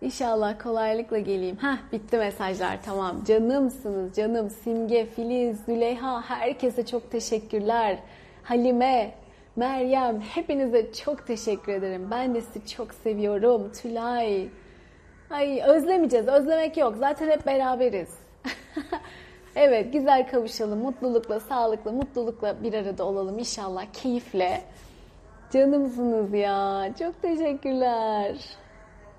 İnşallah 0.00 0.58
kolaylıkla 0.62 1.18
geleyim. 1.18 1.56
Heh 1.60 1.92
bitti 1.92 2.18
mesajlar 2.18 2.78
tamam. 2.84 3.24
Canımsınız 3.24 4.16
canım. 4.16 4.50
Simge, 4.50 5.06
Filiz, 5.06 5.60
Züleyha 5.64 6.22
herkese 6.22 6.86
çok 6.86 7.10
teşekkürler. 7.10 7.98
Halime, 8.42 9.10
Meryem 9.56 10.20
hepinize 10.20 10.92
çok 10.92 11.26
teşekkür 11.26 11.72
ederim. 11.72 12.08
Ben 12.10 12.34
de 12.34 12.40
sizi 12.40 12.66
çok 12.66 12.94
seviyorum. 12.94 13.72
Tülay. 13.72 14.48
Ay 15.30 15.62
özlemeyeceğiz. 15.62 16.28
Özlemek 16.28 16.76
yok. 16.76 16.96
Zaten 16.98 17.30
hep 17.30 17.46
beraberiz. 17.46 18.18
evet 19.56 19.92
güzel 19.92 20.28
kavuşalım. 20.28 20.78
Mutlulukla, 20.78 21.40
sağlıkla, 21.40 21.92
mutlulukla 21.92 22.62
bir 22.62 22.74
arada 22.74 23.04
olalım 23.04 23.38
inşallah. 23.38 23.84
Keyifle. 23.92 24.60
Canımsınız 25.52 26.34
ya. 26.34 26.88
Çok 26.98 27.22
teşekkürler. 27.22 28.36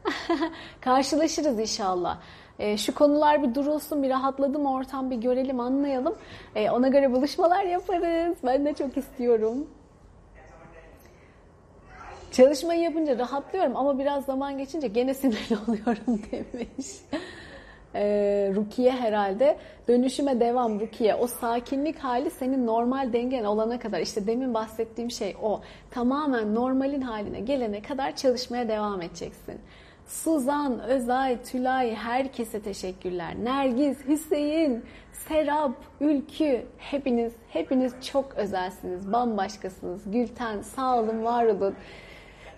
Karşılaşırız 0.81 1.59
inşallah. 1.59 2.17
E, 2.59 2.77
şu 2.77 2.95
konular 2.95 3.43
bir 3.43 3.55
durulsun, 3.55 4.03
bir 4.03 4.09
rahatladım 4.09 4.65
ortam 4.65 5.11
bir 5.11 5.15
görelim, 5.15 5.59
anlayalım. 5.59 6.15
E, 6.55 6.71
ona 6.71 6.87
göre 6.87 7.13
buluşmalar 7.13 7.63
yaparız. 7.63 8.37
Ben 8.43 8.65
de 8.65 8.73
çok 8.73 8.97
istiyorum. 8.97 9.67
Çalışmayı 12.31 12.81
yapınca 12.81 13.19
rahatlıyorum 13.19 13.77
ama 13.77 13.99
biraz 13.99 14.25
zaman 14.25 14.57
geçince 14.57 14.87
gene 14.87 15.13
sinirli 15.13 15.57
oluyorum 15.67 16.21
demiş. 16.31 16.87
Ee, 17.95 18.51
Rukiye 18.55 18.91
herhalde. 18.91 19.57
Dönüşüme 19.87 20.39
devam 20.39 20.79
Rukiye. 20.79 21.15
O 21.15 21.27
sakinlik 21.27 21.99
hali 21.99 22.29
senin 22.29 22.67
normal 22.67 23.13
dengen 23.13 23.43
olana 23.43 23.79
kadar 23.79 23.99
işte 23.99 24.27
demin 24.27 24.53
bahsettiğim 24.53 25.11
şey 25.11 25.35
o. 25.41 25.61
Tamamen 25.91 26.55
normalin 26.55 27.01
haline 27.01 27.39
gelene 27.39 27.81
kadar 27.81 28.15
çalışmaya 28.15 28.69
devam 28.69 29.01
edeceksin. 29.01 29.59
Suzan, 30.07 30.79
Özay, 30.79 31.43
Tülay 31.43 31.95
herkese 31.95 32.61
teşekkürler. 32.61 33.33
Nergis, 33.43 33.97
Hüseyin, 34.07 34.83
Serap, 35.11 35.71
Ülkü 36.01 36.65
hepiniz 36.77 37.33
hepiniz 37.49 37.93
çok 38.11 38.35
özelsiniz. 38.35 39.13
Bambaşkasınız. 39.13 40.01
Gülten 40.11 40.61
sağ 40.61 40.99
olun, 40.99 41.23
var 41.23 41.45
olun. 41.45 41.75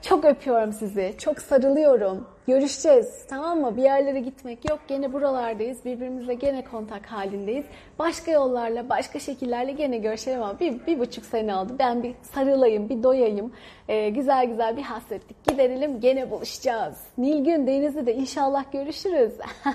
Çok 0.02 0.26
öpüyorum 0.26 0.74
sizi. 0.74 1.16
Çok 1.18 1.40
sarılıyorum. 1.40 2.28
Görüşeceğiz. 2.48 3.26
Tamam 3.30 3.62
mı? 3.62 3.78
Bir 3.78 3.82
yerlere 3.82 4.20
gitmek 4.20 4.70
yok. 4.70 4.80
Gene 4.88 5.14
buralardayız. 5.14 5.86
Birbirimizle 5.86 6.34
gene 6.34 6.64
kontak 6.64 7.06
halindeyiz. 7.06 7.66
Başka 8.00 8.32
yollarla, 8.32 8.90
başka 8.90 9.20
şekillerle 9.20 9.72
gene 9.72 9.98
görüşelim 9.98 10.44
ama 10.44 10.60
bir, 10.60 10.86
bir 10.88 11.00
buçuk 11.00 11.26
sene 11.26 11.56
oldu. 11.56 11.76
Ben 11.80 12.04
bir 12.04 12.16
sarılayım, 12.22 12.90
bir 12.90 13.04
doyayım. 13.04 13.54
Ee, 13.88 14.10
güzel 14.10 14.46
güzel 14.46 14.78
bir 14.78 14.82
hasretlik 14.82 15.44
giderelim. 15.44 16.00
Gene 16.00 16.32
buluşacağız. 16.32 16.98
Nilgün, 17.18 17.68
Denizli 17.68 18.06
de 18.06 18.16
inşallah 18.16 18.72
görüşürüz. 18.72 19.34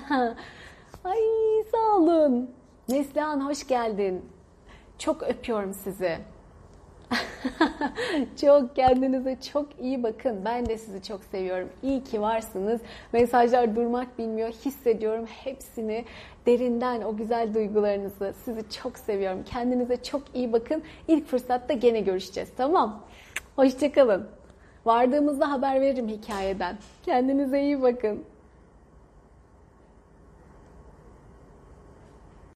Ay 1.03 1.19
sağ 1.71 1.97
olun. 1.97 2.49
Neslihan 2.89 3.39
hoş 3.39 3.67
geldin. 3.67 4.25
Çok 4.99 5.23
öpüyorum 5.23 5.73
sizi. 5.73 6.17
çok 8.41 8.75
kendinize 8.75 9.37
çok 9.53 9.67
iyi 9.79 10.03
bakın. 10.03 10.45
Ben 10.45 10.65
de 10.65 10.77
sizi 10.77 11.03
çok 11.03 11.23
seviyorum. 11.23 11.69
İyi 11.83 12.03
ki 12.03 12.21
varsınız. 12.21 12.81
Mesajlar 13.13 13.75
durmak 13.75 14.19
bilmiyor. 14.19 14.49
Hissediyorum 14.49 15.25
hepsini. 15.43 16.05
Derinden 16.45 17.01
o 17.01 17.17
güzel 17.17 17.53
duygularınızı. 17.53 18.33
Sizi 18.45 18.69
çok 18.81 18.97
seviyorum. 18.97 19.43
Kendinize 19.45 20.03
çok 20.03 20.21
iyi 20.33 20.53
bakın. 20.53 20.83
İlk 21.07 21.27
fırsatta 21.27 21.73
gene 21.73 21.99
görüşeceğiz. 21.99 22.49
Tamam. 22.57 23.03
Hoşçakalın. 23.55 24.27
Vardığımızda 24.85 25.51
haber 25.51 25.81
veririm 25.81 26.07
hikayeden. 26.07 26.77
Kendinize 27.05 27.61
iyi 27.61 27.81
bakın. 27.81 28.23